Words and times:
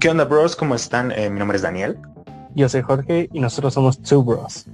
¿Qué 0.00 0.08
onda, 0.08 0.24
bros? 0.24 0.54
¿Cómo 0.54 0.76
están? 0.76 1.10
Eh, 1.10 1.28
mi 1.28 1.40
nombre 1.40 1.56
es 1.56 1.62
Daniel. 1.62 1.98
Yo 2.54 2.68
soy 2.68 2.82
Jorge 2.82 3.28
y 3.32 3.40
nosotros 3.40 3.74
somos 3.74 4.00
Two 4.00 4.22
Bros. 4.22 4.66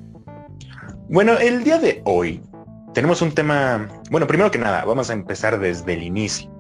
Bueno, 1.09 1.39
el 1.39 1.65
día 1.65 1.79
de 1.79 2.03
hoy 2.05 2.43
tenemos 2.93 3.23
un 3.23 3.33
tema... 3.33 3.89
Bueno, 4.11 4.27
primero 4.27 4.51
que 4.51 4.59
nada, 4.59 4.85
vamos 4.85 5.09
a 5.09 5.15
empezar 5.15 5.59
desde 5.59 5.95
el 5.95 6.03
inicio. 6.03 6.51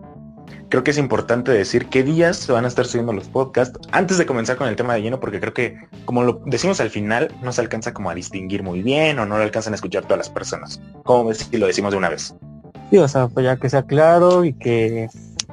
Creo 0.70 0.82
que 0.82 0.92
es 0.92 0.98
importante 0.98 1.52
decir 1.52 1.90
qué 1.90 2.02
días 2.02 2.38
se 2.38 2.52
van 2.52 2.64
a 2.64 2.68
estar 2.68 2.86
subiendo 2.86 3.12
los 3.12 3.28
podcasts 3.28 3.78
antes 3.92 4.16
de 4.16 4.24
comenzar 4.24 4.56
con 4.56 4.66
el 4.66 4.76
tema 4.76 4.94
de 4.94 5.02
lleno, 5.02 5.20
porque 5.20 5.40
creo 5.40 5.52
que, 5.52 5.76
como 6.06 6.22
lo 6.22 6.40
decimos 6.46 6.80
al 6.80 6.88
final, 6.88 7.34
no 7.42 7.52
se 7.52 7.60
alcanza 7.60 7.92
como 7.92 8.08
a 8.08 8.14
distinguir 8.14 8.62
muy 8.62 8.82
bien 8.82 9.18
o 9.18 9.26
no 9.26 9.36
lo 9.36 9.42
alcanzan 9.42 9.74
a 9.74 9.76
escuchar 9.76 10.04
todas 10.04 10.18
las 10.18 10.30
personas. 10.30 10.80
¿Cómo 11.02 11.26
ves 11.26 11.48
si 11.50 11.58
lo 11.58 11.66
decimos 11.66 11.90
de 11.92 11.98
una 11.98 12.08
vez? 12.08 12.34
Sí, 12.90 12.96
o 12.96 13.08
sea, 13.08 13.28
pues 13.28 13.44
ya 13.44 13.58
que 13.58 13.68
sea 13.68 13.82
claro 13.82 14.42
y 14.42 14.54
que 14.54 15.10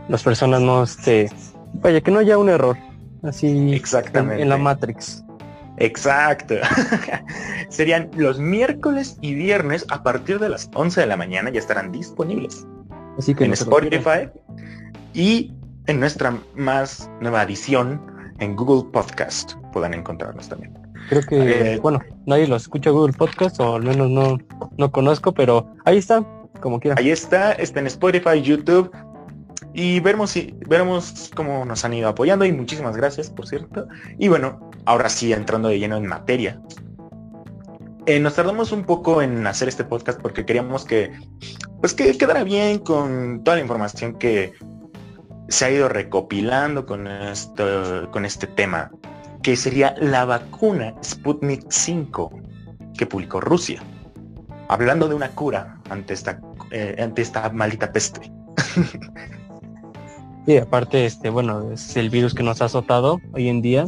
las 0.07 0.23
personas 0.23 0.61
no 0.61 0.83
esté... 0.83 1.29
Vaya, 1.73 1.99
que 1.99 2.11
no 2.11 2.19
haya 2.19 2.37
un 2.37 2.47
error. 2.47 2.77
Así 3.23 3.73
Exactamente. 3.73 4.41
En, 4.41 4.49
la 4.49 4.57
Matrix. 4.57 5.23
Exacto. 5.77 6.55
Serían 7.69 8.09
los 8.15 8.39
miércoles 8.39 9.17
y 9.21 9.33
viernes 9.33 9.85
a 9.89 10.03
partir 10.03 10.39
de 10.39 10.49
las 10.49 10.69
11 10.73 11.01
de 11.01 11.07
la 11.07 11.17
mañana 11.17 11.49
ya 11.49 11.59
estarán 11.59 11.91
disponibles. 11.91 12.65
Así 13.17 13.35
que 13.35 13.45
en 13.45 13.53
Spotify 13.53 14.29
y 15.13 15.53
en 15.87 15.99
nuestra 15.99 16.37
más 16.55 17.09
nueva 17.19 17.43
edición 17.43 18.01
en 18.39 18.55
Google 18.55 18.89
Podcast 18.91 19.53
puedan 19.73 19.93
encontrarnos 19.93 20.49
también. 20.49 20.77
Creo 21.09 21.21
que, 21.23 21.73
Eh, 21.73 21.79
bueno, 21.79 21.99
nadie 22.25 22.47
lo 22.47 22.55
escucha 22.55 22.89
Google 22.89 23.13
Podcast 23.13 23.59
o 23.59 23.75
al 23.75 23.83
menos 23.83 24.09
no, 24.09 24.37
no 24.77 24.91
conozco, 24.91 25.33
pero 25.33 25.73
ahí 25.85 25.97
está, 25.97 26.23
como 26.61 26.79
quiera. 26.79 26.95
Ahí 26.97 27.11
está, 27.11 27.53
está 27.53 27.79
en 27.79 27.87
Spotify, 27.87 28.41
YouTube 28.41 28.91
y 29.73 29.99
veremos 29.99 30.31
si 30.31 30.55
veremos 30.67 31.31
cómo 31.35 31.65
nos 31.65 31.85
han 31.85 31.93
ido 31.93 32.09
apoyando 32.09 32.45
y 32.45 32.51
muchísimas 32.51 32.97
gracias, 32.97 33.29
por 33.29 33.47
cierto. 33.47 33.87
Y 34.17 34.27
bueno, 34.27 34.71
ahora 34.85 35.09
sí 35.09 35.31
entrando 35.33 35.69
de 35.69 35.79
lleno 35.79 35.97
en 35.97 36.07
materia. 36.07 36.61
Eh, 38.05 38.19
nos 38.19 38.35
tardamos 38.35 38.71
un 38.71 38.83
poco 38.83 39.21
en 39.21 39.45
hacer 39.45 39.67
este 39.69 39.83
podcast 39.83 40.19
porque 40.19 40.45
queríamos 40.45 40.85
que 40.85 41.11
pues 41.79 41.93
que 41.93 42.17
quedara 42.17 42.43
bien 42.43 42.79
con 42.79 43.43
toda 43.43 43.57
la 43.57 43.61
información 43.61 44.17
que 44.17 44.53
se 45.49 45.65
ha 45.65 45.71
ido 45.71 45.87
recopilando 45.87 46.85
con 46.85 47.07
esto, 47.07 48.09
con 48.11 48.25
este 48.25 48.47
tema, 48.47 48.89
que 49.43 49.55
sería 49.55 49.95
la 49.99 50.25
vacuna 50.25 50.95
Sputnik 51.03 51.65
5 51.69 52.31
que 52.97 53.05
publicó 53.05 53.39
Rusia, 53.39 53.83
hablando 54.67 55.07
de 55.07 55.15
una 55.15 55.29
cura 55.29 55.79
ante 55.89 56.13
esta 56.13 56.39
eh, 56.71 56.95
ante 56.99 57.21
esta 57.21 57.49
maldita 57.49 57.91
peste. 57.91 58.31
Y 60.47 60.57
aparte, 60.57 61.05
este, 61.05 61.29
bueno, 61.29 61.71
es 61.71 61.95
el 61.97 62.09
virus 62.09 62.33
que 62.33 62.43
nos 62.43 62.61
ha 62.61 62.65
azotado 62.65 63.19
hoy 63.33 63.47
en 63.47 63.61
día 63.61 63.85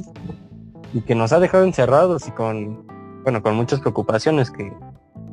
y 0.94 1.02
que 1.02 1.16
nos 1.16 1.34
ha 1.34 1.40
dejado 1.40 1.64
encerrados 1.64 2.28
y 2.28 2.32
con, 2.32 2.86
bueno, 3.24 3.42
con 3.42 3.56
muchas 3.56 3.80
preocupaciones 3.80 4.52
que, 4.52 4.72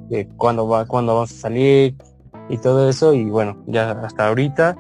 que 0.09 0.27
cuándo 0.37 0.67
va, 0.67 0.87
cuándo 0.87 1.15
vamos 1.15 1.31
a 1.33 1.35
salir 1.35 1.95
y 2.49 2.57
todo 2.59 2.89
eso 2.89 3.13
y 3.13 3.25
bueno, 3.27 3.63
ya 3.67 3.91
hasta 3.91 4.29
ahorita 4.29 4.77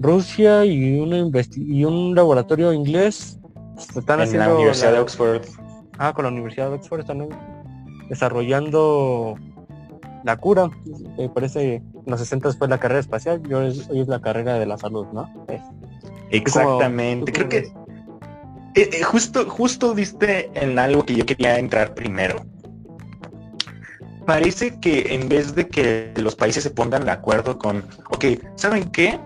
Rusia 0.00 0.64
y 0.64 0.98
una 0.98 1.18
y 1.56 1.84
un 1.84 2.14
laboratorio 2.14 2.72
inglés 2.72 3.38
están 3.96 4.18
en 4.18 4.24
haciendo 4.26 4.48
la 4.48 4.54
Universidad 4.56 4.88
la- 4.90 4.96
de 4.96 5.00
Oxford. 5.02 5.42
ah, 5.98 6.12
con 6.12 6.24
la 6.24 6.30
Universidad 6.32 6.70
de 6.70 6.74
Oxford 6.76 7.00
están 7.00 7.28
desarrollando 8.08 9.36
la 10.24 10.36
cura. 10.36 10.68
Me 11.16 11.28
parece 11.28 11.76
en 11.76 11.93
los 12.06 12.20
60 12.20 12.52
fue 12.52 12.68
la 12.68 12.78
carrera 12.78 13.00
espacial 13.00 13.42
y 13.48 13.54
hoy 13.54 13.68
es, 13.68 13.88
hoy 13.88 14.00
es 14.00 14.08
la 14.08 14.20
carrera 14.20 14.58
de 14.58 14.66
la 14.66 14.78
salud, 14.78 15.06
¿no? 15.12 15.32
Eh, 15.48 15.60
Exactamente. 16.30 17.32
¿tú 17.32 17.38
Creo 17.38 17.48
que 17.48 17.72
eh, 18.74 18.90
eh, 18.92 19.02
justo, 19.04 19.48
justo 19.48 19.94
diste 19.94 20.50
en 20.54 20.78
algo 20.78 21.04
que 21.06 21.14
yo 21.14 21.24
quería 21.24 21.58
entrar 21.58 21.94
primero. 21.94 22.44
Parece 24.26 24.80
que 24.80 25.14
en 25.14 25.28
vez 25.28 25.54
de 25.54 25.68
que 25.68 26.12
los 26.16 26.34
países 26.34 26.64
se 26.64 26.70
pongan 26.70 27.04
de 27.04 27.12
acuerdo 27.12 27.58
con, 27.58 27.84
ok, 28.10 28.24
¿saben 28.56 28.90
qué? 28.90 29.20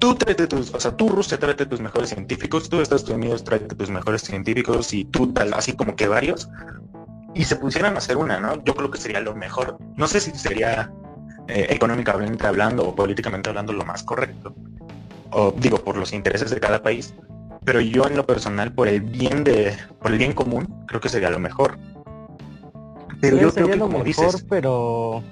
Tú 0.00 0.16
tráete 0.16 0.48
tus, 0.48 0.74
o 0.74 0.80
sea, 0.80 0.94
tú 0.96 1.08
Rusia 1.08 1.38
tráete 1.38 1.64
tus 1.64 1.80
mejores 1.80 2.10
científicos, 2.10 2.68
tú 2.68 2.80
Estados 2.80 3.08
Unidos 3.08 3.42
tráete 3.42 3.74
tus 3.74 3.90
mejores 3.90 4.22
científicos 4.22 4.92
y 4.92 5.04
tú 5.04 5.32
tal, 5.32 5.54
así 5.54 5.72
como 5.72 5.96
que 5.96 6.08
varios, 6.08 6.50
y 7.32 7.44
se 7.44 7.56
pusieran 7.56 7.94
a 7.94 7.98
hacer 7.98 8.18
una, 8.18 8.38
¿no? 8.38 8.62
Yo 8.64 8.74
creo 8.74 8.90
que 8.90 8.98
sería 8.98 9.20
lo 9.20 9.34
mejor. 9.34 9.78
No 9.96 10.06
sé 10.08 10.20
si 10.20 10.32
sería 10.32 10.92
eh, 11.48 11.66
económicamente 11.70 12.46
hablando 12.46 12.88
o 12.88 12.94
políticamente 12.94 13.48
hablando 13.48 13.72
lo 13.72 13.84
más 13.84 14.02
correcto, 14.02 14.54
o 15.30 15.52
digo, 15.56 15.78
por 15.78 15.96
los 15.96 16.12
intereses 16.12 16.50
de 16.50 16.60
cada 16.60 16.82
país, 16.82 17.14
pero 17.64 17.80
yo 17.80 18.06
en 18.06 18.16
lo 18.16 18.26
personal, 18.26 18.72
por 18.72 18.88
el 18.88 19.00
bien 19.00 19.44
de, 19.44 19.76
por 20.00 20.12
el 20.12 20.18
bien 20.18 20.32
común, 20.32 20.84
creo 20.86 21.00
que 21.00 21.08
sería 21.08 21.30
lo 21.30 21.38
mejor. 21.38 21.78
Pero 23.20 23.36
Sí, 23.36 23.42
yo 23.42 23.52
creo 23.52 23.68
que 23.68 23.76
lo 23.76 23.86
como 23.86 24.04
mejor, 24.04 24.26
dices, 24.26 24.46
pero 24.48 25.22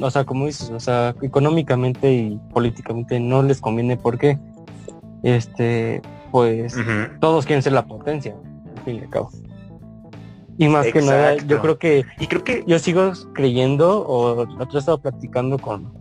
o 0.00 0.10
sea, 0.10 0.24
como 0.24 0.46
dices, 0.46 0.70
o 0.70 0.80
sea, 0.80 1.14
económicamente 1.22 2.12
y 2.12 2.40
políticamente 2.52 3.20
no 3.20 3.42
les 3.42 3.60
conviene 3.60 3.96
porque 3.96 4.38
este 5.22 6.02
pues 6.30 6.74
todos 7.20 7.46
quieren 7.46 7.62
ser 7.62 7.72
la 7.72 7.86
potencia, 7.86 8.34
al 8.76 8.82
fin 8.84 8.96
y 8.96 9.00
al 9.00 9.10
cabo. 9.10 9.30
Y 10.58 10.68
más 10.68 10.86
que 10.86 11.02
nada, 11.02 11.34
yo 11.36 11.60
creo 11.60 11.78
que 11.78 12.04
y 12.20 12.26
creo 12.26 12.44
que 12.44 12.62
yo 12.66 12.78
sigo 12.78 13.12
creyendo 13.32 14.06
o 14.06 14.44
la 14.46 14.64
otra 14.64 14.78
estaba 14.78 14.98
platicando 14.98 15.58
con, 15.58 15.92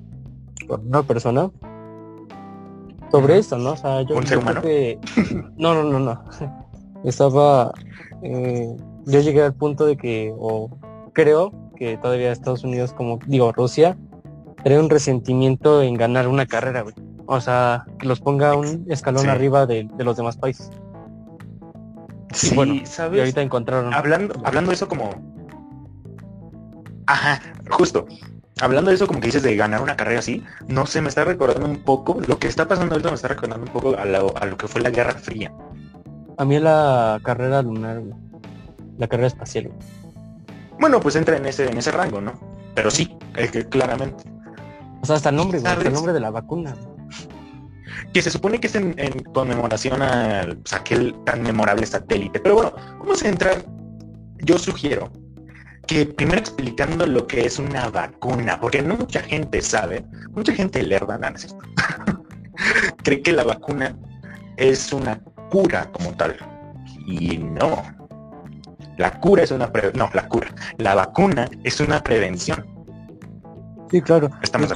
con 0.68 0.88
una 0.88 1.02
persona 1.04 1.50
sobre 3.12 3.38
eso, 3.40 3.58
¿no? 3.58 3.72
O 3.72 3.78
sea, 3.78 4.02
yo, 4.04 4.16
¿Un 4.16 4.26
ser 4.28 4.40
yo 4.40 4.42
creo 4.46 4.52
humano? 4.52 4.62
que 4.62 5.00
no, 5.58 5.74
no, 5.76 5.84
no, 5.84 6.00
no. 6.00 6.24
Estaba 7.04 7.74
eh, 8.22 8.76
yo 9.06 9.20
llegué 9.20 9.42
al 9.44 9.54
punto 9.54 9.86
de 9.86 9.98
que 9.98 10.34
o 10.38 10.70
creo 11.14 11.52
que 11.76 11.98
todavía 11.98 12.32
Estados 12.32 12.64
Unidos 12.64 12.94
como 12.94 13.20
digo 13.28 13.52
Rusia 13.52 13.98
trae 14.64 14.80
un 14.80 14.90
resentimiento 14.90 15.82
en 15.82 15.96
ganar 15.96 16.28
una 16.28 16.46
carrera, 16.46 16.82
güey. 16.84 16.96
O 17.26 17.42
sea, 17.42 17.86
que 18.00 18.08
los 18.08 18.22
ponga 18.22 18.56
un 18.56 18.86
escalón 18.90 19.24
Sí. 19.24 19.28
arriba 19.28 19.66
de, 19.66 19.88
de 19.98 20.04
los 20.04 20.16
demás 20.16 20.38
países. 20.38 20.70
Sí, 22.34 22.56
bueno, 22.56 22.74
Y 22.76 22.86
¿sabes? 22.86 23.20
ahorita 23.20 23.42
encontraron 23.42 23.94
hablando, 23.94 24.36
hablando 24.44 24.70
de 24.72 24.76
eso 24.76 24.88
como... 24.88 25.10
Ajá, 27.08 27.42
justo. 27.70 28.06
Hablando 28.62 28.90
de 28.92 28.96
eso 28.96 29.08
como 29.08 29.20
que 29.20 29.28
dices 29.28 29.44
de 29.44 29.56
ganar 29.56 29.82
una 29.82 29.96
carrera 29.96 30.20
así, 30.20 30.44
no 30.68 30.86
sé, 30.86 31.02
me 31.02 31.10
está 31.10 31.24
recordando 31.26 31.68
un 31.68 31.84
poco, 31.84 32.20
lo 32.28 32.38
que 32.38 32.48
está 32.48 32.68
pasando 32.68 32.94
ahorita 32.94 33.10
me 33.10 33.16
está 33.16 33.28
recordando 33.28 33.66
un 33.66 33.74
poco 33.74 33.98
a 33.98 34.06
lo, 34.06 34.36
a 34.38 34.46
lo 34.46 34.58
que 34.58 34.68
fue 34.68 34.82
la 34.82 34.92
Guerra 34.92 35.14
Fría. 35.14 35.52
a 36.38 36.46
mí 36.46 36.60
la 36.60 37.20
carrera 37.24 37.62
lunar, 37.64 38.02
la 38.98 39.08
carrera 39.08 39.28
espacial. 39.28 39.72
Bueno, 40.80 41.00
pues 41.00 41.16
entra 41.16 41.36
en 41.38 41.46
ese, 41.48 41.70
en 41.70 41.78
ese 41.78 41.92
rango, 41.92 42.22
¿no? 42.22 42.34
Pero 42.76 42.92
sí, 42.92 43.18
es 43.36 43.52
que 43.52 43.68
claramente. 43.68 44.24
O 45.02 45.06
sea, 45.06 45.16
hasta 45.18 45.30
el 45.30 45.36
nombre, 45.36 45.60
güey, 45.60 45.72
hasta 45.72 45.82
el 45.82 45.86
¿Sabes? 45.86 45.94
nombre 45.94 46.14
de 46.14 46.20
la 46.20 46.30
vacuna. 46.32 46.74
güey. 46.74 46.93
Que 48.12 48.22
se 48.22 48.32
supone 48.32 48.60
que 48.60 48.68
es 48.68 48.76
en, 48.76 48.94
en 48.98 49.24
conmemoración 49.24 50.02
al 50.02 50.58
pues, 50.58 50.74
aquel 50.74 51.16
tan 51.26 51.42
memorable 51.44 51.86
satélite. 51.86 52.40
Pero 52.40 52.56
bueno, 52.56 52.74
vamos 53.00 53.24
a 53.24 53.30
entrar. 53.30 53.64
Yo 54.40 54.58
sugiero 54.58 55.10
que 55.88 56.06
primero 56.06 56.40
explicando 56.40 57.06
lo 57.06 57.28
que 57.28 57.46
es 57.46 57.60
una 57.60 57.90
vacuna, 57.90 58.60
porque 58.60 58.82
no 58.82 58.96
mucha 58.96 59.22
gente 59.22 59.62
sabe, 59.62 60.06
mucha 60.32 60.54
gente 60.54 60.82
lerda, 60.84 61.18
no, 61.18 61.30
cree 63.04 63.22
que 63.22 63.34
la 63.34 63.44
vacuna 63.44 63.96
es 64.58 64.94
una 64.94 65.20
cura 65.50 65.90
como 65.92 66.14
tal. 66.16 66.36
Y 67.06 67.38
no. 67.38 67.84
La 68.98 69.20
cura 69.20 69.44
es 69.44 69.52
una 69.52 69.72
pre 69.72 69.92
no, 69.94 70.10
la 70.14 70.28
cura. 70.28 70.54
La 70.78 70.96
vacuna 70.96 71.50
es 71.64 71.80
una 71.80 72.02
prevención. 72.02 72.66
Sí, 73.92 74.02
claro. 74.02 74.30
Estamos 74.42 74.70
de 74.70 74.76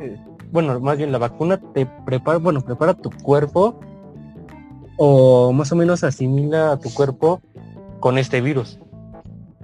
eh, 0.00 0.16
bueno, 0.50 0.80
más 0.80 0.96
bien 0.96 1.12
la 1.12 1.18
vacuna 1.18 1.60
te 1.74 1.86
prepara, 1.86 2.38
bueno, 2.38 2.60
prepara 2.60 2.94
tu 2.94 3.10
cuerpo 3.10 3.78
o 4.96 5.52
más 5.52 5.70
o 5.72 5.76
menos 5.76 6.04
asimila 6.04 6.72
a 6.72 6.76
tu 6.78 6.92
cuerpo 6.92 7.40
con 8.00 8.18
este 8.18 8.40
virus. 8.40 8.78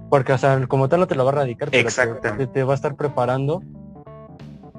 Porque, 0.09 0.33
o 0.33 0.37
sea, 0.37 0.65
como 0.67 0.87
tal 0.87 1.01
no 1.01 1.07
te 1.07 1.15
lo 1.15 1.25
va 1.25 1.31
a 1.31 1.33
erradicar, 1.33 1.69
pero 1.71 1.89
te, 2.47 2.63
va 2.63 2.73
a 2.73 2.75
estar 2.75 2.95
preparando. 2.95 3.61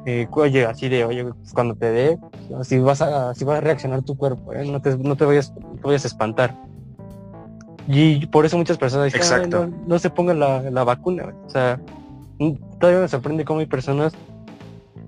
eh, 0.06 0.26
oye, 0.30 0.64
así 0.64 0.88
de, 0.88 1.04
oye, 1.04 1.24
pues, 1.24 1.52
cuando 1.52 1.74
te 1.74 1.90
dé, 1.90 2.18
así 2.58 2.78
vas 2.78 3.02
a, 3.02 3.30
así 3.30 3.44
va 3.44 3.58
a 3.58 3.60
reaccionar 3.60 4.02
tu 4.02 4.16
cuerpo, 4.16 4.52
¿eh? 4.52 4.64
no, 4.64 4.80
te, 4.80 4.96
no 4.96 5.16
te 5.16 5.24
vayas, 5.24 5.52
te 5.52 5.82
vayas 5.82 6.04
a 6.04 6.08
espantar. 6.08 6.54
Y 7.88 8.26
por 8.26 8.46
eso 8.46 8.56
muchas 8.56 8.78
personas 8.78 9.12
dicen, 9.12 9.22
"Ay, 9.22 9.44
Exacto. 9.44 9.66
no, 9.66 9.76
no 9.86 9.98
se 9.98 10.10
pongan 10.10 10.40
la, 10.40 10.62
la 10.70 10.84
vacuna. 10.84 11.24
güey". 11.24 11.36
O 11.46 11.50
sea, 11.50 11.80
todavía 12.80 13.02
me 13.02 13.08
sorprende 13.08 13.44
cómo 13.44 13.60
hay 13.60 13.66
personas 13.66 14.14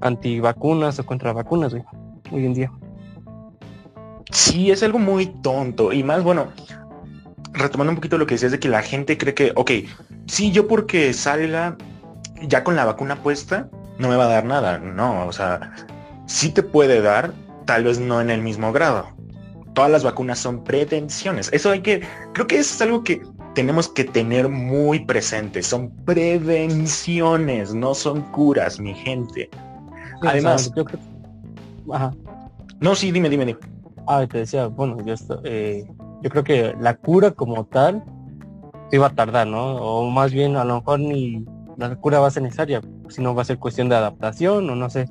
antivacunas 0.01 0.99
o 0.99 1.07
contra 1.07 1.33
vacunas, 1.33 1.75
hoy 1.75 1.83
en 2.45 2.55
día. 2.55 2.73
Sí, 4.31 4.71
es 4.71 4.83
algo 4.83 4.99
muy 4.99 5.27
tonto. 5.27 5.93
Y 5.93 6.03
más, 6.03 6.23
bueno, 6.23 6.49
retomando 7.53 7.93
un 7.93 7.97
poquito 7.97 8.19
lo 8.19 8.27
que 8.27 8.35
decías 8.35 8.53
de 8.53 8.59
que 8.59 8.69
la 8.69 8.83
gente 8.83 9.17
cree 9.17 9.35
que, 9.35 9.53
ok, 9.55 9.71
sí, 10.27 10.53
yo 10.53 10.69
porque 10.69 11.13
salga 11.13 11.77
ya 12.43 12.63
con 12.63 12.77
la 12.77 12.85
vacuna 12.85 13.23
puesta, 13.23 13.69
no 13.99 14.09
me 14.09 14.17
va 14.17 14.27
a 14.27 14.29
dar 14.29 14.45
nada. 14.45 14.79
No, 14.79 15.27
o 15.27 15.33
sea, 15.33 15.73
sí 16.27 16.51
te 16.51 16.63
puede 16.63 17.01
dar, 17.01 17.33
tal 17.65 17.85
vez 17.85 17.99
no 17.99 18.21
en 18.21 18.31
el 18.31 18.43
mismo 18.43 18.73
grado. 18.73 19.09
todas 19.75 19.91
las 19.91 20.05
vacunas 20.05 20.39
son 20.39 20.65
prevenciones. 20.65 21.51
Eso 21.53 21.71
hay 21.71 21.81
que, 21.83 22.03
creo 22.33 22.47
que 22.47 22.59
eso 22.59 22.75
es 22.75 22.83
algo 22.83 23.05
que 23.05 23.23
tenemos 23.55 23.89
que 23.89 24.05
tener 24.05 24.49
muy 24.49 25.05
presente. 25.05 25.63
Son 25.63 25.91
prevenciones, 26.05 27.75
no 27.75 27.95
son 27.95 28.23
curas, 28.33 28.81
mi 28.81 28.95
gente. 28.95 29.49
Además, 30.23 30.73
yo 30.75 30.85
creo... 30.85 31.01
Ajá. 31.93 32.15
No, 32.81 32.95
sí, 32.95 33.11
dime, 33.11 33.29
dime, 33.29 33.47
dime. 33.47 33.59
Ah, 34.07 34.27
te 34.27 34.39
decía, 34.39 34.67
bueno, 34.67 34.97
yo, 35.05 35.15
eh, 35.45 35.87
yo 36.23 36.31
creo 36.31 36.45
que 36.45 36.75
la 36.81 36.95
cura 36.95 37.31
como 37.31 37.65
tal 37.67 38.03
iba 38.93 39.07
a 39.07 39.11
tardar, 39.11 39.47
¿no? 39.47 39.77
O 39.77 40.11
más 40.11 40.33
bien 40.33 40.57
a 40.57 40.65
lo 40.65 40.77
mejor 40.77 41.01
ni 41.01 41.45
la 41.77 41.95
cura 41.97 42.21
va 42.21 42.29
a 42.29 42.31
ser 42.31 42.43
necesaria, 42.43 42.81
sino 43.09 43.35
va 43.35 43.43
a 43.43 43.45
ser 43.45 43.59
cuestión 43.59 43.89
de 43.89 43.97
adaptación 43.97 44.69
o 44.71 44.75
no 44.75 44.91
sé. 44.91 45.09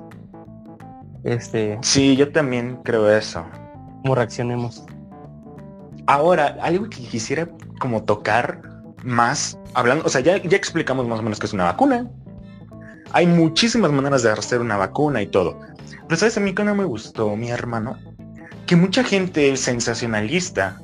Este. 1.24 1.78
Sí, 1.82 2.16
yo 2.16 2.32
también 2.32 2.80
creo 2.84 3.10
eso. 3.10 3.44
¿Cómo 4.02 4.14
reaccionemos? 4.14 4.84
Ahora, 6.06 6.56
algo 6.62 6.88
que 6.88 6.98
quisiera 6.98 7.48
como 7.80 8.02
tocar 8.04 8.62
más, 9.04 9.58
hablando, 9.74 10.04
o 10.04 10.08
sea, 10.08 10.20
ya, 10.20 10.42
ya 10.42 10.56
explicamos 10.56 11.06
más 11.06 11.20
o 11.20 11.22
menos 11.22 11.38
que 11.38 11.46
es 11.46 11.52
una 11.52 11.64
vacuna. 11.64 12.10
Hay 13.12 13.26
muchísimas 13.26 13.90
maneras 13.90 14.22
de 14.22 14.30
hacer 14.30 14.60
una 14.60 14.76
vacuna 14.76 15.22
y 15.22 15.26
todo. 15.26 15.58
Pero 16.06 16.16
sabes, 16.18 16.36
a 16.36 16.40
mí 16.40 16.54
que 16.54 16.64
no 16.64 16.74
me 16.74 16.84
gustó, 16.84 17.34
mi 17.36 17.50
hermano, 17.50 17.98
que 18.66 18.76
mucha 18.76 19.02
gente 19.02 19.56
sensacionalista, 19.56 20.80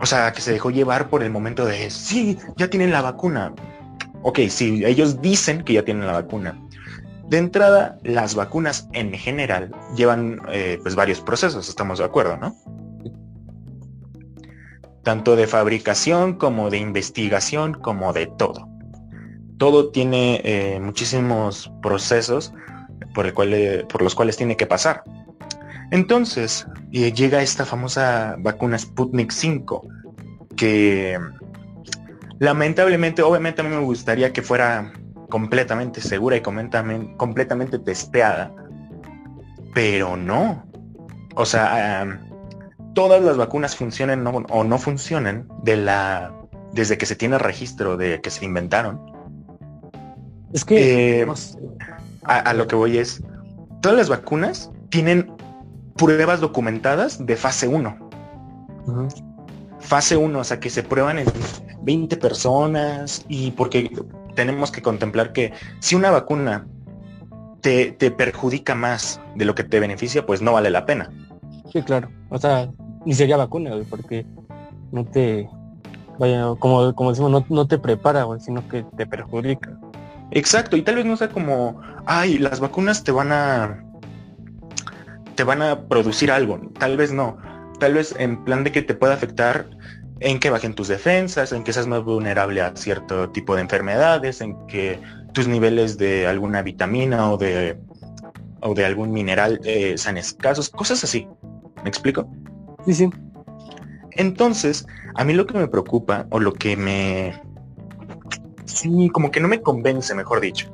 o 0.00 0.06
sea, 0.06 0.32
que 0.32 0.40
se 0.40 0.52
dejó 0.52 0.70
llevar 0.70 1.08
por 1.08 1.22
el 1.22 1.30
momento 1.30 1.64
de, 1.64 1.90
sí, 1.90 2.38
ya 2.56 2.68
tienen 2.68 2.92
la 2.92 3.02
vacuna. 3.02 3.54
Ok, 4.22 4.40
sí, 4.48 4.84
ellos 4.84 5.20
dicen 5.20 5.64
que 5.64 5.74
ya 5.74 5.84
tienen 5.84 6.06
la 6.06 6.12
vacuna. 6.12 6.58
De 7.28 7.38
entrada, 7.38 7.98
las 8.02 8.34
vacunas 8.34 8.88
en 8.92 9.12
general 9.12 9.74
llevan 9.96 10.40
eh, 10.50 10.78
pues 10.82 10.94
varios 10.94 11.20
procesos, 11.20 11.68
estamos 11.68 11.98
de 11.98 12.04
acuerdo, 12.04 12.36
¿no? 12.36 12.54
Tanto 15.02 15.34
de 15.34 15.46
fabricación 15.46 16.34
como 16.34 16.68
de 16.68 16.78
investigación, 16.78 17.74
como 17.74 18.12
de 18.12 18.26
todo. 18.26 18.68
Todo 19.62 19.90
tiene 19.90 20.40
eh, 20.42 20.80
muchísimos 20.80 21.70
procesos 21.82 22.52
por, 23.14 23.26
el 23.26 23.32
cual, 23.32 23.54
eh, 23.54 23.86
por 23.88 24.02
los 24.02 24.12
cuales 24.12 24.36
tiene 24.36 24.56
que 24.56 24.66
pasar. 24.66 25.04
Entonces, 25.92 26.66
llega 26.90 27.42
esta 27.42 27.64
famosa 27.64 28.34
vacuna 28.40 28.76
Sputnik 28.76 29.30
5, 29.30 29.86
que 30.56 31.16
lamentablemente, 32.40 33.22
obviamente 33.22 33.60
a 33.60 33.64
mí 33.64 33.70
me 33.70 33.82
gustaría 33.82 34.32
que 34.32 34.42
fuera 34.42 34.92
completamente 35.30 36.00
segura 36.00 36.36
y 36.36 36.40
completamente 36.40 37.78
testeada, 37.78 38.52
pero 39.74 40.16
no. 40.16 40.66
O 41.36 41.46
sea, 41.46 42.20
todas 42.96 43.22
las 43.22 43.36
vacunas 43.36 43.76
funcionen 43.76 44.26
o 44.26 44.64
no 44.64 44.78
funcionan 44.78 45.46
de 45.62 45.76
la 45.76 46.34
desde 46.72 46.98
que 46.98 47.06
se 47.06 47.14
tiene 47.14 47.38
registro 47.38 47.96
de 47.96 48.20
que 48.20 48.30
se 48.30 48.44
inventaron. 48.44 49.11
Es 50.52 50.64
que 50.64 51.22
eh, 51.22 51.26
a, 52.24 52.52
lo 52.54 52.66
que 52.66 52.76
voy 52.76 52.98
es, 52.98 53.22
todas 53.80 53.96
las 53.96 54.08
vacunas 54.08 54.70
tienen 54.90 55.32
pruebas 55.96 56.40
documentadas 56.40 57.24
de 57.24 57.36
fase 57.36 57.68
1 57.68 58.10
fase 59.82 60.16
1, 60.16 60.38
o 60.38 60.44
sea, 60.44 60.60
que 60.60 60.70
se 60.70 60.82
prueban 60.82 61.18
en 61.18 61.26
20 61.82 62.16
personas 62.16 63.24
y 63.28 63.50
porque 63.50 63.90
tenemos 64.34 64.70
que 64.70 64.80
contemplar 64.80 65.32
que 65.32 65.52
si 65.80 65.94
una 65.94 66.10
vacuna 66.10 66.66
te, 67.60 67.92
perjudica 67.92 68.74
más 68.74 69.20
de 69.36 69.44
lo 69.44 69.54
que 69.54 69.64
te 69.64 69.80
beneficia, 69.80 70.24
pues 70.24 70.40
no 70.40 70.52
vale 70.52 70.70
la 70.70 70.86
pena. 70.86 71.10
Sí, 71.72 71.82
claro. 71.82 72.08
O 72.30 72.38
sea, 72.38 72.70
ni 73.04 73.14
sería 73.14 73.36
vacuna, 73.36 73.72
porque 73.88 74.24
no 74.90 75.04
te, 75.04 75.48
vaya, 76.18 76.54
como, 76.58 76.94
como 76.94 77.10
decimos, 77.10 77.44
no, 77.48 77.66
te 77.66 77.78
prepara, 77.78 78.26
sino 78.40 78.66
que 78.68 78.84
te 78.96 79.06
perjudica. 79.06 79.78
Exacto, 80.32 80.76
y 80.76 80.82
tal 80.82 80.96
vez 80.96 81.04
no 81.04 81.16
sea 81.16 81.28
como, 81.28 81.80
ay, 82.06 82.38
las 82.38 82.58
vacunas 82.60 83.04
te 83.04 83.12
van 83.12 83.32
a 83.32 83.84
te 85.34 85.44
van 85.44 85.62
a 85.62 85.88
producir 85.88 86.30
algo, 86.30 86.60
tal 86.78 86.96
vez 86.96 87.12
no, 87.12 87.38
tal 87.78 87.94
vez 87.94 88.14
en 88.18 88.44
plan 88.44 88.64
de 88.64 88.72
que 88.72 88.82
te 88.82 88.94
pueda 88.94 89.14
afectar 89.14 89.66
en 90.20 90.38
que 90.38 90.50
bajen 90.50 90.74
tus 90.74 90.88
defensas, 90.88 91.52
en 91.52 91.64
que 91.64 91.72
seas 91.72 91.86
más 91.86 92.04
vulnerable 92.04 92.60
a 92.60 92.76
cierto 92.76 93.30
tipo 93.30 93.54
de 93.54 93.62
enfermedades, 93.62 94.40
en 94.40 94.66
que 94.66 95.00
tus 95.32 95.48
niveles 95.48 95.98
de 95.98 96.26
alguna 96.26 96.62
vitamina 96.62 97.30
o 97.30 97.36
de, 97.36 97.78
o 98.60 98.74
de 98.74 98.84
algún 98.84 99.12
mineral 99.12 99.60
eh, 99.64 99.94
sean 99.96 100.16
escasos, 100.16 100.68
cosas 100.68 101.02
así. 101.02 101.26
¿Me 101.82 101.88
explico? 101.88 102.30
Sí, 102.86 102.94
sí. 102.94 103.10
Entonces, 104.12 104.86
a 105.14 105.24
mí 105.24 105.32
lo 105.32 105.46
que 105.46 105.58
me 105.58 105.66
preocupa 105.66 106.26
o 106.30 106.38
lo 106.38 106.52
que 106.52 106.76
me... 106.76 107.42
Sí, 108.74 109.10
como 109.10 109.30
que 109.30 109.40
no 109.40 109.48
me 109.48 109.60
convence, 109.60 110.14
mejor 110.14 110.40
dicho. 110.40 110.72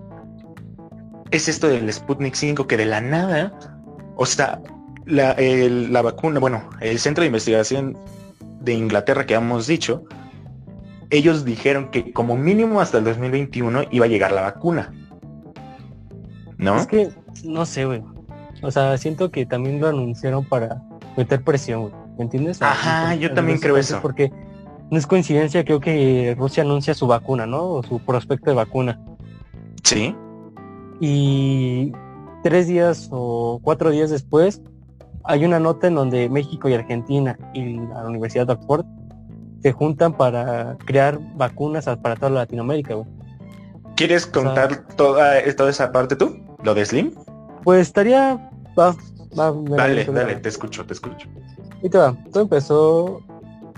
Es 1.30 1.48
esto 1.48 1.68
del 1.68 1.92
Sputnik 1.92 2.34
5 2.34 2.66
que 2.66 2.76
de 2.76 2.86
la 2.86 3.00
nada, 3.00 3.52
o 4.16 4.24
sea, 4.24 4.60
la, 5.04 5.36
la 5.38 6.02
vacuna, 6.02 6.40
bueno, 6.40 6.68
el 6.80 6.98
Centro 6.98 7.22
de 7.22 7.26
Investigación 7.26 7.98
de 8.60 8.74
Inglaterra 8.74 9.26
que 9.26 9.34
hemos 9.34 9.66
dicho, 9.66 10.04
ellos 11.10 11.44
dijeron 11.44 11.90
que 11.90 12.12
como 12.12 12.36
mínimo 12.36 12.80
hasta 12.80 12.98
el 12.98 13.04
2021 13.04 13.84
iba 13.90 14.04
a 14.04 14.08
llegar 14.08 14.32
la 14.32 14.42
vacuna. 14.42 14.92
¿No? 16.56 16.76
Es 16.76 16.86
que, 16.86 17.10
no 17.44 17.64
sé, 17.66 17.84
güey. 17.84 18.02
O 18.62 18.70
sea, 18.70 18.96
siento 18.98 19.30
que 19.30 19.46
también 19.46 19.80
lo 19.80 19.88
anunciaron 19.88 20.44
para 20.44 20.82
meter 21.16 21.42
presión, 21.42 21.82
güey. 21.82 21.94
¿Me 22.18 22.24
entiendes? 22.24 22.60
Ajá, 22.60 23.14
yo 23.14 23.32
también 23.32 23.58
creo 23.58 23.76
eso. 23.76 24.00
Porque 24.02 24.32
no 24.90 24.98
es 24.98 25.06
coincidencia, 25.06 25.64
creo 25.64 25.80
que 25.80 26.34
Rusia 26.38 26.62
anuncia 26.62 26.94
su 26.94 27.06
vacuna, 27.06 27.46
¿no? 27.46 27.64
O 27.64 27.82
su 27.82 27.98
prospecto 28.00 28.50
de 28.50 28.56
vacuna. 28.56 29.00
Sí. 29.84 30.14
Y 31.00 31.92
tres 32.42 32.66
días 32.66 33.08
o 33.10 33.60
cuatro 33.62 33.90
días 33.90 34.10
después 34.10 34.62
hay 35.24 35.44
una 35.44 35.60
nota 35.60 35.86
en 35.86 35.94
donde 35.94 36.28
México 36.28 36.68
y 36.68 36.74
Argentina 36.74 37.38
y 37.52 37.76
la 37.76 38.06
Universidad 38.06 38.46
de 38.46 38.54
Oxford 38.54 38.86
se 39.62 39.72
juntan 39.72 40.16
para 40.16 40.76
crear 40.86 41.18
vacunas 41.34 41.84
para 42.02 42.16
toda 42.16 42.30
Latinoamérica, 42.30 42.94
¿Quieres 43.96 44.26
contar 44.26 44.86
toda, 44.94 45.42
toda 45.56 45.70
esa 45.70 45.90
parte 45.90 46.14
tú? 46.14 46.38
¿Lo 46.62 46.72
de 46.72 46.86
Slim? 46.86 47.12
Pues 47.64 47.88
estaría... 47.88 48.48
dale, 48.76 50.04
dale, 50.04 50.36
te 50.36 50.48
escucho, 50.48 50.86
te 50.86 50.92
escucho. 50.92 51.28
Y 51.82 51.88
te 51.88 51.98
va, 51.98 52.16
todo 52.32 52.44
empezó... 52.44 53.22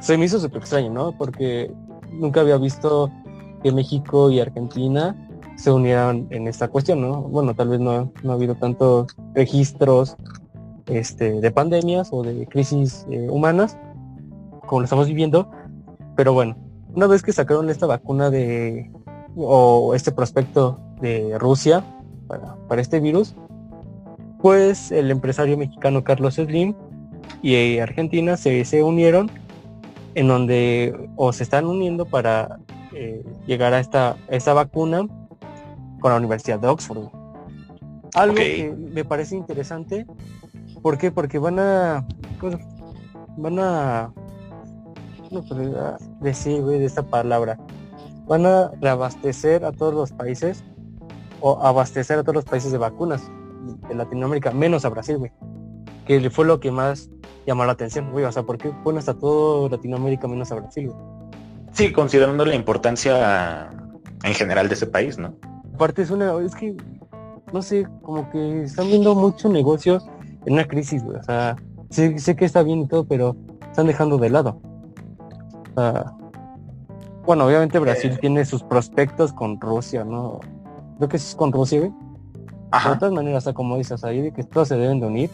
Se 0.01 0.17
me 0.17 0.25
hizo 0.25 0.41
súper 0.41 0.61
extraño, 0.63 0.91
¿no? 0.91 1.13
Porque 1.17 1.71
nunca 2.11 2.41
había 2.41 2.57
visto 2.57 3.11
que 3.63 3.73
México 3.73 4.31
y 4.31 4.41
Argentina 4.41 5.15
se 5.57 5.71
unieran 5.71 6.27
en 6.31 6.49
esta 6.49 6.69
cuestión, 6.69 7.03
¿no? 7.03 7.23
Bueno, 7.23 7.55
tal 7.55 7.69
vez 7.69 7.81
no, 7.81 8.13
no 8.23 8.33
ha 8.33 8.35
habido 8.35 8.55
tantos 8.55 9.15
registros 9.35 10.17
este, 10.87 11.41
de 11.41 11.51
pandemias 11.51 12.09
o 12.13 12.23
de 12.23 12.47
crisis 12.47 13.07
eh, 13.11 13.29
humanas, 13.31 13.79
como 14.67 14.81
lo 14.81 14.85
estamos 14.85 15.07
viviendo. 15.07 15.51
Pero 16.17 16.33
bueno, 16.33 16.57
una 16.95 17.07
vez 17.07 17.23
que 17.23 17.33
sacaron 17.33 17.69
esta 17.71 17.87
vacuna 17.87 18.31
de, 18.31 18.91
o 19.37 19.95
este 19.95 20.13
prospecto 20.13 20.81
de 21.01 21.39
Rusia 21.39 21.85
para, 22.27 22.81
este 22.81 23.01
virus, 23.01 23.35
pues 24.41 24.91
el 24.93 25.11
empresario 25.11 25.59
mexicano 25.59 26.05
Carlos 26.05 26.35
Slim 26.35 26.75
y 27.43 27.79
Argentina 27.79 28.37
se, 28.37 28.65
se 28.65 28.83
unieron 28.83 29.31
en 30.15 30.29
donde 30.29 31.09
o 31.17 31.33
se 31.33 31.43
están 31.43 31.67
uniendo 31.67 32.07
para 32.07 32.59
eh, 32.93 33.25
llegar 33.47 33.75
a 33.75 33.81
esta, 33.81 34.17
esta 34.29 34.55
vacuna 34.55 35.07
con 36.01 36.11
la 36.11 36.17
Universidad 36.17 36.59
de 36.59 36.69
Oxford. 36.69 37.09
Algo 38.15 38.35
que 38.35 38.75
me 38.77 39.05
parece 39.05 39.37
interesante 39.37 40.07
¿Por 40.83 40.97
qué? 40.99 41.11
Porque 41.11 41.39
van 41.39 41.59
a. 41.59 42.07
Van 43.37 43.59
a. 43.59 44.13
No 45.31 45.43
podría 45.43 45.97
decir, 46.21 46.63
güey, 46.63 46.79
de 46.79 46.87
esta 46.87 47.03
palabra. 47.03 47.59
Van 48.27 48.47
a 48.47 48.71
reabastecer 48.81 49.65
a 49.65 49.73
todos 49.73 49.95
los 49.95 50.13
países 50.13 50.65
o 51.41 51.61
abastecer 51.63 52.19
a 52.19 52.23
todos 52.23 52.37
los 52.37 52.45
países 52.45 52.73
de 52.73 52.79
vacunas 52.79 53.31
de 53.89 53.95
Latinoamérica, 53.95 54.53
menos 54.53 54.85
a 54.85 54.89
Brasil, 54.89 55.19
güey. 55.19 55.33
Que 56.07 56.31
fue 56.31 56.45
lo 56.45 56.61
que 56.61 56.71
más 56.71 57.11
llamó 57.51 57.65
la 57.65 57.73
atención, 57.73 58.11
güey. 58.13 58.25
O 58.25 58.33
sea, 58.33 58.45
¿por 58.45 58.59
qué 58.59 58.71
pones 58.85 59.09
a 59.09 59.15
todo 59.15 59.69
Latinoamérica 59.69 60.29
menos 60.29 60.53
a 60.53 60.55
Brasil, 60.57 60.89
güey? 60.89 61.01
Sí, 61.73 61.93
considerando 61.93 62.45
la 62.45 62.55
importancia 62.55 63.71
en 64.23 64.35
general 64.35 64.69
de 64.69 64.75
ese 64.75 64.87
país, 64.87 65.19
¿no? 65.19 65.35
Aparte 65.75 66.03
es 66.03 66.11
una, 66.11 66.37
es 66.45 66.55
que, 66.55 66.77
no 67.53 67.63
sé, 67.63 67.87
como 68.03 68.31
que 68.31 68.63
están 68.63 68.87
viendo 68.87 69.15
mucho 69.15 69.49
negocio 69.49 70.01
en 70.47 70.55
una 70.55 70.67
crisis, 70.67 71.03
güey. 71.03 71.19
O 71.19 71.23
sea, 71.23 71.57
sé, 71.91 72.19
sé, 72.19 72.37
que 72.37 72.45
está 72.45 72.63
bien 72.63 72.81
y 72.81 72.87
todo, 72.87 73.05
pero 73.05 73.37
están 73.63 73.87
dejando 73.87 74.17
de 74.19 74.31
lado. 74.31 74.61
bueno, 77.25 77.47
obviamente 77.47 77.79
Brasil 77.79 78.17
tiene 78.21 78.45
sus 78.45 78.63
prospectos 78.63 79.33
con 79.33 79.61
Rusia, 79.61 80.05
¿no? 80.05 80.41
Creo 80.99 81.09
que 81.09 81.17
es 81.17 81.35
con 81.35 81.53
Rusia, 81.53 81.81
güey. 81.81 81.93
Ajá. 82.71 82.91
De 82.93 82.99
todas 82.99 83.15
maneras, 83.15 83.49
como 83.55 83.77
dices, 83.77 83.93
o 83.93 83.99
sea, 83.99 84.13
yo 84.13 84.33
que 84.33 84.45
todos 84.45 84.69
se 84.69 84.77
deben 84.77 85.01
de 85.01 85.07
unir. 85.07 85.31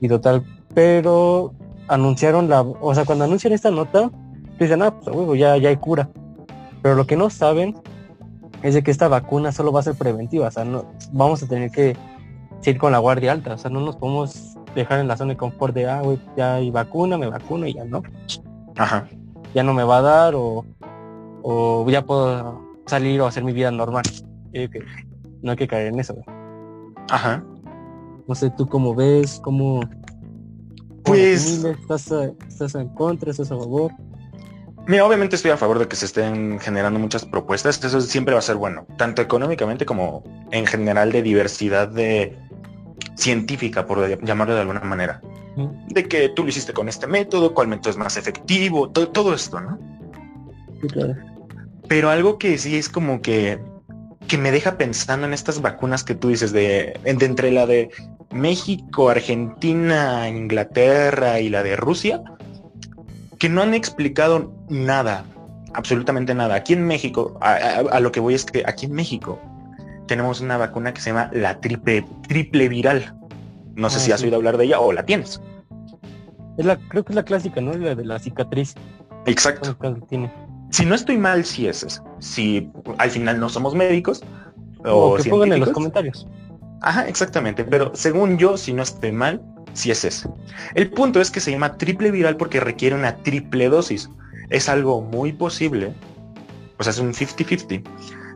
Y 0.00 0.08
total, 0.08 0.42
pero 0.74 1.52
anunciaron 1.88 2.48
la, 2.48 2.62
o 2.62 2.94
sea, 2.94 3.04
cuando 3.04 3.24
anuncian 3.24 3.52
esta 3.52 3.70
nota, 3.70 4.10
dicen, 4.58 4.82
ah, 4.82 4.98
pues 5.00 5.38
ya, 5.38 5.56
ya 5.56 5.68
hay 5.68 5.76
cura. 5.76 6.08
Pero 6.82 6.94
lo 6.94 7.06
que 7.06 7.16
no 7.16 7.30
saben 7.30 7.76
es 8.62 8.74
de 8.74 8.82
que 8.82 8.90
esta 8.90 9.08
vacuna 9.08 9.52
solo 9.52 9.72
va 9.72 9.80
a 9.80 9.84
ser 9.84 9.94
preventiva, 9.94 10.48
o 10.48 10.50
sea, 10.50 10.64
no, 10.64 10.84
vamos 11.12 11.42
a 11.42 11.48
tener 11.48 11.70
que 11.70 11.96
ir 12.64 12.78
con 12.78 12.92
la 12.92 12.98
guardia 12.98 13.32
alta, 13.32 13.54
o 13.54 13.58
sea, 13.58 13.70
no 13.70 13.80
nos 13.80 13.96
podemos 13.96 14.56
dejar 14.74 15.00
en 15.00 15.08
la 15.08 15.16
zona 15.16 15.32
de 15.32 15.36
confort 15.36 15.74
de, 15.74 15.88
ah, 15.88 16.02
güey, 16.02 16.18
ya 16.36 16.56
hay 16.56 16.70
vacuna, 16.70 17.18
me 17.18 17.26
vacuno 17.26 17.66
y 17.66 17.74
ya 17.74 17.84
no. 17.84 18.02
Ajá. 18.76 19.08
Ya 19.54 19.62
no 19.62 19.74
me 19.74 19.82
va 19.82 19.98
a 19.98 20.02
dar 20.02 20.34
o, 20.36 20.64
o 21.42 21.88
ya 21.88 22.02
puedo 22.02 22.62
salir 22.86 23.20
o 23.20 23.26
hacer 23.26 23.44
mi 23.44 23.52
vida 23.52 23.70
normal. 23.70 24.04
no 25.42 25.50
hay 25.50 25.56
que 25.56 25.68
caer 25.68 25.88
en 25.88 26.00
eso. 26.00 26.14
Ajá. 27.10 27.42
No 28.28 28.34
sé, 28.34 28.50
tú 28.50 28.66
cómo 28.68 28.94
ves, 28.94 29.40
cómo... 29.42 29.80
Pues... 31.04 31.64
¿Estás, 31.64 32.12
¿Estás 32.48 32.74
en 32.74 32.88
contra? 32.90 33.30
¿Estás 33.30 33.50
a 33.50 33.56
favor? 33.56 33.92
Mira, 34.86 35.04
obviamente 35.06 35.36
estoy 35.36 35.50
a 35.50 35.56
favor 35.56 35.78
de 35.78 35.88
que 35.88 35.96
se 35.96 36.06
estén 36.06 36.58
generando 36.58 36.98
muchas 36.98 37.24
propuestas. 37.24 37.82
Eso 37.84 38.00
siempre 38.00 38.34
va 38.34 38.40
a 38.40 38.42
ser 38.42 38.56
bueno, 38.56 38.86
tanto 38.96 39.22
económicamente 39.22 39.86
como 39.86 40.24
en 40.50 40.66
general 40.66 41.12
de 41.12 41.22
diversidad 41.22 41.88
de 41.88 42.36
científica, 43.16 43.86
por 43.86 44.24
llamarlo 44.24 44.54
de 44.54 44.60
alguna 44.60 44.80
manera. 44.80 45.20
De 45.88 46.08
que 46.08 46.30
tú 46.30 46.42
lo 46.42 46.48
hiciste 46.48 46.72
con 46.72 46.88
este 46.88 47.06
método, 47.06 47.54
cuál 47.54 47.68
método 47.68 47.90
es 47.90 47.96
más 47.96 48.16
efectivo, 48.16 48.90
todo, 48.90 49.34
esto, 49.34 49.60
¿no? 49.60 49.78
Pero 51.86 52.08
algo 52.08 52.38
que 52.38 52.56
sí 52.56 52.76
es 52.76 52.88
como 52.88 53.20
que, 53.20 53.60
que 54.30 54.38
me 54.38 54.52
deja 54.52 54.78
pensando 54.78 55.26
en 55.26 55.34
estas 55.34 55.60
vacunas 55.60 56.04
que 56.04 56.14
tú 56.14 56.28
dices 56.28 56.52
de, 56.52 57.00
de 57.02 57.26
entre 57.26 57.50
la 57.50 57.66
de 57.66 57.90
México, 58.30 59.10
Argentina, 59.10 60.28
Inglaterra 60.28 61.40
y 61.40 61.48
la 61.48 61.64
de 61.64 61.74
Rusia, 61.74 62.22
que 63.40 63.48
no 63.48 63.60
han 63.60 63.74
explicado 63.74 64.52
nada, 64.68 65.24
absolutamente 65.74 66.32
nada. 66.32 66.54
Aquí 66.54 66.74
en 66.74 66.86
México, 66.86 67.36
a, 67.40 67.98
lo 67.98 68.12
que 68.12 68.20
voy 68.20 68.34
es 68.34 68.44
que 68.44 68.62
aquí 68.64 68.86
en 68.86 68.92
México 68.92 69.40
tenemos 70.06 70.40
una 70.40 70.56
vacuna 70.56 70.94
que 70.94 71.00
se 71.00 71.10
llama 71.10 71.28
la 71.32 71.60
triple, 71.60 72.06
triple 72.28 72.68
viral. 72.68 73.16
No 73.74 73.90
sé 73.90 73.96
ah, 73.96 74.00
si 74.00 74.12
has 74.12 74.22
oído 74.22 74.36
hablar 74.36 74.58
de 74.58 74.66
ella 74.66 74.78
o 74.78 74.92
la 74.92 75.04
tienes. 75.04 75.40
Es 76.56 76.64
la, 76.64 76.76
creo 76.76 77.04
que 77.04 77.10
es 77.10 77.16
la 77.16 77.24
clásica, 77.24 77.60
¿no? 77.60 77.72
La 77.72 77.96
de 77.96 78.04
la 78.04 78.20
cicatriz. 78.20 78.76
Exacto. 79.26 79.76
Si 80.70 80.86
no 80.86 80.94
estoy 80.94 81.18
mal, 81.18 81.44
si 81.44 81.66
es 81.66 81.82
eso. 81.82 82.04
Si 82.18 82.70
al 82.98 83.10
final 83.10 83.40
no 83.40 83.48
somos 83.48 83.74
médicos. 83.74 84.22
O, 84.84 85.16
que 85.16 85.28
pongan 85.28 85.52
en 85.52 85.60
los 85.60 85.70
comentarios. 85.70 86.26
Ajá, 86.82 87.06
exactamente. 87.08 87.64
Pero 87.64 87.92
según 87.94 88.38
yo, 88.38 88.56
si 88.56 88.72
no 88.72 88.82
estoy 88.82 89.12
mal, 89.12 89.42
si 89.72 89.90
es 89.90 90.04
ese. 90.04 90.28
El 90.74 90.90
punto 90.90 91.20
es 91.20 91.30
que 91.30 91.40
se 91.40 91.50
llama 91.50 91.76
triple 91.76 92.10
viral 92.10 92.36
porque 92.36 92.60
requiere 92.60 92.94
una 92.94 93.16
triple 93.16 93.68
dosis. 93.68 94.08
Es 94.48 94.68
algo 94.68 95.00
muy 95.00 95.32
posible, 95.32 95.94
o 96.78 96.82
sea, 96.82 96.90
es 96.90 96.98
un 96.98 97.12
50-50, 97.12 97.84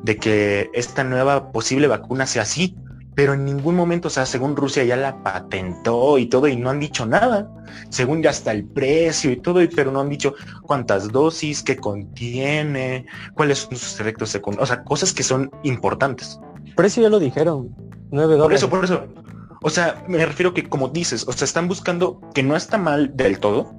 de 0.04 0.16
que 0.16 0.70
esta 0.74 1.02
nueva 1.02 1.50
posible 1.50 1.88
vacuna 1.88 2.26
sea 2.26 2.42
así, 2.42 2.76
pero 3.14 3.34
en 3.34 3.44
ningún 3.44 3.76
momento, 3.76 4.08
o 4.08 4.10
sea, 4.10 4.26
según 4.26 4.56
Rusia 4.56 4.84
ya 4.84 4.96
la 4.96 5.22
patentó 5.22 6.18
y 6.18 6.26
todo 6.26 6.48
y 6.48 6.56
no 6.56 6.70
han 6.70 6.80
dicho 6.80 7.06
nada. 7.06 7.48
Según 7.88 8.22
ya 8.22 8.30
está 8.30 8.52
el 8.52 8.64
precio 8.64 9.30
y 9.30 9.36
todo, 9.36 9.60
pero 9.74 9.92
no 9.92 10.00
han 10.00 10.08
dicho 10.08 10.34
cuántas 10.62 11.10
dosis, 11.12 11.62
qué 11.62 11.76
contiene, 11.76 13.06
cuáles 13.34 13.58
son 13.58 13.76
sus 13.76 14.00
efectos 14.00 14.30
secundarios, 14.30 14.70
o 14.70 14.74
sea, 14.74 14.84
cosas 14.84 15.12
que 15.12 15.22
son 15.22 15.50
importantes. 15.62 16.40
Precio 16.76 17.02
ya 17.02 17.08
lo 17.08 17.20
dijeron, 17.20 17.74
9 18.10 18.36
dólares. 18.36 18.64
Por 18.64 18.84
eso, 18.84 18.96
por 18.98 19.06
eso. 19.06 19.24
O 19.62 19.70
sea, 19.70 20.04
me 20.08 20.24
refiero 20.24 20.52
que 20.52 20.68
como 20.68 20.88
dices, 20.88 21.26
o 21.26 21.32
sea, 21.32 21.44
están 21.44 21.68
buscando 21.68 22.20
que 22.34 22.42
no 22.42 22.56
está 22.56 22.78
mal 22.78 23.16
del 23.16 23.38
todo 23.38 23.74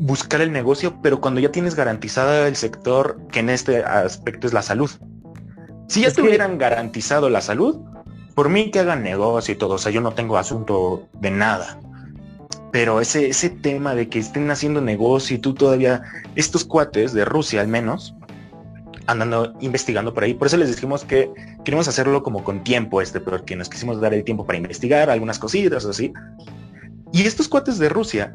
buscar 0.00 0.40
el 0.40 0.50
negocio, 0.50 0.98
pero 1.02 1.20
cuando 1.20 1.40
ya 1.40 1.52
tienes 1.52 1.74
garantizada 1.74 2.48
el 2.48 2.56
sector 2.56 3.20
que 3.30 3.40
en 3.40 3.50
este 3.50 3.84
aspecto 3.84 4.46
es 4.46 4.54
la 4.54 4.62
salud. 4.62 4.90
Si 5.88 6.00
ya 6.02 6.12
tuvieran 6.12 6.56
garantizado 6.56 7.28
la 7.28 7.42
salud, 7.42 7.80
por 8.34 8.48
mí 8.48 8.70
que 8.70 8.80
hagan 8.80 9.02
negocio 9.02 9.54
y 9.54 9.56
todo, 9.56 9.74
o 9.74 9.78
sea, 9.78 9.92
yo 9.92 10.00
no 10.00 10.12
tengo 10.12 10.36
asunto 10.36 11.08
de 11.20 11.30
nada. 11.30 11.78
Pero 12.72 13.00
ese, 13.00 13.28
ese 13.28 13.50
tema 13.50 13.94
de 13.94 14.08
que 14.08 14.20
estén 14.20 14.50
haciendo 14.50 14.80
negocio 14.80 15.36
y 15.36 15.40
tú 15.40 15.54
todavía, 15.54 16.02
estos 16.36 16.64
cuates 16.64 17.12
de 17.12 17.24
Rusia 17.24 17.60
al 17.60 17.68
menos, 17.68 18.14
andando 19.06 19.54
investigando 19.60 20.14
por 20.14 20.24
ahí. 20.24 20.34
Por 20.34 20.46
eso 20.46 20.56
les 20.56 20.68
dijimos 20.68 21.04
que 21.04 21.30
queremos 21.64 21.88
hacerlo 21.88 22.22
como 22.22 22.44
con 22.44 22.62
tiempo 22.62 23.00
este, 23.00 23.20
porque 23.20 23.56
nos 23.56 23.68
quisimos 23.68 24.00
dar 24.00 24.14
el 24.14 24.24
tiempo 24.24 24.46
para 24.46 24.58
investigar 24.58 25.10
algunas 25.10 25.38
cositas 25.38 25.84
así. 25.84 26.12
Y 27.12 27.22
estos 27.22 27.48
cuates 27.48 27.78
de 27.78 27.88
Rusia 27.88 28.34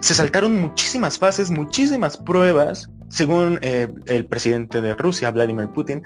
se 0.00 0.14
saltaron 0.14 0.60
muchísimas 0.60 1.18
fases, 1.18 1.50
muchísimas 1.50 2.16
pruebas, 2.16 2.88
según 3.08 3.58
eh, 3.62 3.88
el 4.06 4.26
presidente 4.26 4.80
de 4.80 4.94
Rusia, 4.94 5.30
Vladimir 5.30 5.68
Putin. 5.68 6.02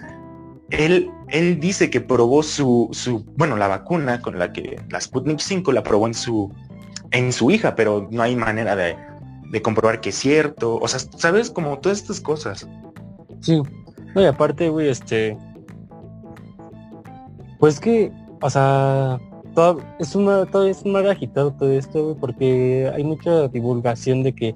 Él, 0.70 1.10
él 1.28 1.60
dice 1.60 1.90
que 1.90 2.00
probó 2.00 2.42
su, 2.42 2.88
su, 2.92 3.24
bueno, 3.36 3.56
la 3.56 3.68
vacuna 3.68 4.20
con 4.20 4.38
la 4.38 4.52
que 4.52 4.80
la 4.90 5.00
Sputnik 5.00 5.38
5 5.38 5.70
la 5.72 5.82
probó 5.82 6.06
en 6.06 6.14
su, 6.14 6.52
en 7.12 7.32
su 7.32 7.50
hija, 7.50 7.76
pero 7.76 8.08
no 8.10 8.22
hay 8.22 8.34
manera 8.34 8.74
de, 8.74 8.96
de 9.50 9.62
comprobar 9.62 10.00
que 10.00 10.10
es 10.10 10.16
cierto. 10.16 10.76
O 10.76 10.88
sea, 10.88 11.00
sabes, 11.16 11.50
como 11.50 11.78
todas 11.78 11.98
estas 11.98 12.20
cosas. 12.20 12.68
Sí. 13.40 13.62
No, 14.14 14.22
y 14.22 14.24
aparte, 14.26 14.68
güey, 14.68 14.88
este. 14.88 15.36
Pues 17.58 17.80
que, 17.80 18.12
o 18.40 18.50
sea, 18.50 19.20
todo, 19.54 19.80
es 19.98 20.14
una, 20.14 20.46
todo 20.46 20.66
es 20.66 20.82
un 20.82 20.96
agitado 20.96 21.52
todo 21.52 21.72
esto, 21.72 22.04
güey, 22.04 22.16
porque 22.16 22.90
hay 22.94 23.04
mucha 23.04 23.48
divulgación 23.48 24.22
de 24.22 24.34
que, 24.34 24.54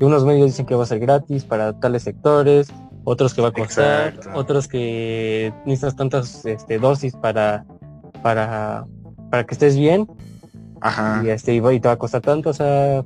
unos 0.00 0.24
medios 0.24 0.46
dicen 0.46 0.64
que 0.64 0.74
va 0.74 0.84
a 0.84 0.86
ser 0.86 1.00
gratis 1.00 1.44
para 1.44 1.78
tales 1.78 2.04
sectores, 2.04 2.72
otros 3.04 3.34
que 3.34 3.42
va 3.42 3.48
a 3.48 3.52
costar, 3.52 4.18
otros 4.34 4.68
que 4.68 5.52
necesitas 5.64 5.96
tantas 5.96 6.44
este, 6.46 6.78
dosis 6.78 7.14
para, 7.16 7.64
para, 8.22 8.84
para 9.30 9.44
que 9.44 9.54
estés 9.54 9.76
bien. 9.76 10.08
Ajá. 10.80 11.22
Y 11.24 11.28
este, 11.28 11.54
y 11.54 11.60
te 11.60 11.88
va 11.88 11.94
a 11.94 11.98
costar 11.98 12.22
tanto, 12.22 12.50
o 12.50 12.54
sea, 12.54 13.04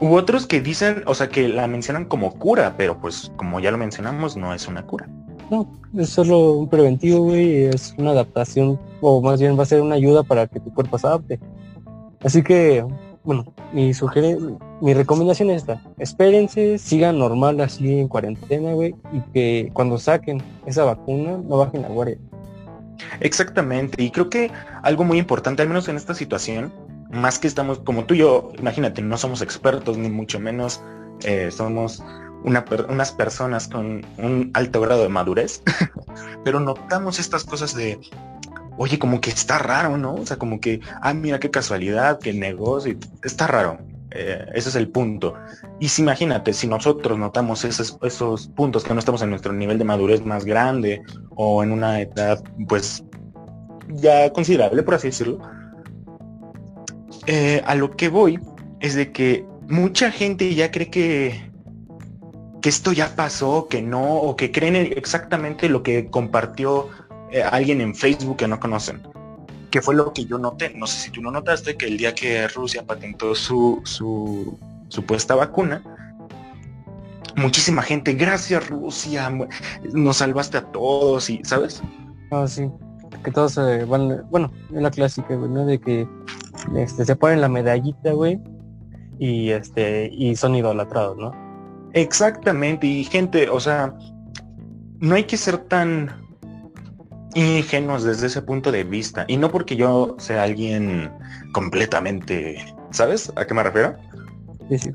U 0.00 0.14
otros 0.14 0.46
que 0.46 0.60
dicen, 0.60 1.02
o 1.06 1.14
sea, 1.14 1.28
que 1.28 1.48
la 1.48 1.66
mencionan 1.66 2.04
como 2.04 2.32
cura, 2.32 2.74
pero 2.76 2.98
pues 3.00 3.30
como 3.36 3.60
ya 3.60 3.70
lo 3.70 3.78
mencionamos, 3.78 4.36
no 4.36 4.52
es 4.52 4.66
una 4.66 4.84
cura. 4.84 5.08
No, 5.50 5.70
es 5.96 6.08
solo 6.08 6.52
un 6.52 6.68
preventivo, 6.68 7.20
güey, 7.20 7.64
es 7.64 7.94
una 7.98 8.10
adaptación, 8.10 8.80
o 9.00 9.22
más 9.22 9.40
bien 9.40 9.58
va 9.58 9.62
a 9.62 9.66
ser 9.66 9.82
una 9.82 9.94
ayuda 9.94 10.22
para 10.22 10.46
que 10.46 10.58
tu 10.58 10.72
cuerpo 10.72 10.98
se 10.98 11.06
adapte. 11.06 11.38
Así 12.24 12.42
que, 12.42 12.84
bueno, 13.24 13.44
mi 13.72 13.92
mi 14.80 14.94
recomendación 14.94 15.50
es 15.50 15.62
esta, 15.62 15.80
espérense, 15.98 16.78
sigan 16.78 17.18
normal 17.18 17.60
así 17.60 17.98
en 17.98 18.08
cuarentena, 18.08 18.72
güey, 18.72 18.94
y 19.12 19.20
que 19.32 19.70
cuando 19.72 19.98
saquen 19.98 20.42
esa 20.66 20.84
vacuna 20.84 21.38
no 21.38 21.58
bajen 21.58 21.82
la 21.82 21.88
guardia. 21.88 22.18
Exactamente, 23.20 24.02
y 24.02 24.10
creo 24.10 24.28
que 24.28 24.50
algo 24.82 25.04
muy 25.04 25.18
importante, 25.18 25.62
al 25.62 25.68
menos 25.68 25.88
en 25.88 25.96
esta 25.96 26.14
situación, 26.14 26.72
más 27.10 27.38
que 27.38 27.48
estamos, 27.48 27.78
como 27.78 28.04
tú 28.04 28.14
y 28.14 28.18
yo, 28.18 28.52
imagínate, 28.58 29.00
no 29.00 29.16
somos 29.16 29.40
expertos, 29.40 29.96
ni 29.96 30.10
mucho 30.10 30.38
menos 30.38 30.82
eh, 31.24 31.50
somos 31.50 32.02
unas 32.44 33.12
personas 33.12 33.68
con 33.68 34.04
un 34.18 34.50
alto 34.52 34.82
grado 34.82 35.02
de 35.02 35.08
madurez, 35.08 35.62
pero 36.44 36.60
notamos 36.60 37.18
estas 37.18 37.42
cosas 37.44 37.74
de, 37.74 37.98
oye, 38.76 38.98
como 38.98 39.20
que 39.20 39.30
está 39.30 39.58
raro, 39.58 39.96
¿no? 39.96 40.14
O 40.14 40.26
sea, 40.26 40.36
como 40.36 40.60
que, 40.60 40.80
ah, 41.00 41.14
mira 41.14 41.40
qué 41.40 41.50
casualidad, 41.50 42.18
qué 42.18 42.32
negocio, 42.32 42.96
está 43.22 43.46
raro. 43.46 43.78
Eh, 44.10 44.46
ese 44.54 44.68
es 44.68 44.76
el 44.76 44.88
punto. 44.88 45.34
Y 45.80 45.88
si 45.88 46.02
imagínate, 46.02 46.52
si 46.52 46.68
nosotros 46.68 47.18
notamos 47.18 47.64
esos, 47.64 47.98
esos 48.02 48.46
puntos 48.48 48.84
que 48.84 48.94
no 48.94 49.00
estamos 49.00 49.22
en 49.22 49.30
nuestro 49.30 49.52
nivel 49.52 49.76
de 49.78 49.84
madurez 49.84 50.24
más 50.24 50.44
grande 50.44 51.02
o 51.30 51.62
en 51.64 51.72
una 51.72 52.00
edad, 52.00 52.42
pues, 52.68 53.04
ya 53.88 54.32
considerable, 54.32 54.82
por 54.84 54.94
así 54.94 55.08
decirlo, 55.08 55.40
eh, 57.26 57.62
a 57.66 57.74
lo 57.74 57.90
que 57.96 58.08
voy 58.08 58.38
es 58.80 58.94
de 58.94 59.10
que 59.10 59.44
mucha 59.68 60.10
gente 60.10 60.54
ya 60.54 60.70
cree 60.70 60.90
que, 60.90 61.50
que 62.62 62.68
esto 62.68 62.92
ya 62.92 63.16
pasó, 63.16 63.66
que 63.68 63.82
no, 63.82 64.14
o 64.14 64.36
que 64.36 64.52
creen 64.52 64.76
exactamente 64.76 65.68
lo 65.68 65.82
que 65.82 66.08
compartió 66.08 66.88
eh, 67.34 67.42
alguien 67.42 67.80
en 67.80 67.96
Facebook 67.96 68.36
que 68.36 68.46
no 68.46 68.60
conocen. 68.60 69.02
Que 69.72 69.82
fue 69.82 69.96
lo 69.96 70.12
que 70.12 70.24
yo 70.24 70.38
noté. 70.38 70.72
No 70.76 70.86
sé 70.86 71.00
si 71.00 71.10
tú 71.10 71.20
no 71.20 71.32
notaste 71.32 71.76
que 71.76 71.86
el 71.86 71.96
día 71.96 72.14
que 72.14 72.46
Rusia 72.46 72.86
patentó 72.86 73.34
su, 73.34 73.80
su 73.82 74.56
supuesta 74.88 75.34
vacuna, 75.34 75.82
muchísima 77.34 77.82
gente, 77.82 78.12
gracias 78.12 78.68
Rusia, 78.68 79.36
nos 79.92 80.18
salvaste 80.18 80.58
a 80.58 80.62
todos 80.70 81.28
y, 81.28 81.40
¿sabes? 81.42 81.82
Ah, 82.30 82.46
sí. 82.46 82.70
Que 83.24 83.32
todos 83.32 83.56
van, 83.88 84.24
bueno, 84.30 84.52
es 84.72 84.80
la 84.80 84.92
clásica, 84.92 85.34
¿no? 85.34 85.66
De 85.66 85.80
que 85.80 86.06
este, 86.76 87.04
se 87.04 87.16
ponen 87.16 87.40
la 87.40 87.48
medallita, 87.48 88.12
güey, 88.12 88.40
y 89.18 89.50
este, 89.50 90.08
y 90.12 90.36
son 90.36 90.54
idolatrados, 90.54 91.16
¿no? 91.16 91.32
Exactamente, 91.94 92.86
y 92.86 93.02
gente, 93.02 93.48
o 93.48 93.58
sea, 93.58 93.92
no 95.00 95.16
hay 95.16 95.24
que 95.24 95.36
ser 95.36 95.58
tan 95.58 96.23
ingenuos 97.34 98.04
desde 98.04 98.26
ese 98.26 98.42
punto 98.42 98.70
de 98.72 98.84
vista. 98.84 99.24
Y 99.28 99.36
no 99.36 99.50
porque 99.50 99.76
yo 99.76 100.16
sea 100.18 100.42
alguien 100.42 101.10
completamente, 101.52 102.64
¿sabes 102.90 103.32
a 103.36 103.46
qué 103.46 103.54
me 103.54 103.62
refiero? 103.62 103.96
Sí, 104.68 104.78
sí. 104.78 104.90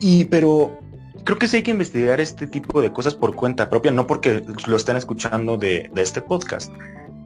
Y 0.00 0.24
pero 0.26 0.78
creo 1.24 1.38
que 1.38 1.48
sí 1.48 1.58
hay 1.58 1.62
que 1.62 1.70
investigar 1.70 2.20
este 2.20 2.46
tipo 2.46 2.82
de 2.82 2.92
cosas 2.92 3.14
por 3.14 3.34
cuenta 3.34 3.70
propia, 3.70 3.92
no 3.92 4.06
porque 4.06 4.42
lo 4.66 4.76
estén 4.76 4.96
escuchando 4.96 5.56
de, 5.56 5.90
de 5.94 6.02
este 6.02 6.20
podcast. 6.20 6.72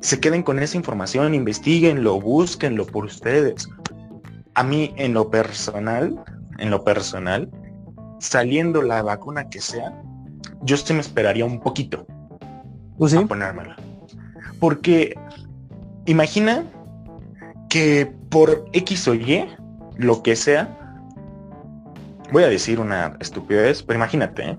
Se 0.01 0.21
queden 0.21 0.43
con 0.43 0.59
esa 0.59 0.77
información, 0.77 1.35
investiguenlo, 1.35 2.21
búsquenlo 2.21 2.87
por 2.87 3.07
ustedes. 3.07 3.69
A 4.55 4.63
mí, 4.63 4.95
en 4.97 5.15
lo 5.15 5.31
personal, 5.31 6.23
en 6.59 6.71
lo 6.71 6.85
personal, 6.85 7.51
saliendo 8.21 8.83
la 8.83 9.03
vacuna 9.03 9.49
que 9.49 9.61
sea, 9.61 9.93
yo 10.63 10.77
sí 10.77 10.93
me 10.93 11.01
esperaría 11.01 11.45
un 11.45 11.61
poquito 11.61 12.07
¿Tú 12.99 13.09
sí? 13.09 13.17
a 13.17 13.27
ponérmela. 13.27 13.77
Porque 14.61 15.15
imagina 16.07 16.65
que 17.69 18.11
por 18.31 18.65
X 18.73 19.09
o 19.09 19.15
Y, 19.15 19.47
lo 19.97 20.23
que 20.23 20.37
sea, 20.37 20.77
voy 22.33 22.45
a 22.45 22.49
decir 22.49 22.81
una 22.81 23.17
estupidez, 23.21 23.83
pero 23.83 23.99
imagínate, 23.99 24.51
¿eh? 24.51 24.59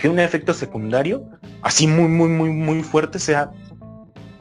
que 0.00 0.08
un 0.08 0.18
efecto 0.18 0.52
secundario, 0.54 1.24
así 1.62 1.86
muy, 1.86 2.08
muy, 2.08 2.28
muy, 2.28 2.50
muy 2.50 2.82
fuerte, 2.82 3.18
sea 3.18 3.50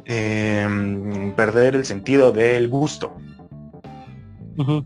em, 0.06 1.34
perder 1.34 1.76
el 1.76 1.86
sentido 1.86 2.32
del 2.32 2.70
gusto. 2.70 3.16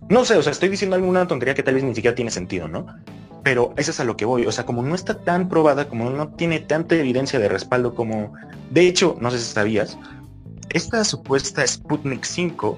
No 0.10 0.26
sé, 0.26 0.36
o 0.36 0.44
sea, 0.44 0.52
estoy 0.52 0.68
diciendo 0.68 0.98
alguna 0.98 1.26
tontería 1.28 1.56
que 1.56 1.64
tal 1.64 1.76
vez 1.76 1.84
ni 1.84 1.96
siquiera 1.96 2.14
tiene 2.14 2.30
sentido, 2.30 2.68
¿no? 2.68 2.86
Pero 3.44 3.74
eso 3.78 3.92
es 3.92 4.00
a 4.00 4.04
lo 4.04 4.16
que 4.18 4.26
voy. 4.26 4.46
O 4.46 4.52
sea, 4.52 4.66
como 4.66 4.82
no 4.84 4.94
está 4.96 5.20
tan 5.20 5.50
probada, 5.50 5.88
como 5.88 6.10
no 6.10 6.30
tiene 6.30 6.60
tanta 6.60 6.96
evidencia 6.96 7.40
de 7.40 7.50
respaldo 7.50 7.96
como... 7.96 8.34
De 8.70 8.88
hecho, 8.88 9.18
no 9.20 9.32
sé 9.32 9.40
si 9.40 9.52
sabías, 9.52 9.98
esta 10.70 11.04
supuesta 11.04 11.66
Sputnik 11.66 12.24
5 12.24 12.78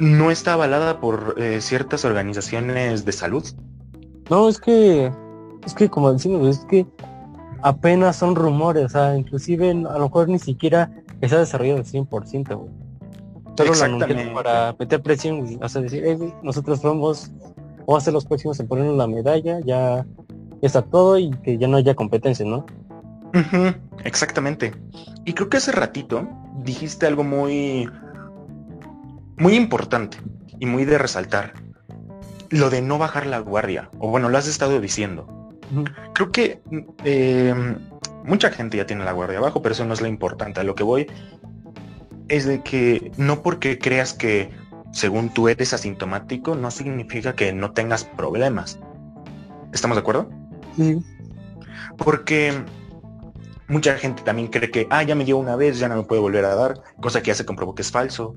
no 0.00 0.30
está 0.30 0.54
avalada 0.54 0.98
por 0.98 1.34
eh, 1.36 1.60
ciertas 1.60 2.04
organizaciones 2.04 3.04
de 3.04 3.12
salud. 3.12 3.44
No, 4.30 4.48
es 4.48 4.58
que, 4.58 5.12
es 5.66 5.74
que 5.74 5.88
como 5.88 6.12
decimos, 6.12 6.48
es 6.48 6.64
que 6.64 6.86
apenas 7.62 8.16
son 8.16 8.34
rumores, 8.34 8.86
o 8.86 8.88
sea, 8.88 9.16
inclusive 9.16 9.70
a 9.70 9.74
lo 9.74 10.04
mejor 10.04 10.28
ni 10.28 10.38
siquiera 10.38 10.90
está 11.20 11.38
desarrollado 11.38 11.78
al 11.78 11.84
100%, 11.84 12.56
güey. 12.56 12.70
Solo 13.56 13.98
lo 13.98 14.34
para 14.34 14.74
meter 14.78 15.02
presión, 15.02 15.40
güey. 15.40 15.58
o 15.60 15.68
sea, 15.68 15.82
decir, 15.82 16.02
"Eh, 16.06 16.14
güey, 16.14 16.32
nosotros 16.42 16.80
somos, 16.80 17.30
o 17.90 17.96
a 17.96 18.00
ser 18.00 18.12
los 18.12 18.24
próximos 18.24 18.60
en 18.60 18.68
ponernos 18.68 18.96
la 18.96 19.08
medalla, 19.08 19.58
ya 19.66 20.06
está 20.62 20.80
todo 20.80 21.18
y 21.18 21.32
que 21.42 21.58
ya 21.58 21.66
no 21.66 21.76
haya 21.76 21.96
competencia, 21.96 22.46
¿no? 22.46 22.64
Exactamente. 24.04 24.72
Y 25.24 25.32
creo 25.32 25.48
que 25.48 25.56
hace 25.56 25.72
ratito 25.72 26.28
dijiste 26.62 27.08
algo 27.08 27.24
muy, 27.24 27.90
muy 29.38 29.56
importante 29.56 30.18
y 30.60 30.66
muy 30.66 30.84
de 30.84 30.98
resaltar. 30.98 31.54
Lo 32.48 32.70
de 32.70 32.80
no 32.80 32.96
bajar 32.96 33.26
la 33.26 33.40
guardia. 33.40 33.90
O 33.98 34.08
bueno, 34.08 34.28
lo 34.28 34.38
has 34.38 34.46
estado 34.46 34.80
diciendo. 34.80 35.26
Creo 36.14 36.30
que 36.30 36.62
eh, 37.02 37.76
mucha 38.24 38.52
gente 38.52 38.76
ya 38.76 38.86
tiene 38.86 39.04
la 39.04 39.10
guardia 39.10 39.38
abajo, 39.38 39.62
pero 39.62 39.72
eso 39.72 39.84
no 39.84 39.94
es 39.94 40.00
lo 40.00 40.06
importante. 40.06 40.60
A 40.60 40.64
lo 40.64 40.76
que 40.76 40.84
voy 40.84 41.08
es 42.28 42.44
de 42.46 42.62
que 42.62 43.10
no 43.16 43.42
porque 43.42 43.80
creas 43.80 44.14
que 44.14 44.59
según 44.92 45.30
tú 45.30 45.48
eres 45.48 45.72
asintomático, 45.72 46.54
no 46.54 46.70
significa 46.70 47.34
que 47.34 47.52
no 47.52 47.72
tengas 47.72 48.04
problemas. 48.04 48.78
¿Estamos 49.72 49.96
de 49.96 50.00
acuerdo? 50.00 50.28
Sí, 50.76 50.98
Porque 51.96 52.52
mucha 53.68 53.96
gente 53.96 54.22
también 54.22 54.48
cree 54.48 54.70
que, 54.70 54.86
ah, 54.90 55.02
ya 55.02 55.14
me 55.14 55.24
dio 55.24 55.38
una 55.38 55.56
vez, 55.56 55.78
ya 55.78 55.88
no 55.88 55.96
me 55.96 56.02
puede 56.02 56.20
volver 56.20 56.44
a 56.44 56.54
dar, 56.54 56.82
cosa 57.00 57.22
que 57.22 57.28
ya 57.28 57.34
se 57.34 57.44
comprobó 57.44 57.74
que 57.74 57.82
es 57.82 57.90
falso. 57.90 58.36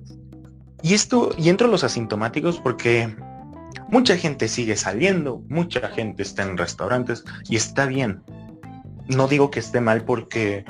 Y 0.81 0.93
esto, 0.93 1.31
y 1.37 1.49
entro 1.49 1.67
a 1.67 1.71
los 1.71 1.83
asintomáticos 1.83 2.59
porque 2.59 3.15
mucha 3.89 4.17
gente 4.17 4.47
sigue 4.47 4.75
saliendo, 4.75 5.41
mucha 5.49 5.87
gente 5.89 6.23
está 6.23 6.43
en 6.43 6.57
restaurantes 6.57 7.23
y 7.49 7.55
está 7.55 7.85
bien. 7.85 8.21
No 9.07 9.27
digo 9.27 9.49
que 9.49 9.59
esté 9.59 9.81
mal 9.81 10.03
porque 10.05 10.65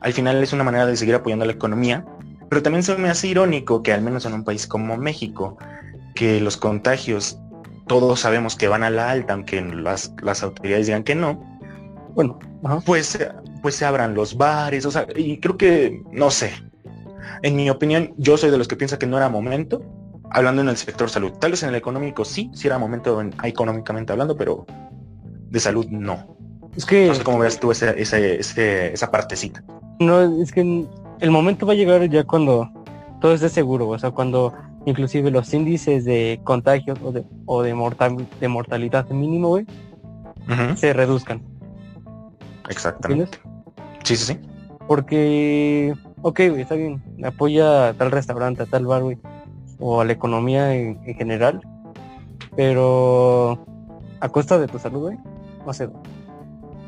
al 0.00 0.12
final 0.12 0.42
es 0.42 0.52
una 0.52 0.64
manera 0.64 0.84
de 0.86 0.96
seguir 0.96 1.14
apoyando 1.14 1.44
la 1.44 1.52
economía, 1.52 2.04
pero 2.52 2.62
también 2.62 2.82
se 2.82 2.94
me 2.98 3.08
hace 3.08 3.28
irónico 3.28 3.82
que 3.82 3.94
al 3.94 4.02
menos 4.02 4.26
en 4.26 4.34
un 4.34 4.44
país 4.44 4.66
como 4.66 4.98
México, 4.98 5.56
que 6.14 6.38
los 6.38 6.58
contagios 6.58 7.38
todos 7.86 8.20
sabemos 8.20 8.56
que 8.56 8.68
van 8.68 8.82
a 8.82 8.90
la 8.90 9.10
alta, 9.10 9.32
aunque 9.32 9.62
las, 9.62 10.12
las 10.22 10.42
autoridades 10.42 10.84
digan 10.86 11.02
que 11.02 11.14
no, 11.14 11.42
bueno, 12.14 12.38
ajá. 12.62 12.80
pues, 12.84 13.18
pues 13.62 13.76
se 13.76 13.86
abran 13.86 14.12
los 14.12 14.36
bares, 14.36 14.84
o 14.84 14.90
sea, 14.90 15.06
y 15.16 15.40
creo 15.40 15.56
que, 15.56 16.02
no 16.12 16.30
sé, 16.30 16.52
en 17.42 17.56
mi 17.56 17.70
opinión, 17.70 18.12
yo 18.18 18.36
soy 18.36 18.50
de 18.50 18.58
los 18.58 18.68
que 18.68 18.76
piensa 18.76 18.98
que 18.98 19.06
no 19.06 19.16
era 19.16 19.30
momento, 19.30 19.82
hablando 20.30 20.60
en 20.60 20.68
el 20.68 20.76
sector 20.76 21.08
salud. 21.08 21.32
Tal 21.40 21.52
vez 21.52 21.62
en 21.62 21.70
el 21.70 21.74
económico 21.76 22.22
sí, 22.26 22.50
sí 22.52 22.66
era 22.66 22.76
momento 22.76 23.18
en- 23.22 23.32
económicamente 23.44 24.12
hablando, 24.12 24.36
pero 24.36 24.66
de 25.48 25.58
salud 25.58 25.86
no. 25.88 26.36
Es 26.76 26.84
que 26.84 27.06
No 27.06 27.14
sé 27.14 27.24
cómo 27.24 27.38
veas 27.38 27.58
tú 27.58 27.70
ese, 27.72 27.98
ese- 27.98 28.40
ese- 28.40 28.92
esa 28.92 29.10
partecita. 29.10 29.64
no, 30.00 30.42
es 30.42 30.52
que 30.52 30.86
el 31.20 31.30
momento 31.30 31.66
va 31.66 31.72
a 31.72 31.76
llegar 31.76 32.08
ya 32.08 32.24
cuando 32.24 32.70
todo 33.20 33.34
esté 33.34 33.48
seguro, 33.48 33.88
o 33.88 33.98
sea, 33.98 34.10
cuando 34.10 34.52
inclusive 34.84 35.30
los 35.30 35.52
índices 35.54 36.04
de 36.04 36.40
contagios 36.44 36.98
o 37.02 37.12
de, 37.12 37.24
o 37.46 37.62
de, 37.62 37.74
mortal, 37.74 38.26
de 38.40 38.48
mortalidad 38.48 39.08
mínimo, 39.10 39.48
güey, 39.48 39.66
se 40.76 40.92
reduzcan. 40.92 41.42
Exactamente. 42.68 43.38
Sí, 44.02 44.16
sí, 44.16 44.34
sí. 44.34 44.38
Porque, 44.88 45.94
ok, 46.22 46.40
güey, 46.48 46.62
está 46.62 46.74
bien, 46.74 47.02
apoya 47.24 47.88
a 47.88 47.94
tal 47.94 48.10
restaurante, 48.10 48.64
a 48.64 48.66
tal 48.66 48.86
bar, 48.86 49.02
güey, 49.02 49.18
o 49.78 50.00
a 50.00 50.04
la 50.04 50.12
economía 50.12 50.74
en, 50.74 51.00
en 51.04 51.14
general, 51.14 51.60
pero 52.56 53.64
a 54.20 54.28
costa 54.28 54.58
de 54.58 54.66
tu 54.66 54.78
salud, 54.78 55.00
güey, 55.00 55.18
no 55.64 55.72
sé. 55.72 55.88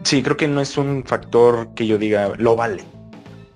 Sí, 0.03 0.23
creo 0.23 0.37
que 0.37 0.49
no 0.49 0.61
es 0.61 0.77
un 0.77 1.03
factor 1.05 1.69
que 1.75 1.87
yo 1.87 1.97
diga 1.97 2.33
lo 2.37 2.57
vale. 2.57 2.85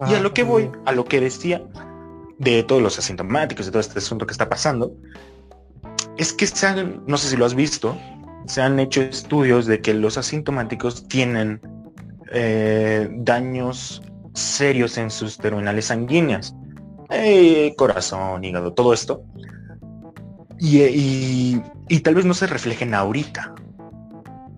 Y 0.07 0.15
a 0.15 0.19
Ah, 0.19 0.21
lo 0.21 0.33
que 0.33 0.43
voy, 0.45 0.71
a 0.85 0.93
lo 0.93 1.05
que 1.05 1.21
decía 1.21 1.63
de 2.39 2.63
todos 2.63 2.81
los 2.83 2.99
asintomáticos, 2.99 3.67
de 3.67 3.73
todo 3.73 3.81
este 3.81 3.99
asunto 3.99 4.27
que 4.27 4.33
está 4.33 4.49
pasando, 4.49 4.93
es 6.17 6.33
que 6.33 6.47
se 6.47 6.67
han, 6.67 7.03
no 7.07 7.17
sé 7.17 7.29
si 7.29 7.37
lo 7.37 7.45
has 7.45 7.55
visto, 7.55 7.97
se 8.47 8.63
han 8.63 8.79
hecho 8.79 9.03
estudios 9.03 9.67
de 9.67 9.81
que 9.81 9.95
los 9.95 10.17
asintomáticos 10.19 11.09
tienen 11.09 11.61
eh, 12.33 13.09
daños 13.11 14.03
serios 14.35 14.99
en 14.99 15.11
sus 15.11 15.39
terminales 15.39 15.87
sanguíneas, 15.87 16.55
Eh, 17.11 17.75
corazón, 17.79 18.45
hígado, 18.45 18.75
todo 18.75 18.93
esto. 18.93 19.23
Y, 20.59 20.83
y- 20.83 21.63
y 21.89 22.01
tal 22.01 22.15
vez 22.17 22.27
no 22.27 22.35
se 22.35 22.47
reflejen 22.47 22.93
ahorita. 22.95 23.55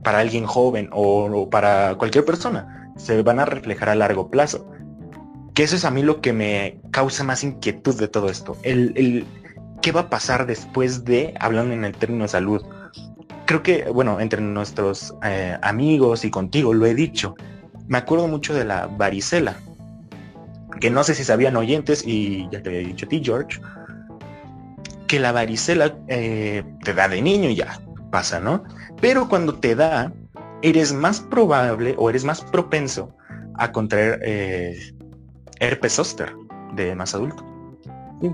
Para 0.02 0.18
alguien 0.18 0.46
joven 0.46 0.88
o- 0.92 1.26
o 1.26 1.48
para 1.48 1.94
cualquier 1.96 2.24
persona, 2.24 2.90
se 2.96 3.22
van 3.22 3.38
a 3.38 3.44
reflejar 3.44 3.88
a 3.90 3.94
largo 3.94 4.30
plazo 4.30 4.68
que 5.54 5.62
eso 5.62 5.76
es 5.76 5.84
a 5.84 5.90
mí 5.90 6.02
lo 6.02 6.20
que 6.20 6.32
me 6.32 6.80
causa 6.90 7.24
más 7.24 7.42
inquietud 7.44 7.98
de 7.98 8.08
todo 8.08 8.28
esto. 8.30 8.56
El, 8.62 8.92
el- 8.96 9.26
qué 9.82 9.92
va 9.92 10.02
a 10.02 10.10
pasar 10.10 10.46
después 10.46 11.04
de, 11.04 11.34
hablando 11.40 11.72
en 11.74 11.84
el 11.84 11.94
término 11.94 12.24
de 12.24 12.28
salud. 12.28 12.62
Creo 13.46 13.62
que, 13.62 13.84
bueno, 13.84 14.20
entre 14.20 14.40
nuestros 14.42 15.14
eh, 15.24 15.56
amigos 15.62 16.24
y 16.24 16.30
contigo 16.30 16.74
lo 16.74 16.86
he 16.86 16.94
dicho. 16.94 17.34
Me 17.88 17.98
acuerdo 17.98 18.28
mucho 18.28 18.54
de 18.54 18.64
la 18.64 18.86
varicela, 18.86 19.56
que 20.80 20.90
no 20.90 21.02
sé 21.02 21.14
si 21.14 21.24
sabían 21.24 21.56
oyentes, 21.56 22.04
y 22.06 22.48
ya 22.50 22.62
te 22.62 22.68
había 22.68 22.80
dicho 22.86 23.06
a 23.06 23.08
ti, 23.08 23.20
George, 23.24 23.60
que 25.08 25.18
la 25.18 25.32
varicela 25.32 25.96
eh, 26.08 26.62
te 26.84 26.94
da 26.94 27.08
de 27.08 27.20
niño 27.20 27.48
y 27.50 27.56
ya 27.56 27.80
pasa, 28.12 28.38
¿no? 28.38 28.62
Pero 29.00 29.28
cuando 29.28 29.54
te 29.54 29.74
da, 29.74 30.12
eres 30.62 30.92
más 30.92 31.20
probable 31.20 31.94
o 31.98 32.10
eres 32.10 32.24
más 32.24 32.42
propenso 32.42 33.16
a 33.54 33.72
contraer 33.72 34.20
eh, 34.24 34.78
herpes 35.60 35.94
zóster 35.94 36.34
de 36.74 36.94
más 36.94 37.14
adulto. 37.14 37.44
Sí. 38.20 38.30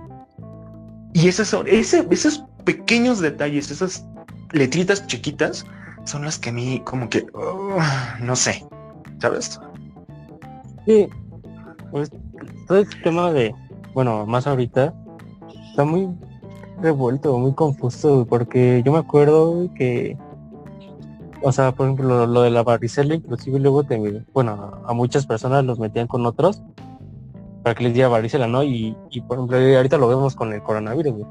Y 1.14 1.28
esas 1.28 1.48
son, 1.48 1.66
ese- 1.68 2.06
esos 2.10 2.44
pequeños 2.64 3.20
detalles, 3.20 3.70
esas 3.70 4.06
letritas 4.52 5.06
chiquitas, 5.06 5.64
son 6.04 6.24
las 6.24 6.38
que 6.38 6.50
a 6.50 6.52
mí 6.52 6.80
como 6.84 7.08
que, 7.08 7.26
oh, 7.34 7.78
no 8.20 8.36
sé, 8.36 8.64
¿sabes? 9.18 9.58
Sí, 10.86 11.08
pues 11.90 12.10
todo 12.68 12.78
este 12.78 12.96
tema 13.02 13.32
de, 13.32 13.54
bueno, 13.92 14.24
más 14.26 14.46
ahorita, 14.46 14.94
está 15.70 15.84
muy 15.84 16.08
revuelto, 16.80 17.36
muy 17.38 17.54
confuso, 17.54 18.26
porque 18.28 18.82
yo 18.84 18.92
me 18.92 18.98
acuerdo 18.98 19.68
que, 19.74 20.16
o 21.42 21.50
sea, 21.50 21.72
por 21.72 21.86
ejemplo, 21.86 22.06
lo, 22.08 22.26
lo 22.26 22.42
de 22.42 22.50
la 22.50 22.62
varicela, 22.62 23.14
inclusive 23.14 23.58
luego 23.58 23.82
te, 23.84 24.24
bueno, 24.32 24.82
a 24.86 24.92
muchas 24.92 25.26
personas 25.26 25.64
los 25.64 25.78
metían 25.78 26.06
con 26.06 26.24
otros 26.26 26.62
para 27.66 27.74
que 27.74 27.82
les 27.82 27.94
diera 27.94 28.08
varicela, 28.08 28.46
¿no? 28.46 28.62
Y, 28.62 28.96
y 29.10 29.20
por 29.22 29.38
ejemplo, 29.38 29.58
ahorita 29.58 29.98
lo 29.98 30.06
vemos 30.06 30.36
con 30.36 30.52
el 30.52 30.62
coronavirus, 30.62 31.14
güey. 31.14 31.26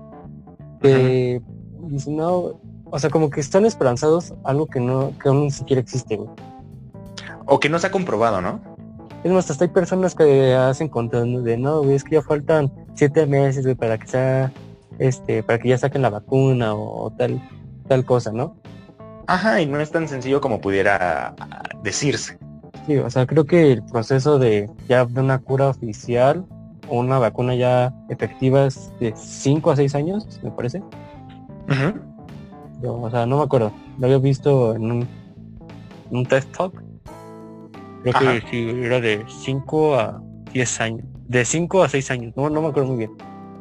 Que 0.81 1.41
no, 2.09 2.59
o 2.83 2.99
sea, 2.99 3.09
como 3.09 3.29
que 3.29 3.39
están 3.39 3.65
esperanzados 3.65 4.33
algo 4.43 4.67
que 4.67 4.81
no, 4.81 5.13
que 5.17 5.29
aún 5.29 5.43
ni 5.43 5.51
siquiera 5.51 5.81
existe, 5.81 6.17
güey. 6.17 6.27
O 7.45 7.57
que 7.57 7.69
no 7.69 7.79
se 7.79 7.87
ha 7.87 7.91
comprobado, 7.91 8.41
¿no? 8.41 8.59
Es 9.23 9.31
más, 9.31 9.49
hasta 9.49 9.63
hay 9.63 9.69
personas 9.69 10.13
que 10.13 10.53
hacen 10.53 10.89
contando 10.89 11.41
de 11.41 11.55
no, 11.55 11.83
güey, 11.83 11.95
es 11.95 12.03
que 12.03 12.15
ya 12.15 12.21
faltan 12.21 12.69
siete 12.95 13.25
meses, 13.25 13.63
güey, 13.63 13.75
para 13.75 13.97
que 13.97 14.07
sea, 14.07 14.51
este, 14.99 15.41
para 15.41 15.57
que 15.57 15.69
ya 15.69 15.77
saquen 15.77 16.01
la 16.01 16.09
vacuna 16.09 16.73
o, 16.73 17.05
o 17.05 17.11
tal. 17.11 17.41
tal 17.87 18.03
cosa, 18.03 18.33
¿no? 18.33 18.57
Ajá, 19.27 19.61
y 19.61 19.67
no 19.67 19.79
es 19.79 19.89
tan 19.89 20.09
sencillo 20.09 20.41
como 20.41 20.59
pudiera 20.59 21.33
decirse. 21.81 22.37
Sí, 22.85 22.97
o 22.97 23.09
sea, 23.09 23.25
creo 23.25 23.45
que 23.45 23.71
el 23.71 23.83
proceso 23.83 24.37
de 24.37 24.69
ya 24.87 25.05
de 25.05 25.19
una 25.19 25.39
cura 25.39 25.69
oficial 25.69 26.45
o 26.87 26.99
una 26.99 27.17
vacuna 27.17 27.55
ya 27.55 27.93
efectiva 28.09 28.67
es 28.67 28.91
de 28.99 29.13
5 29.15 29.71
a 29.71 29.75
6 29.75 29.95
años, 29.95 30.39
me 30.43 30.51
parece. 30.51 30.83
Yo, 32.81 33.01
o 33.01 33.09
sea, 33.09 33.25
no 33.25 33.37
me 33.37 33.43
acuerdo. 33.43 33.71
Lo 33.97 34.05
había 34.05 34.19
visto 34.19 34.75
en 34.75 34.91
un, 34.91 35.07
un 36.11 36.25
test 36.25 36.55
talk. 36.55 36.83
Creo 38.03 38.13
que 38.13 38.43
sí, 38.51 38.69
era 38.83 39.01
de 39.01 39.25
5 39.27 39.95
a 39.95 40.21
10 40.53 40.81
años. 40.81 41.05
De 41.27 41.43
5 41.43 41.83
a 41.83 41.89
6 41.89 42.11
años. 42.11 42.33
No, 42.35 42.49
no 42.51 42.61
me 42.61 42.67
acuerdo 42.67 42.89
muy 42.89 42.97
bien. 42.97 43.11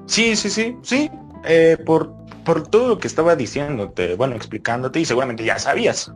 Sí, 0.04 0.36
sí, 0.36 0.50
sí, 0.50 0.76
sí. 0.82 1.10
Eh, 1.46 1.78
por, 1.86 2.12
por 2.44 2.66
todo 2.68 2.88
lo 2.88 2.98
que 2.98 3.06
estaba 3.06 3.36
diciéndote, 3.36 4.16
bueno, 4.16 4.34
explicándote, 4.34 5.00
y 5.00 5.06
seguramente 5.06 5.44
ya 5.44 5.58
sabías. 5.58 6.12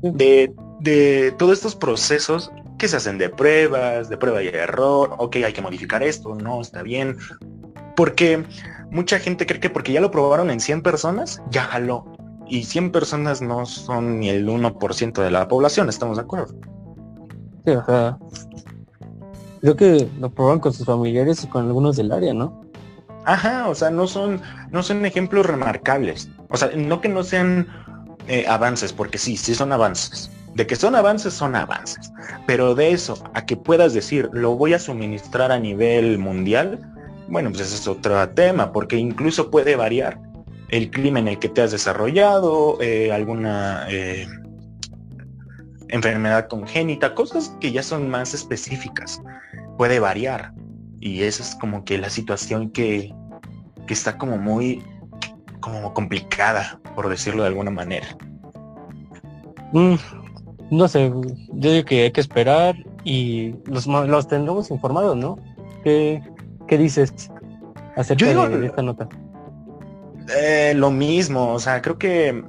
De, 0.00 0.54
de 0.80 1.34
todos 1.38 1.52
estos 1.52 1.76
procesos 1.76 2.50
que 2.78 2.88
se 2.88 2.96
hacen 2.96 3.18
de 3.18 3.28
pruebas, 3.28 4.08
de 4.08 4.16
prueba 4.16 4.42
y 4.42 4.48
error, 4.48 5.14
ok, 5.18 5.36
hay 5.36 5.52
que 5.52 5.60
modificar 5.60 6.02
esto, 6.02 6.34
no, 6.34 6.60
está 6.60 6.82
bien. 6.82 7.18
Porque 7.94 8.44
mucha 8.90 9.18
gente 9.18 9.46
cree 9.46 9.60
que 9.60 9.70
porque 9.70 9.92
ya 9.92 10.00
lo 10.00 10.10
probaron 10.10 10.50
en 10.50 10.60
100 10.60 10.82
personas, 10.82 11.42
ya 11.50 11.64
jaló. 11.64 12.06
Y 12.48 12.64
100 12.64 12.90
personas 12.90 13.42
no 13.42 13.66
son 13.66 14.18
ni 14.20 14.30
el 14.30 14.48
1% 14.48 15.22
de 15.22 15.30
la 15.30 15.46
población, 15.46 15.88
¿estamos 15.88 16.16
de 16.16 16.22
acuerdo? 16.22 16.54
Sí, 17.64 17.72
o 17.72 17.84
sea, 17.84 18.18
creo 19.60 19.76
que 19.76 20.08
lo 20.18 20.30
probaron 20.30 20.60
con 20.60 20.72
sus 20.72 20.86
familiares 20.86 21.44
y 21.44 21.46
con 21.46 21.66
algunos 21.66 21.96
del 21.96 22.10
área, 22.10 22.32
¿no? 22.32 22.62
Ajá, 23.26 23.68
o 23.68 23.74
sea, 23.74 23.90
no 23.90 24.06
son, 24.06 24.40
no 24.70 24.82
son 24.82 25.04
ejemplos 25.04 25.44
remarcables. 25.44 26.30
O 26.48 26.56
sea, 26.56 26.70
no 26.74 27.00
que 27.00 27.10
no 27.10 27.22
sean 27.22 27.68
eh, 28.26 28.46
avances, 28.48 28.92
porque 28.92 29.18
sí, 29.18 29.36
sí 29.36 29.54
son 29.54 29.72
avances. 29.72 30.30
De 30.54 30.66
que 30.66 30.76
son 30.76 30.94
avances, 30.94 31.32
son 31.34 31.54
avances. 31.54 32.12
Pero 32.46 32.74
de 32.74 32.90
eso 32.90 33.22
a 33.34 33.46
que 33.46 33.56
puedas 33.56 33.92
decir, 33.92 34.28
lo 34.32 34.56
voy 34.56 34.74
a 34.74 34.78
suministrar 34.78 35.52
a 35.52 35.58
nivel 35.58 36.18
mundial, 36.18 36.80
bueno, 37.28 37.50
pues 37.50 37.62
ese 37.62 37.76
es 37.76 37.86
otro 37.86 38.28
tema, 38.30 38.72
porque 38.72 38.96
incluso 38.96 39.50
puede 39.50 39.76
variar 39.76 40.18
el 40.70 40.90
clima 40.90 41.18
en 41.18 41.28
el 41.28 41.38
que 41.38 41.48
te 41.48 41.62
has 41.62 41.72
desarrollado, 41.72 42.78
eh, 42.80 43.12
alguna 43.12 43.86
eh, 43.88 44.26
enfermedad 45.88 46.48
congénita, 46.48 47.14
cosas 47.14 47.54
que 47.60 47.72
ya 47.72 47.82
son 47.82 48.08
más 48.08 48.34
específicas. 48.34 49.20
Puede 49.76 49.98
variar. 49.98 50.52
Y 51.00 51.22
esa 51.22 51.42
es 51.42 51.54
como 51.56 51.84
que 51.84 51.98
la 51.98 52.10
situación 52.10 52.70
que, 52.70 53.12
está 53.88 54.16
como 54.16 54.38
muy 54.38 54.84
como 55.58 55.92
complicada, 55.92 56.80
por 56.94 57.08
decirlo 57.08 57.42
de 57.42 57.48
alguna 57.48 57.72
manera. 57.72 58.06
Mm, 59.72 59.96
no 60.70 60.88
sé, 60.88 61.12
yo 61.52 61.72
digo 61.72 61.84
que 61.84 62.02
hay 62.04 62.12
que 62.12 62.20
esperar 62.20 62.76
y 63.04 63.54
los, 63.66 63.86
los 63.86 64.28
tendremos 64.28 64.70
informados, 64.70 65.16
¿no? 65.16 65.38
¿Qué, 65.82 66.22
qué 66.68 66.78
dices 66.78 67.30
acerca 67.96 68.48
de, 68.48 68.66
esta 68.66 68.82
nota? 68.82 69.08
Eh, 70.38 70.72
lo 70.76 70.90
mismo, 70.90 71.52
o 71.52 71.58
sea, 71.58 71.82
creo 71.82 71.98
que 71.98 72.44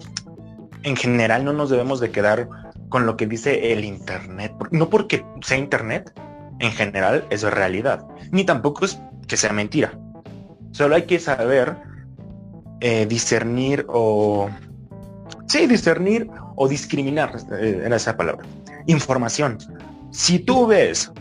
en 0.84 0.96
general 0.96 1.46
no 1.46 1.54
nos 1.54 1.70
debemos 1.70 2.00
de 2.00 2.12
quedar 2.12 2.48
con 2.90 3.06
lo 3.06 3.18
que 3.18 3.26
dice 3.26 3.74
el 3.74 3.86
Internet. 3.86 4.54
No 4.72 4.90
porque 4.90 5.26
sea 5.42 5.58
Internet, 5.58 6.14
en 6.60 6.72
general 6.72 7.26
es 7.30 7.42
realidad. 7.44 8.06
Ni 8.32 8.44
tampoco 8.44 8.86
es 8.86 9.00
que 9.28 9.38
sea 9.38 9.54
mentira. 9.54 9.98
Solo 10.72 10.96
hay 10.96 11.04
que 11.04 11.20
saber 11.20 11.78
eh, 12.82 13.06
discernir 13.08 13.86
o... 13.88 14.50
Sí, 15.48 15.68
discernir 15.68 16.30
o 16.62 16.67
discriminar, 16.67 17.36
eh, 17.60 17.82
era 17.84 17.95
esa 17.95 18.15
palabra. 18.15 18.45
Información. 18.86 19.58
Si 20.12 20.38
tú 20.38 20.67
ves 20.67 21.12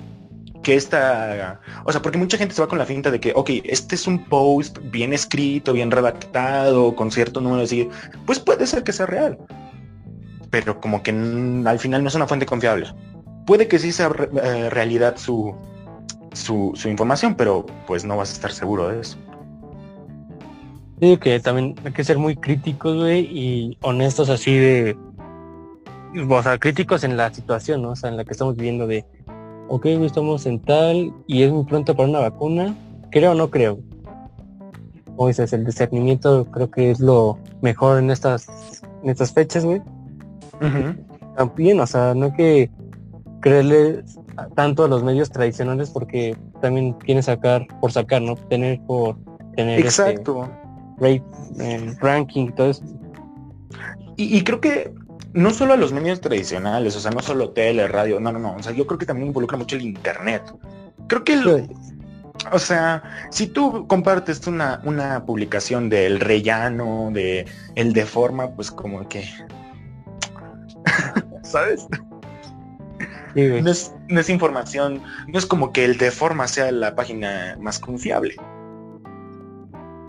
que 0.63 0.75
esta, 0.75 1.59
o 1.85 1.93
sea, 1.93 2.03
porque 2.03 2.19
mucha 2.19 2.37
gente 2.37 2.55
se 2.55 2.61
va 2.61 2.69
con 2.69 2.79
la 2.79 2.85
finta 2.85 3.11
de 3.11 3.19
que, 3.19 3.33
ok, 3.35 3.51
este 3.65 3.95
es 3.95 4.07
un 4.07 4.23
post 4.27 4.79
bien 4.91 5.15
escrito, 5.15 5.73
bien 5.73 5.91
redactado, 5.91 6.95
con 6.95 7.11
cierto 7.11 7.41
número 7.41 7.67
seguidores, 7.67 7.99
pues 8.27 8.39
puede 8.39 8.67
ser 8.67 8.85
que 8.85 8.93
sea 8.93 9.07
real, 9.07 9.39
pero 10.51 10.79
como 10.79 11.03
que 11.03 11.11
al 11.11 11.79
final 11.79 12.03
no 12.03 12.09
es 12.09 12.15
una 12.15 12.27
fuente 12.27 12.45
confiable. 12.45 12.87
Puede 13.47 13.67
que 13.67 13.79
sí 13.79 13.93
sea 13.93 14.11
eh, 14.43 14.69
realidad 14.69 15.17
su, 15.17 15.55
su, 16.35 16.75
información, 16.85 17.35
pero 17.35 17.65
pues 17.87 18.05
no 18.05 18.19
vas 18.19 18.31
a 18.31 18.35
estar 18.35 18.53
seguro 18.53 18.89
de 18.89 19.01
eso. 19.01 19.17
Digo 20.99 21.19
que 21.19 21.41
también 21.41 21.75
hay 21.83 21.93
que 21.93 22.05
ser 22.05 22.19
muy 22.19 22.37
críticos, 22.37 22.99
güey, 22.99 23.21
y 23.21 23.79
honestos 23.81 24.29
así 24.29 24.55
de, 24.55 24.95
o 26.29 26.43
sea, 26.43 26.59
críticos 26.59 27.05
en 27.05 27.17
la 27.17 27.33
situación, 27.33 27.83
¿no? 27.83 27.91
O 27.91 27.97
sea, 27.97 28.11
en 28.11 28.17
la 28.17 28.25
que 28.25 28.33
estamos 28.33 28.57
viviendo 28.57 28.87
de, 28.87 29.05
ok, 29.69 29.87
estamos 29.87 30.47
en 30.47 30.61
tal 30.61 31.13
y 31.27 31.43
es 31.43 31.53
muy 31.53 31.65
pronto 31.65 31.95
para 31.95 32.09
una 32.09 32.21
vacuna, 32.21 32.75
creo 33.11 33.33
o 33.33 33.35
no 33.35 33.51
creo. 33.51 33.79
O 35.17 35.29
dices, 35.29 35.53
el 35.53 35.65
discernimiento 35.65 36.47
creo 36.47 36.71
que 36.71 36.91
es 36.91 37.01
lo 37.01 37.39
mejor 37.61 37.99
en 37.99 38.11
estas, 38.11 38.49
en 39.03 39.11
estas 39.11 39.33
fechas, 39.33 39.65
güey. 39.65 39.83
También, 41.37 41.81
o 41.81 41.87
sea, 41.87 42.15
no 42.15 42.33
que 42.33 42.71
creerle 43.41 44.05
tanto 44.55 44.85
a 44.85 44.89
los 44.89 45.03
medios 45.03 45.31
tradicionales 45.31 45.91
porque 45.91 46.37
también 46.61 46.93
quieren 46.95 47.23
sacar 47.23 47.67
por 47.81 47.93
sacar, 47.93 48.21
¿no? 48.23 48.35
Tener 48.35 48.81
por 48.87 49.17
tener 49.57 49.79
este 49.79 49.89
Exacto. 49.89 50.51
rate, 50.99 51.23
eh, 51.61 51.95
ranking, 52.01 52.51
todo 52.53 52.71
eso. 52.71 52.85
y, 54.17 54.43
creo 54.45 54.61
que 54.61 54.93
no 55.33 55.51
solo 55.51 55.75
a 55.75 55.77
los 55.77 55.93
medios 55.93 56.21
tradicionales, 56.21 56.97
o 56.97 57.01
sea, 57.01 57.11
no 57.11 57.21
solo 57.21 57.51
tele, 57.51 57.87
radio, 57.87 58.21
no, 58.21 58.33
no, 58.33 58.39
no, 58.39 58.57
o 58.57 58.63
sea, 58.63 58.73
yo 58.73 58.87
creo 58.87 58.99
que 58.99 59.07
también 59.07 59.29
involucra 59.29 59.57
mucho 59.57 59.77
el 59.77 59.83
internet. 59.83 60.43
Creo 61.07 61.25
que, 61.25 61.69
o 62.53 62.59
sea, 62.59 63.03
si 63.31 63.47
tú 63.47 63.87
compartes 63.87 64.47
una, 64.47 64.81
una 64.85 65.25
publicación 65.25 65.89
del 65.89 66.21
rellano, 66.21 67.11
de 67.13 67.47
el 67.75 67.93
de 67.93 68.07
forma, 68.07 68.51
pues 68.51 68.71
como 68.71 69.09
que, 69.09 69.25
¿sabes? 71.43 71.87
no, 73.35 73.71
es, 73.71 73.95
no, 74.09 74.21
es, 74.21 74.31
información, 74.31 75.03
no 75.29 75.39
es 75.39 75.47
como 75.47 75.73
que 75.73 75.85
el 75.85 75.99
de 75.99 76.11
forma 76.11 76.49
sea 76.49 76.73
la 76.73 76.97
página 76.97 77.57
más 77.61 77.79
confiable. 77.79 78.35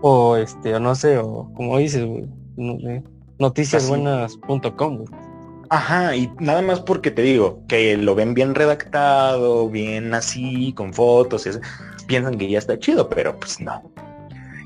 O 0.02 0.36
este, 0.36 0.74
o 0.74 0.80
no 0.80 0.96
sé, 0.96 1.20
o 1.20 1.52
como 1.54 1.78
dices, 1.78 2.08
no, 2.56 2.78
noticiasbuenas.com. 3.42 5.06
Ajá, 5.70 6.16
y 6.16 6.32
nada 6.40 6.62
más 6.62 6.82
porque 6.82 7.12
te 7.12 7.22
digo 7.22 7.64
que 7.68 7.98
lo 7.98 8.14
ven 8.14 8.34
bien 8.34 8.54
redactado, 8.54 9.70
bien 9.70 10.14
así, 10.14 10.74
con 10.74 10.94
fotos, 10.94 11.48
y 11.48 11.50
piensan 12.08 12.38
que 12.38 12.50
ya 12.50 12.60
está 12.60 12.78
chido, 12.78 13.10
pero 13.10 13.38
pues 13.40 13.60
no. 13.60 13.82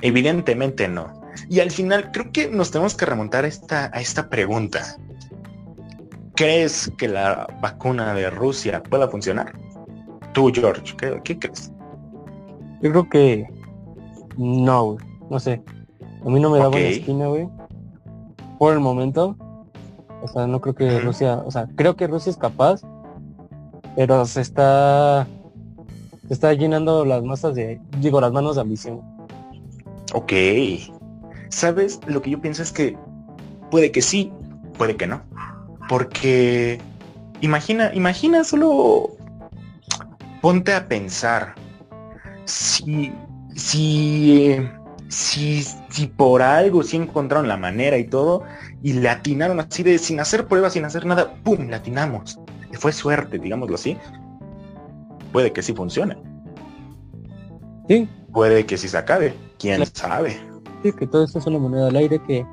Evidentemente 0.01 0.87
no. 0.87 1.21
Y 1.49 1.59
al 1.59 1.71
final 1.71 2.11
creo 2.11 2.31
que 2.31 2.49
nos 2.49 2.71
tenemos 2.71 2.95
que 2.95 3.05
remontar 3.05 3.45
a 3.45 3.47
esta, 3.47 3.91
a 3.93 4.01
esta 4.01 4.29
pregunta. 4.29 4.97
¿Crees 6.35 6.91
que 6.97 7.07
la 7.07 7.47
vacuna 7.61 8.13
de 8.13 8.29
Rusia 8.29 8.83
pueda 8.83 9.07
funcionar? 9.07 9.53
Tú, 10.33 10.51
George, 10.53 10.95
¿qué, 11.23 11.39
crees? 11.39 11.71
Yo 12.81 12.91
creo 12.91 13.09
que 13.09 13.47
no, 14.37 14.97
no 15.29 15.39
sé. 15.39 15.61
A 16.25 16.29
mí 16.29 16.39
no 16.39 16.49
me 16.49 16.57
da 16.57 16.67
buena 16.67 16.87
espina, 16.87 17.27
güey 17.27 17.47
por 18.57 18.73
el 18.73 18.79
momento. 18.79 19.35
O 20.21 20.27
sea, 20.27 20.47
no 20.47 20.59
creo 20.59 20.75
que 20.75 20.99
Rusia, 20.99 21.41
o 21.45 21.51
sea, 21.51 21.67
creo 21.75 21.95
que 21.95 22.07
Rusia 22.07 22.31
es 22.31 22.37
capaz, 22.37 22.81
pero 23.95 24.25
se 24.25 24.41
está 24.41 25.27
se 26.27 26.33
está 26.33 26.53
llenando 26.53 27.05
las 27.05 27.23
masas 27.23 27.53
de, 27.53 27.79
digo, 27.99 28.19
las 28.19 28.31
manos 28.31 28.55
de 28.55 28.61
ambición. 28.61 29.01
Ok. 30.13 30.33
¿Sabes? 31.49 31.99
Lo 32.07 32.21
que 32.21 32.31
yo 32.31 32.41
pienso 32.41 32.63
es 32.63 32.71
que 32.71 32.97
puede 33.69 33.91
que 33.91 34.01
sí, 34.01 34.31
puede 34.77 34.95
que 34.95 35.07
no. 35.07 35.21
Porque 35.87 36.79
imagina, 37.41 37.93
imagina 37.93 38.43
solo 38.43 39.11
ponte 40.41 40.73
a 40.73 40.87
pensar 40.87 41.55
si 42.45 43.11
si 43.55 44.57
si, 45.07 45.63
si 45.89 46.07
por 46.07 46.41
algo 46.41 46.83
sí 46.83 46.97
encontraron 46.97 47.47
la 47.47 47.57
manera 47.57 47.97
y 47.97 48.05
todo, 48.05 48.43
y 48.81 48.93
le 48.93 49.09
atinaron 49.09 49.59
así 49.59 49.83
de 49.83 49.97
sin 49.97 50.19
hacer 50.19 50.47
pruebas, 50.47 50.73
sin 50.73 50.85
hacer 50.85 51.05
nada, 51.05 51.33
¡pum! 51.43 51.67
Le 51.67 51.75
atinamos. 51.75 52.39
Y 52.71 52.75
fue 52.75 52.91
suerte, 52.91 53.37
digámoslo 53.37 53.75
así. 53.75 53.97
Puede 55.31 55.51
que 55.51 55.61
sí 55.61 55.73
funcione. 55.73 56.17
Sí. 57.87 58.09
Puede 58.31 58.65
que 58.65 58.77
sí 58.77 58.87
se 58.87 58.97
acabe. 58.97 59.33
¿Quién 59.59 59.85
sabe? 59.85 60.37
Sí, 60.83 60.91
que 60.93 61.07
todo 61.07 61.23
esto 61.23 61.39
es 61.39 61.47
una 61.47 61.59
moneda 61.59 61.87
al 61.87 61.95
aire 61.95 62.21
que, 62.27 62.45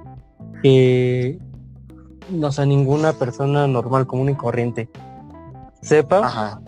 que 0.62 1.38
no 2.30 2.52
sea 2.52 2.66
ninguna 2.66 3.12
persona 3.12 3.66
normal, 3.66 4.06
común 4.06 4.30
y 4.30 4.34
corriente 4.34 4.88
sepa. 5.82 6.26
Ajá. 6.26 6.62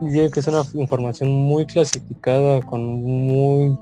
que 0.00 0.40
es 0.40 0.46
una 0.46 0.62
información 0.74 1.30
muy 1.30 1.64
clasificada, 1.64 2.60
con 2.62 2.82
muy 2.84 3.78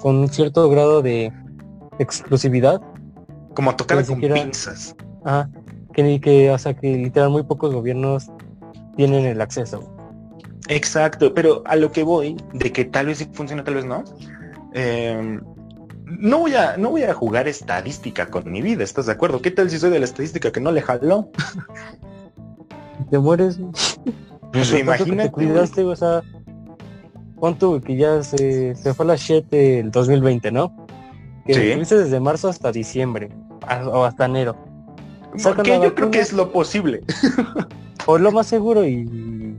con 0.00 0.16
un 0.16 0.28
cierto 0.28 0.68
grado 0.70 1.02
de 1.02 1.32
exclusividad. 1.98 2.80
Como 3.54 3.74
tocar 3.76 3.98
con 3.98 4.06
siquiera- 4.06 4.34
pinzas. 4.36 4.94
Ajá. 5.24 5.50
Que 5.92 6.02
ni 6.02 6.20
que, 6.20 6.50
o 6.50 6.58
sea, 6.58 6.74
que 6.74 6.96
literal 6.96 7.30
muy 7.30 7.42
pocos 7.42 7.74
gobiernos 7.74 8.30
tienen 8.96 9.24
el 9.24 9.40
acceso. 9.40 9.94
Exacto, 10.68 11.32
pero 11.34 11.62
a 11.66 11.76
lo 11.76 11.90
que 11.90 12.02
voy, 12.02 12.36
de 12.52 12.72
que 12.72 12.84
tal 12.84 13.06
vez 13.06 13.18
sí 13.18 13.28
funciona, 13.32 13.64
tal 13.64 13.74
vez 13.74 13.84
no. 13.86 14.04
eh, 14.74 15.40
no 16.06 16.38
voy 16.38 16.54
a, 16.54 16.76
no 16.76 16.90
voy 16.90 17.02
a 17.02 17.12
jugar 17.14 17.48
estadística 17.48 18.26
con 18.28 18.50
mi 18.50 18.62
vida, 18.62 18.82
¿estás 18.84 19.06
de 19.06 19.12
acuerdo? 19.12 19.42
¿Qué 19.42 19.50
tal 19.50 19.68
si 19.70 19.78
soy 19.78 19.90
de 19.90 19.98
la 19.98 20.04
estadística 20.06 20.50
que 20.52 20.60
no 20.60 20.70
le 20.72 20.80
jaló? 20.82 21.30
Te 23.10 23.18
mueres. 23.18 23.58
Pues 24.52 24.72
imagínate. 24.72 25.28
Te 25.28 25.32
cuidaste, 25.32 25.84
o 25.84 25.94
sea, 25.96 26.22
¿cuánto 27.38 27.70
güey, 27.70 27.80
que 27.80 27.96
ya 27.96 28.22
se, 28.22 28.74
se 28.74 28.94
fue 28.94 29.06
la 29.06 29.16
shit 29.16 29.52
el 29.52 29.90
2020, 29.90 30.50
¿no? 30.52 30.74
Que 31.46 31.54
Sí. 31.54 31.60
estuviste 31.60 31.96
desde 31.98 32.20
marzo 32.20 32.48
hasta 32.48 32.70
diciembre, 32.72 33.30
o 33.86 34.04
hasta 34.04 34.26
enero. 34.26 34.56
Porque 35.42 35.78
yo 35.80 35.94
creo 35.94 36.10
que 36.10 36.20
es 36.20 36.32
lo 36.32 36.52
posible. 36.52 37.02
O 38.06 38.16
lo 38.18 38.32
más 38.32 38.46
seguro 38.46 38.86
y 38.86 39.54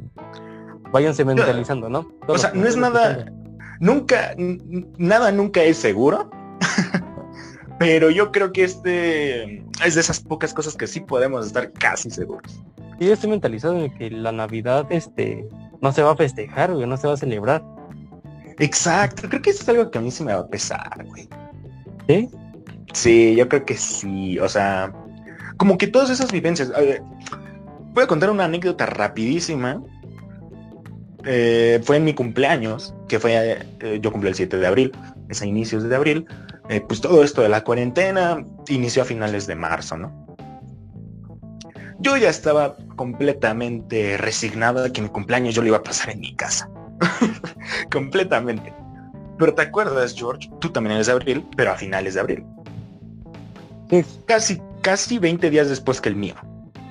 váyanse 0.91 1.23
mentalizando, 1.23 1.89
¿no? 1.89 2.07
O 2.27 2.37
sea, 2.37 2.51
no 2.53 2.67
es 2.67 2.75
nada, 2.75 3.25
nunca, 3.79 4.33
nada 4.97 5.31
nunca 5.31 5.61
es 5.63 5.77
seguro. 5.77 6.29
Pero 7.79 8.09
yo 8.09 8.31
creo 8.31 8.51
que 8.51 8.63
este 8.63 9.63
es 9.85 9.95
de 9.95 10.01
esas 10.01 10.19
pocas 10.19 10.53
cosas 10.53 10.75
que 10.75 10.87
sí 10.87 10.99
podemos 10.99 11.45
estar 11.45 11.71
casi 11.71 12.09
seguros. 12.11 12.59
Y 12.99 13.05
yo 13.07 13.13
estoy 13.13 13.29
mentalizado 13.29 13.77
en 13.77 13.93
que 13.95 14.09
la 14.11 14.31
Navidad, 14.33 14.85
este, 14.89 15.47
no 15.81 15.91
se 15.91 16.03
va 16.03 16.11
a 16.11 16.15
festejar, 16.15 16.73
güey, 16.73 16.87
no 16.87 16.97
se 16.97 17.07
va 17.07 17.13
a 17.13 17.17
celebrar. 17.17 17.63
Exacto, 18.59 19.29
creo 19.29 19.41
que 19.41 19.51
eso 19.51 19.63
es 19.63 19.69
algo 19.69 19.89
que 19.89 19.97
a 19.97 20.01
mí 20.01 20.11
sí 20.11 20.23
me 20.23 20.33
va 20.33 20.41
a 20.41 20.47
pesar, 20.47 21.05
güey. 21.05 21.27
¿Sí? 22.07 22.29
Sí, 22.93 23.35
yo 23.35 23.47
creo 23.47 23.65
que 23.65 23.75
sí. 23.75 24.37
O 24.39 24.49
sea, 24.49 24.91
como 25.57 25.77
que 25.77 25.87
todas 25.87 26.09
esas 26.09 26.31
vivencias. 26.31 26.71
a 26.75 26.81
ver, 26.81 27.01
voy 27.93 28.03
a 28.03 28.07
contar 28.07 28.29
una 28.29 28.45
anécdota 28.45 28.85
rapidísima. 28.85 29.81
Eh, 31.25 31.81
fue 31.83 31.97
en 31.97 32.05
mi 32.05 32.13
cumpleaños, 32.13 32.93
que 33.07 33.19
fue, 33.19 33.59
eh, 33.81 33.99
yo 34.01 34.11
cumplí 34.11 34.29
el 34.29 34.35
7 34.35 34.57
de 34.57 34.67
abril, 34.67 34.91
es 35.29 35.41
a 35.41 35.45
inicios 35.45 35.83
de 35.83 35.95
abril. 35.95 36.25
Eh, 36.69 36.81
pues 36.81 37.01
todo 37.01 37.23
esto 37.23 37.41
de 37.41 37.49
la 37.49 37.63
cuarentena 37.63 38.45
inició 38.67 39.01
a 39.01 39.05
finales 39.05 39.47
de 39.47 39.55
marzo, 39.55 39.97
¿no? 39.97 40.18
Yo 41.99 42.17
ya 42.17 42.29
estaba 42.29 42.77
completamente 42.95 44.17
resignado 44.17 44.83
de 44.83 44.91
que 44.91 45.01
mi 45.01 45.09
cumpleaños 45.09 45.53
yo 45.55 45.61
lo 45.61 45.67
iba 45.67 45.77
a 45.77 45.83
pasar 45.83 46.11
en 46.11 46.21
mi 46.21 46.35
casa. 46.35 46.69
completamente. 47.91 48.73
Pero 49.37 49.53
te 49.53 49.61
acuerdas, 49.61 50.15
George, 50.17 50.49
tú 50.59 50.69
también 50.69 50.95
eres 50.95 51.07
de 51.07 51.13
abril, 51.13 51.45
pero 51.55 51.71
a 51.71 51.75
finales 51.75 52.13
de 52.13 52.19
abril 52.19 52.45
Sí, 53.89 54.03
casi, 54.25 54.61
casi 54.81 55.17
20 55.17 55.49
días 55.49 55.69
después 55.69 55.99
que 55.99 56.09
el 56.09 56.15
mío. 56.15 56.35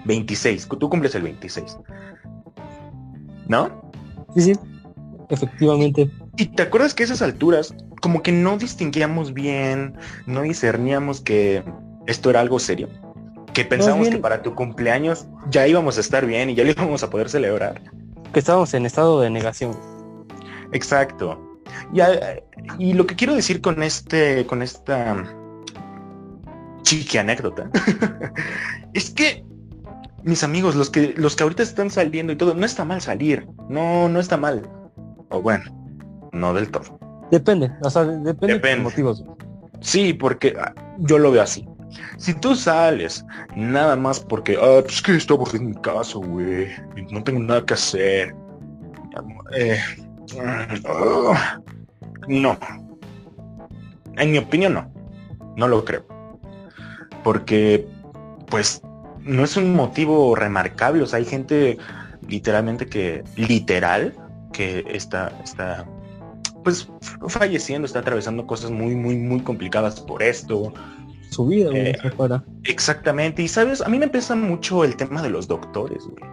26, 0.05 0.69
tú 0.79 0.89
cumples 0.89 1.15
el 1.15 1.23
26. 1.23 1.79
¿No? 3.47 3.71
sí, 4.35 4.43
sí. 4.43 4.53
Efectivamente. 5.31 6.11
Y 6.37 6.47
te 6.47 6.63
acuerdas 6.63 6.95
que 6.95 7.03
a 7.03 7.07
esas 7.07 7.23
alturas, 7.23 7.75
como 8.01 8.23
que 8.23 8.33
no 8.33 8.57
distinguíamos 8.57 9.35
bien, 9.35 9.95
no 10.27 10.43
discerníamos 10.43 11.21
que 11.21 11.63
esto 12.07 12.31
era 12.31 12.41
algo 12.41 12.59
serio. 12.59 12.89
Que 13.63 13.69
pensábamos 13.69 14.07
bien- 14.09 14.15
que 14.17 14.23
para 14.23 14.43
tu 14.43 14.55
cumpleaños 14.55 15.27
ya 15.51 15.67
íbamos 15.67 15.97
a 15.99 16.01
estar 16.01 16.25
bien 16.27 16.51
y 16.51 16.55
ya 16.55 16.65
lo 16.65 16.71
íbamos 16.71 17.03
a 17.03 17.11
poder 17.11 17.29
celebrar. 17.29 17.81
Que 18.33 18.41
estábamos 18.41 18.73
en 18.75 18.87
estado 18.87 19.21
de 19.21 19.31
negación. 19.31 19.77
Exacto. 20.73 21.59
Y, 21.93 22.01
y 22.79 22.93
lo 22.95 23.07
que 23.07 23.17
quiero 23.17 23.35
decir 23.35 23.61
con 23.61 23.83
este, 23.83 24.45
con 24.47 24.63
esta 24.63 25.25
chiqui 26.83 27.19
anécdota, 27.19 27.71
es 28.95 29.11
que 29.11 29.45
mis 30.23 30.43
amigos, 30.43 30.75
los 30.75 30.91
que, 30.91 31.15
los 31.17 31.37
que 31.37 31.43
ahorita 31.45 31.63
están 31.63 31.91
saliendo 31.91 32.33
y 32.33 32.37
todo, 32.37 32.55
no 32.55 32.67
está 32.67 32.85
mal 32.85 33.01
salir. 33.01 33.47
No, 33.69 34.09
no 34.09 34.21
está 34.21 34.37
mal. 34.37 34.69
O 35.31 35.41
bueno, 35.43 35.65
no 36.33 36.53
del 36.55 36.71
todo. 36.71 36.99
Depende, 37.31 37.71
o 37.83 37.91
sea, 37.91 38.05
depende, 38.05 38.47
de 38.47 38.53
Depende. 38.55 38.77
tus 38.77 38.93
motivos. 38.93 39.23
güey. 39.23 39.37
Sí, 39.81 40.13
porque 40.15 40.57
yo 40.99 41.19
lo 41.19 41.31
veo 41.31 41.43
así. 41.43 41.69
Si 42.17 42.35
tú 42.35 42.55
sales 42.55 43.25
nada 43.57 43.97
más 43.97 44.21
porque, 44.21 44.57
ah, 44.61 44.83
pues 44.83 45.03
que 45.03 45.17
estoy 45.17 45.37
aburrido 45.37 45.65
en 45.65 45.71
mi 45.71 45.81
casa, 45.81 46.19
güey, 46.19 46.69
no 47.11 47.23
tengo 47.23 47.41
nada 47.41 47.65
que 47.65 47.75
hacer. 47.75 48.35
eh, 49.55 49.81
mm, 52.29 52.43
no. 52.43 52.59
En 54.17 54.33
mi 54.33 54.39
opinión, 54.39 54.75
no. 54.75 54.93
No 55.57 55.69
lo 55.69 55.85
creo. 55.85 56.05
Porque, 57.25 57.87
pues, 58.49 58.83
no 59.21 59.45
es 59.45 59.57
un 59.57 59.75
motivo 59.75 60.35
remarcable. 60.35 61.03
O 61.03 61.07
sea, 61.07 61.19
hay 61.19 61.25
gente 61.25 61.79
literalmente 62.27 62.87
que, 62.87 63.25
literal, 63.37 64.15
que 64.53 64.85
está, 64.89 65.33
está, 65.43 65.87
pues, 66.65 66.89
falleciendo, 67.29 67.87
está 67.87 68.01
atravesando 68.01 68.47
cosas 68.47 68.71
muy, 68.71 68.95
muy, 68.95 69.17
muy 69.17 69.41
complicadas 69.41 70.01
por 70.01 70.23
esto. 70.23 70.73
Su 71.31 71.47
vida, 71.47 71.71
güey, 71.71 71.89
Eh. 71.89 71.99
Exactamente. 72.65 73.43
Y 73.43 73.49
sabes, 73.49 73.81
a 73.81 73.89
mí 73.89 73.99
me 73.99 74.09
pesa 74.09 74.35
mucho 74.35 74.85
el 74.85 74.97
tema 74.97 75.23
de 75.23 75.31
los 75.31 75.47
doctores, 75.47 76.05
güey. 76.05 76.33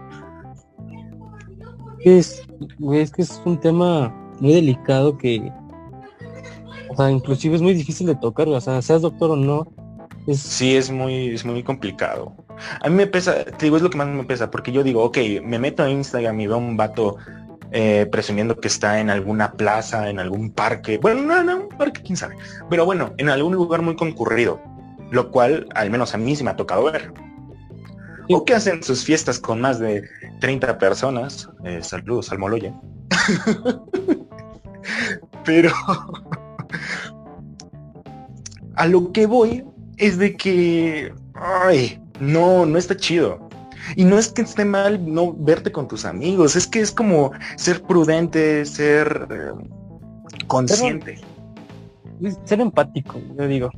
Es, 2.00 2.44
güey, 2.80 3.02
es 3.02 3.12
que 3.12 3.24
es 3.24 3.42
un 3.46 3.60
tema 3.60 4.14
muy 4.40 4.54
delicado 4.54 5.18
que, 5.18 5.52
o 6.90 6.96
sea, 6.96 7.10
inclusive 7.10 7.56
es 7.56 7.62
muy 7.62 7.74
difícil 7.74 8.06
de 8.08 8.16
tocar, 8.16 8.48
o 8.48 8.62
sea, 8.62 8.82
seas 8.82 9.02
doctor 9.02 9.32
o 9.32 9.36
no, 9.36 9.68
es, 10.28 10.40
Sí, 10.40 10.76
es 10.76 10.92
muy, 10.92 11.30
es 11.30 11.46
muy 11.46 11.64
complicado. 11.64 12.34
A 12.82 12.90
mí 12.90 12.96
me 12.96 13.08
pesa, 13.08 13.44
te 13.44 13.66
digo, 13.66 13.78
es 13.78 13.84
lo 13.84 13.90
que 13.90 13.98
más 13.98 14.08
me 14.08 14.24
pesa, 14.24 14.50
porque 14.50 14.72
yo 14.72 14.84
digo, 14.84 15.04
ok, 15.04 15.18
me 15.44 15.60
meto 15.60 15.84
a 15.84 15.90
Instagram 15.90 16.40
y 16.40 16.48
veo 16.48 16.58
un 16.58 16.78
vato 16.78 17.18
eh, 17.72 18.08
presumiendo 18.12 18.60
que 18.60 18.68
está 18.68 19.00
en 19.00 19.10
alguna 19.10 19.52
plaza, 19.54 20.10
en 20.10 20.20
algún 20.20 20.52
parque, 20.52 20.98
bueno, 20.98 21.22
no, 21.24 21.44
no, 21.44 21.64
un 21.64 21.70
parque, 21.70 22.02
quién 22.04 22.16
sabe, 22.16 22.36
pero 22.70 22.86
bueno, 22.86 23.14
en 23.18 23.30
algún 23.30 23.54
lugar 23.54 23.82
muy 23.82 23.96
concurrido, 23.96 24.62
lo 25.16 25.32
cual 25.32 25.68
al 25.74 25.90
menos 25.90 26.14
a 26.14 26.18
mí 26.18 26.36
sí 26.36 26.44
me 26.44 26.52
ha 26.52 26.56
tocado 26.56 26.84
ver. 26.84 27.12
Sí. 28.28 28.34
O 28.34 28.44
que 28.44 28.54
hacen 28.54 28.84
sus 28.84 29.04
fiestas 29.04 29.40
con 29.40 29.62
más 29.62 29.80
de 29.80 30.04
30 30.42 30.78
personas, 30.78 31.50
eh, 31.64 31.80
saludos 31.82 32.32
al 32.32 32.40
Moloya. 32.40 32.74
pero 35.46 35.72
a 38.76 38.88
lo 38.88 39.12
que 39.14 39.26
voy 39.26 39.64
es 39.98 40.18
de 40.18 40.36
que, 40.36 41.14
ay, 41.34 42.02
no, 42.20 42.66
no 42.66 42.78
está 42.78 42.98
chido. 42.98 43.48
Y 43.96 44.04
no 44.04 44.18
es 44.18 44.30
que 44.30 44.42
esté 44.42 44.66
mal 44.66 45.14
no 45.14 45.32
verte 45.32 45.72
con 45.72 45.88
tus 45.88 46.06
amigos, 46.06 46.56
es 46.56 46.68
que 46.68 46.82
es 46.82 46.92
como 46.92 47.32
ser 47.56 47.84
prudente, 47.84 48.66
ser 48.66 49.28
eh, 49.30 49.52
consciente. 50.48 51.22
es 52.22 52.38
ser 52.44 52.60
empático, 52.60 53.22
yo 53.38 53.48
digo. 53.48 53.70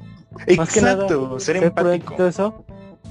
Más 0.58 0.74
que 0.74 0.82
nada, 0.82 1.04
Exacto, 1.04 1.40
ser 1.40 1.56
y 1.58 1.60
empático. 1.60 2.16
todo 2.16 2.28
eso. 2.28 2.66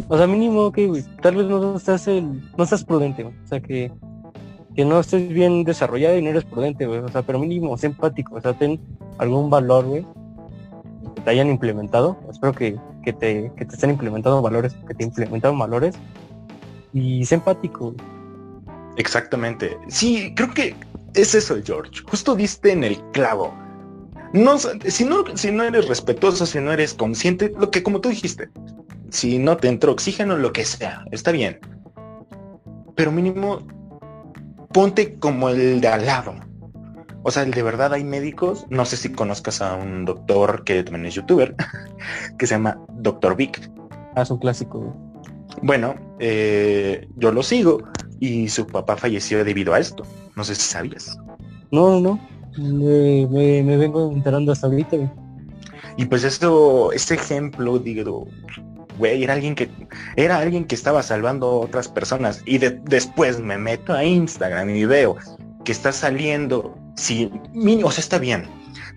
O 0.08 0.16
sea, 0.16 0.26
mínimo, 0.26 0.66
ok, 0.66 0.78
güey, 0.86 1.02
tal 1.22 1.36
vez 1.36 1.46
no 1.46 1.76
estás, 1.76 2.06
el, 2.06 2.42
no 2.56 2.64
estás 2.64 2.84
prudente, 2.84 3.22
güey, 3.22 3.34
o 3.42 3.46
sea, 3.46 3.60
que, 3.60 3.90
que 4.74 4.84
no 4.84 5.00
estés 5.00 5.28
bien 5.28 5.64
desarrollado 5.64 6.18
y 6.18 6.22
no 6.22 6.28
eres 6.30 6.44
prudente, 6.44 6.86
güey, 6.86 7.00
o 7.00 7.08
sea, 7.08 7.22
pero 7.22 7.38
mínimo, 7.38 7.76
sé 7.78 7.86
empático, 7.86 8.34
o 8.34 8.40
sea, 8.40 8.52
ten 8.52 8.78
algún 9.16 9.48
valor, 9.48 9.86
güey, 9.86 10.06
que 11.14 11.20
te 11.22 11.30
hayan 11.30 11.48
implementado, 11.48 12.18
espero 12.30 12.52
que, 12.52 12.76
que, 13.02 13.14
te, 13.14 13.50
que 13.56 13.64
te 13.64 13.74
estén 13.74 13.90
implementando 13.90 14.42
valores, 14.42 14.74
que 14.86 14.94
te 14.94 15.04
implementaron 15.04 15.58
valores, 15.58 15.94
y 16.92 17.24
sé 17.24 17.36
empático, 17.36 17.92
güey. 17.92 17.96
Exactamente. 18.96 19.78
Sí, 19.88 20.32
creo 20.34 20.52
que 20.52 20.74
es 21.14 21.34
eso, 21.34 21.56
George. 21.64 22.02
Justo 22.08 22.34
diste 22.34 22.72
en 22.72 22.84
el 22.84 22.96
clavo. 23.12 23.54
No, 24.36 24.58
si 24.58 25.04
no, 25.06 25.24
si 25.34 25.50
no 25.50 25.64
eres 25.64 25.88
respetuoso, 25.88 26.44
si 26.44 26.60
no 26.60 26.70
eres 26.70 26.92
consciente, 26.92 27.54
lo 27.58 27.70
que 27.70 27.82
como 27.82 28.02
tú 28.02 28.10
dijiste, 28.10 28.50
si 29.08 29.38
no 29.38 29.56
te 29.56 29.68
entró 29.68 29.92
oxígeno, 29.92 30.36
lo 30.36 30.52
que 30.52 30.66
sea, 30.66 31.06
está 31.10 31.32
bien. 31.32 31.58
Pero 32.94 33.12
mínimo, 33.12 33.66
ponte 34.74 35.18
como 35.18 35.48
el 35.48 35.80
de 35.80 35.88
al 35.88 36.04
lado. 36.04 36.34
O 37.22 37.30
sea, 37.30 37.44
el 37.44 37.52
de 37.52 37.62
verdad 37.62 37.94
hay 37.94 38.04
médicos, 38.04 38.66
no 38.68 38.84
sé 38.84 38.98
si 38.98 39.10
conozcas 39.10 39.62
a 39.62 39.74
un 39.74 40.04
doctor 40.04 40.64
que 40.64 40.82
también 40.82 41.06
es 41.06 41.14
youtuber, 41.14 41.56
que 42.38 42.46
se 42.46 42.56
llama 42.56 42.78
Doctor 42.90 43.36
Vic. 43.36 43.70
Ah, 44.16 44.22
es 44.22 44.30
un 44.30 44.38
clásico. 44.38 44.94
Bueno, 45.62 45.94
eh, 46.18 47.08
yo 47.16 47.32
lo 47.32 47.42
sigo 47.42 47.78
y 48.20 48.50
su 48.50 48.66
papá 48.66 48.98
falleció 48.98 49.42
debido 49.46 49.72
a 49.72 49.78
esto. 49.78 50.04
No 50.36 50.44
sé 50.44 50.54
si 50.54 50.68
sabías. 50.68 51.16
No, 51.70 51.88
no, 51.88 52.00
no, 52.00 52.20
me, 52.58 53.26
me, 53.28 53.62
me 53.62 53.76
vengo 53.76 54.10
enterando 54.12 54.52
hasta 54.52 54.66
ahorita, 54.66 54.96
güey. 54.96 55.10
Y 55.96 56.04
pues 56.06 56.24
esto, 56.24 56.92
este 56.92 57.14
ejemplo, 57.14 57.78
digo, 57.78 58.26
güey, 58.98 59.24
era 59.24 59.32
alguien 59.34 59.54
que, 59.54 59.70
era 60.16 60.38
alguien 60.38 60.64
que 60.66 60.74
estaba 60.74 61.02
salvando 61.02 61.46
a 61.46 61.60
otras 61.60 61.88
personas. 61.88 62.42
Y 62.44 62.58
de- 62.58 62.78
después 62.84 63.40
me 63.40 63.56
meto 63.56 63.92
a 63.94 64.04
Instagram 64.04 64.70
y 64.70 64.84
veo 64.84 65.16
que 65.64 65.72
está 65.72 65.92
saliendo, 65.92 66.76
sí, 66.96 67.30
mínimo, 67.54 67.88
o 67.88 67.90
sea, 67.90 68.02
está 68.02 68.18
bien. 68.18 68.44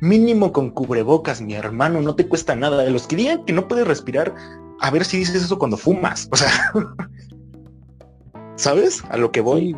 Mínimo 0.02 0.52
con 0.54 0.72
cubrebocas, 0.72 1.42
mi 1.42 1.54
hermano, 1.54 2.02
no 2.02 2.16
te 2.16 2.28
cuesta 2.28 2.56
nada. 2.56 2.84
De 2.84 2.92
los 2.92 3.08
que 3.08 3.16
digan 3.16 3.46
que 3.46 3.54
no 3.54 3.68
puedes 3.68 3.88
respirar, 3.88 4.34
a 4.82 4.92
ver 4.92 5.04
si 5.06 5.18
dices 5.18 5.44
eso 5.44 5.58
cuando 5.58 5.78
fumas. 5.78 6.28
O 6.32 6.36
sea, 6.36 6.52
¿sabes? 8.56 9.04
A 9.10 9.18
lo 9.18 9.32
que 9.32 9.42
voy. 9.42 9.76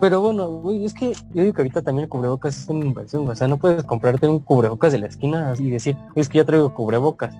Pero 0.00 0.22
bueno, 0.22 0.48
güey, 0.48 0.84
es 0.86 0.94
que 0.94 1.12
yo 1.12 1.42
digo 1.42 1.52
que 1.52 1.60
ahorita 1.60 1.82
también 1.82 2.04
el 2.04 2.08
cubrebocas 2.08 2.56
es 2.56 2.68
una 2.68 2.86
inversión, 2.86 3.28
o 3.28 3.36
sea, 3.36 3.48
no 3.48 3.58
puedes 3.58 3.84
comprarte 3.84 4.26
un 4.26 4.38
cubrebocas 4.38 4.92
de 4.92 4.98
la 4.98 5.06
esquina 5.06 5.52
y 5.58 5.70
decir, 5.70 5.96
es 6.14 6.28
que 6.28 6.38
ya 6.38 6.44
traigo 6.44 6.72
cubrebocas. 6.72 7.34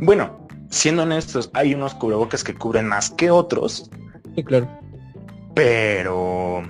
Bueno, 0.00 0.36
siendo 0.68 1.04
honestos, 1.04 1.50
hay 1.54 1.74
unos 1.74 1.94
cubrebocas 1.94 2.44
que 2.44 2.54
cubren 2.54 2.86
más 2.86 3.10
que 3.10 3.30
otros. 3.30 3.90
Sí, 4.34 4.44
claro. 4.44 4.68
Pero 5.54 6.62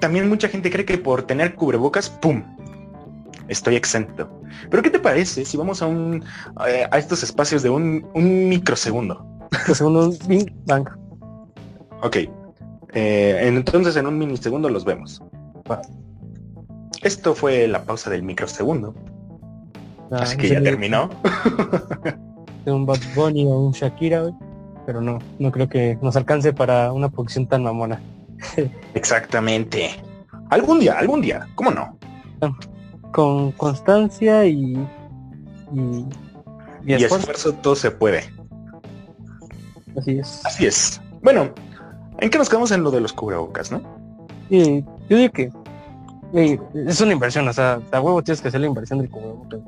también 0.00 0.28
mucha 0.28 0.48
gente 0.48 0.70
cree 0.70 0.84
que 0.84 0.98
por 0.98 1.22
tener 1.22 1.54
cubrebocas, 1.54 2.10
¡pum! 2.10 2.42
Estoy 3.46 3.76
exento. 3.76 4.28
Pero 4.68 4.82
¿qué 4.82 4.90
te 4.90 4.98
parece 4.98 5.44
si 5.44 5.56
vamos 5.56 5.80
a 5.80 5.86
un 5.86 6.24
eh, 6.66 6.88
a 6.90 6.98
estos 6.98 7.22
espacios 7.22 7.62
de 7.62 7.70
un, 7.70 8.06
un 8.14 8.48
microsegundo? 8.48 9.24
Microsegundo, 9.52 10.12
Bang. 10.66 10.88
Ok. 12.02 12.16
Eh, 12.94 13.40
entonces 13.42 13.96
en 13.96 14.06
un 14.06 14.18
minisegundo 14.18 14.68
los 14.68 14.84
vemos. 14.84 15.22
Esto 17.02 17.34
fue 17.34 17.66
la 17.68 17.82
pausa 17.84 18.10
del 18.10 18.22
microsegundo. 18.22 18.94
Ah, 20.10 20.18
Así 20.20 20.36
que 20.36 20.48
ya 20.48 20.62
terminó. 20.62 21.10
De 22.64 22.72
un 22.72 22.86
Bad 22.86 23.00
Bunny 23.14 23.44
o 23.46 23.58
un 23.66 23.72
Shakira. 23.72 24.30
Pero 24.86 25.00
no, 25.00 25.18
no 25.38 25.50
creo 25.50 25.68
que 25.68 25.98
nos 26.02 26.14
alcance 26.16 26.52
para 26.52 26.92
una 26.92 27.08
producción 27.08 27.46
tan 27.46 27.62
mamona. 27.62 28.00
Exactamente. 28.94 29.90
Algún 30.50 30.78
día, 30.80 30.98
algún 30.98 31.20
día. 31.22 31.48
¿Cómo 31.54 31.70
no? 31.70 31.98
Con 33.12 33.52
constancia 33.52 34.44
y... 34.46 34.74
Y, 35.72 35.80
y 35.80 36.06
Y 36.86 36.92
esfuerzo. 36.94 37.16
esfuerzo 37.30 37.52
todo 37.54 37.74
se 37.74 37.90
puede. 37.90 38.24
Así 39.96 40.18
es. 40.18 40.42
Así 40.44 40.66
es. 40.66 41.00
Bueno, 41.22 41.50
¿en 42.18 42.30
qué 42.30 42.38
nos 42.38 42.48
quedamos 42.48 42.70
en 42.70 42.82
lo 42.82 42.90
de 42.90 43.00
los 43.00 43.12
cubrebocas, 43.12 43.70
no? 43.70 43.82
Y 44.50 44.82
yo 45.08 45.16
digo 45.16 45.32
que 45.32 45.50
es 46.34 47.00
una 47.00 47.12
inversión, 47.12 47.46
o 47.46 47.52
sea, 47.52 47.80
a 47.92 48.00
huevo 48.00 48.22
tienes 48.22 48.40
que 48.40 48.48
hacer 48.48 48.60
la 48.60 48.66
inversión 48.66 48.98
del 48.98 49.08
cubrebocas. 49.08 49.60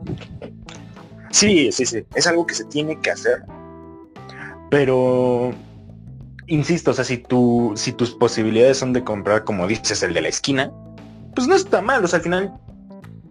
Sí, 1.30 1.70
sí, 1.70 1.84
sí. 1.86 2.04
Es 2.14 2.26
algo 2.26 2.46
que 2.46 2.54
se 2.54 2.64
tiene 2.64 2.98
que 3.00 3.10
hacer. 3.10 3.44
Pero 4.70 5.52
insisto, 6.46 6.92
o 6.92 6.94
sea, 6.94 7.04
si 7.04 7.18
tu, 7.18 7.72
si 7.76 7.92
tus 7.92 8.12
posibilidades 8.12 8.78
son 8.78 8.92
de 8.92 9.04
comprar, 9.04 9.44
como 9.44 9.66
dices, 9.66 10.02
el 10.02 10.14
de 10.14 10.22
la 10.22 10.28
esquina, 10.28 10.72
pues 11.34 11.46
no 11.46 11.54
está 11.54 11.82
mal. 11.82 12.04
O 12.04 12.08
sea, 12.08 12.18
al 12.18 12.22
final 12.22 12.54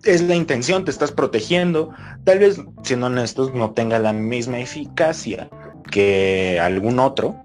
es 0.04 0.22
la 0.22 0.36
intención, 0.36 0.86
te 0.86 0.92
estás 0.92 1.12
protegiendo. 1.12 1.90
Tal 2.24 2.40
vez, 2.40 2.62
siendo 2.84 3.08
honestos, 3.08 3.54
no 3.54 3.72
tenga 3.72 4.00
la 4.00 4.14
misma 4.14 4.60
eficacia 4.60 5.50
que 5.92 6.60
algún 6.62 7.00
otro. 7.00 7.36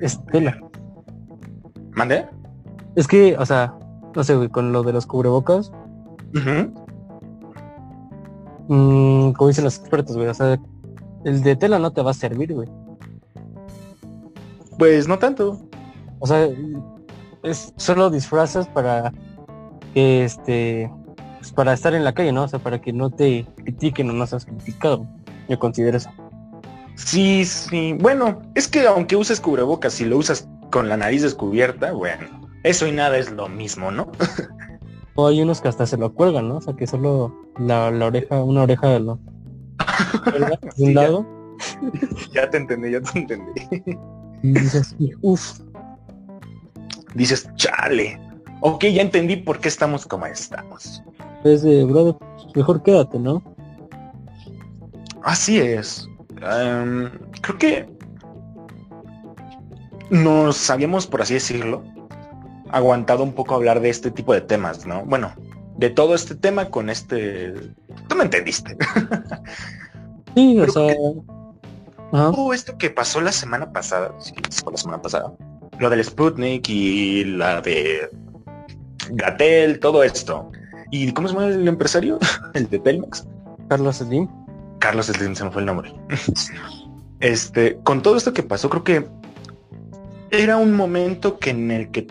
Es 0.00 0.24
tela. 0.26 0.60
¿Mande? 1.92 2.28
Es 2.96 3.06
que, 3.06 3.36
o 3.38 3.46
sea, 3.46 3.74
no 4.14 4.24
sé, 4.24 4.34
güey, 4.36 4.48
con 4.48 4.72
lo 4.72 4.82
de 4.82 4.92
los 4.92 5.06
cubrebocas, 5.06 5.72
Ujú. 6.34 6.72
mm, 8.68 9.32
como 9.32 9.48
dicen 9.48 9.64
los 9.64 9.78
expertos, 9.78 10.16
güey, 10.16 10.28
o 10.28 10.34
sea, 10.34 10.60
el 11.24 11.42
de 11.42 11.56
tela 11.56 11.78
no 11.78 11.92
te 11.92 12.02
va 12.02 12.10
a 12.10 12.14
servir, 12.14 12.54
güey. 12.54 12.68
Pues 14.78 15.06
no 15.06 15.18
tanto. 15.18 15.60
O 16.18 16.26
sea, 16.26 16.48
es 17.42 17.72
solo 17.76 18.10
disfrazas 18.10 18.66
para 18.68 19.12
que 19.92 20.24
este 20.24 20.90
pues, 21.38 21.52
para 21.52 21.72
estar 21.72 21.94
en 21.94 22.04
la 22.04 22.12
calle, 22.12 22.32
¿no? 22.32 22.44
O 22.44 22.48
sea, 22.48 22.58
para 22.58 22.80
que 22.80 22.92
no 22.92 23.10
te 23.10 23.46
critiquen 23.56 24.10
o 24.10 24.12
no 24.12 24.26
seas 24.26 24.44
criticado. 24.46 25.06
Yo 25.48 25.58
considero 25.58 25.96
eso. 25.96 26.10
Sí, 26.94 27.44
sí. 27.44 27.94
Bueno, 27.98 28.40
es 28.54 28.68
que 28.68 28.86
aunque 28.86 29.16
uses 29.16 29.40
cubrebocas, 29.40 29.94
si 29.94 30.04
lo 30.04 30.18
usas 30.18 30.48
con 30.70 30.88
la 30.88 30.96
nariz 30.96 31.22
descubierta, 31.22 31.92
bueno, 31.92 32.48
eso 32.62 32.86
y 32.86 32.92
nada 32.92 33.18
es 33.18 33.30
lo 33.30 33.48
mismo, 33.48 33.90
¿no? 33.90 34.10
O 35.16 35.26
hay 35.26 35.42
unos 35.42 35.60
que 35.60 35.68
hasta 35.68 35.86
se 35.86 35.96
lo 35.98 36.14
cuelgan, 36.14 36.48
¿no? 36.48 36.58
O 36.58 36.60
sea, 36.62 36.74
que 36.74 36.86
solo 36.86 37.34
la, 37.58 37.90
la 37.90 38.06
oreja, 38.06 38.42
una 38.42 38.62
oreja 38.62 38.88
de 38.88 39.00
lo 39.00 39.18
de 40.24 40.58
Sí, 40.76 40.84
un 40.84 40.94
lado 40.94 41.26
ya 42.32 42.48
te 42.48 42.56
entendí, 42.56 42.92
ya 42.92 43.00
te 43.02 43.18
entendí. 43.18 43.52
y 44.42 44.52
dices, 44.52 44.94
uff, 45.20 45.58
Dices, 47.14 47.50
chale. 47.56 48.18
Ok, 48.60 48.84
ya 48.84 49.02
entendí 49.02 49.36
por 49.36 49.58
qué 49.58 49.68
estamos 49.68 50.06
como 50.06 50.26
estamos. 50.26 51.02
es 51.44 51.62
de, 51.62 51.84
brother, 51.84 52.14
pues, 52.36 52.46
mejor 52.54 52.82
quédate, 52.82 53.18
¿no? 53.18 53.42
Así 55.22 55.58
es. 55.58 56.08
Em, 56.40 57.10
creo 57.42 57.58
que 57.58 57.88
nos 60.10 60.68
habíamos, 60.70 61.06
por 61.06 61.22
así 61.22 61.34
decirlo, 61.34 61.82
aguantado 62.70 63.22
un 63.22 63.32
poco 63.32 63.54
hablar 63.54 63.80
de 63.80 63.90
este 63.90 64.10
tipo 64.10 64.34
de 64.34 64.40
temas, 64.40 64.86
¿no? 64.86 65.04
Bueno, 65.04 65.32
de 65.76 65.90
todo 65.90 66.14
este 66.14 66.34
tema 66.34 66.66
con 66.66 66.90
este... 66.90 67.54
Tú 68.08 68.16
me 68.16 68.24
entendiste. 68.24 68.76
Sí, 70.36 70.60
o 70.60 70.68
sea, 70.70 70.94
ajá. 72.12 72.30
Todo 72.30 72.54
esto 72.54 72.78
que 72.78 72.88
pasó 72.88 73.20
la 73.20 73.32
semana 73.32 73.72
pasada, 73.72 74.14
sí, 74.20 74.32
la 74.70 74.76
semana 74.76 75.02
pasada, 75.02 75.32
lo 75.80 75.90
del 75.90 76.04
Sputnik 76.04 76.68
y 76.68 77.24
la 77.24 77.60
de 77.60 78.08
Gatel, 79.10 79.80
todo 79.80 80.04
esto. 80.04 80.52
¿Y 80.92 81.12
cómo 81.12 81.28
se 81.28 81.34
llama 81.34 81.46
el 81.46 81.66
empresario? 81.66 82.18
El 82.54 82.68
de 82.68 82.78
Telmex. 82.78 83.26
Carlos 83.68 83.96
Slim. 83.96 84.28
Carlos 84.78 85.06
Slim, 85.06 85.34
se 85.34 85.44
me 85.44 85.50
fue 85.50 85.62
el 85.62 85.66
nombre. 85.66 85.92
Este, 87.20 87.78
con 87.82 88.00
todo 88.00 88.16
esto 88.16 88.32
que 88.32 88.42
pasó, 88.42 88.70
creo 88.70 88.82
que 88.82 89.06
era 90.30 90.56
un 90.56 90.74
momento 90.74 91.38
que 91.38 91.50
en 91.50 91.70
el 91.70 91.90
que 91.90 92.06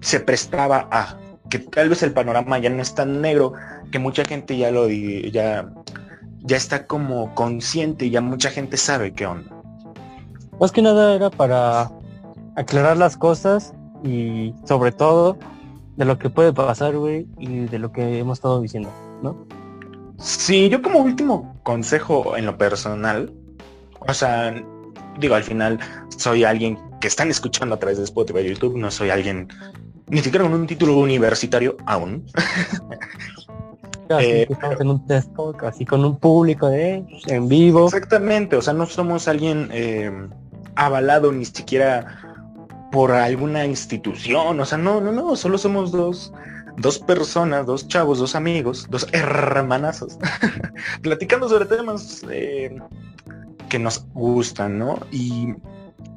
se 0.00 0.20
prestaba 0.20 0.88
a 0.90 1.18
que 1.48 1.58
tal 1.58 1.88
vez 1.88 2.02
el 2.02 2.12
panorama 2.12 2.58
ya 2.58 2.70
no 2.70 2.82
es 2.82 2.94
tan 2.94 3.20
negro, 3.20 3.52
que 3.90 3.98
mucha 3.98 4.24
gente 4.24 4.56
ya 4.56 4.70
lo 4.70 4.88
ya 4.88 5.68
ya 6.42 6.56
está 6.56 6.86
como 6.86 7.34
consciente 7.34 8.06
y 8.06 8.10
ya 8.10 8.20
mucha 8.20 8.50
gente 8.50 8.76
sabe 8.76 9.12
qué 9.12 9.26
onda. 9.26 9.50
Más 10.60 10.72
que 10.72 10.82
nada 10.82 11.14
era 11.14 11.30
para 11.30 11.90
aclarar 12.56 12.96
las 12.96 13.16
cosas 13.16 13.74
y 14.04 14.54
sobre 14.64 14.92
todo 14.92 15.36
de 15.96 16.04
lo 16.04 16.18
que 16.18 16.30
puede 16.30 16.52
pasar, 16.52 16.96
güey, 16.96 17.26
y 17.38 17.66
de 17.66 17.78
lo 17.78 17.90
que 17.90 18.18
hemos 18.18 18.38
estado 18.38 18.60
diciendo, 18.60 18.90
¿no? 19.22 19.46
Sí, 20.18 20.68
yo 20.68 20.82
como 20.82 21.00
último 21.00 21.58
consejo 21.62 22.36
en 22.36 22.46
lo 22.46 22.56
personal, 22.56 23.32
o 24.00 24.14
sea, 24.14 24.54
digo, 25.18 25.34
al 25.34 25.42
final 25.42 25.78
soy 26.16 26.44
alguien 26.44 26.78
que 27.06 27.08
están 27.08 27.30
escuchando 27.30 27.76
a 27.76 27.78
través 27.78 27.98
de 27.98 28.02
Spotify 28.02 28.40
y 28.40 28.48
YouTube, 28.48 28.76
no 28.76 28.90
soy 28.90 29.10
alguien 29.10 29.46
ni 30.08 30.22
siquiera 30.22 30.44
con 30.44 30.54
un 30.54 30.66
título 30.66 30.98
universitario 30.98 31.76
aún. 31.86 32.26
Así 34.10 34.26
Eh, 34.26 34.48
en 34.80 34.90
un 34.90 35.06
test 35.06 35.32
talk, 35.36 35.64
así 35.64 35.84
con 35.84 36.04
un 36.04 36.18
público 36.18 36.68
de 36.68 37.04
en 37.26 37.48
vivo. 37.48 37.86
Exactamente, 37.86 38.56
o 38.56 38.62
sea, 38.62 38.72
no 38.72 38.86
somos 38.86 39.26
alguien 39.26 39.68
eh, 39.72 40.12
avalado 40.76 41.30
ni 41.32 41.44
siquiera 41.44 42.20
por 42.90 43.12
alguna 43.12 43.64
institución, 43.66 44.58
o 44.58 44.64
sea, 44.64 44.78
no, 44.78 45.00
no, 45.00 45.10
no, 45.12 45.34
solo 45.34 45.58
somos 45.58 45.90
dos, 45.92 46.32
dos 46.76 46.98
personas, 47.00 47.66
dos 47.66 47.86
chavos, 47.88 48.18
dos 48.18 48.34
amigos, 48.36 48.86
dos 48.90 49.08
hermanazos, 49.12 50.18
platicando 51.02 51.48
sobre 51.48 51.66
temas 51.66 52.24
eh, 52.30 52.78
que 53.68 53.78
nos 53.80 54.06
gustan, 54.12 54.78
¿no? 54.78 55.00
Y, 55.10 55.54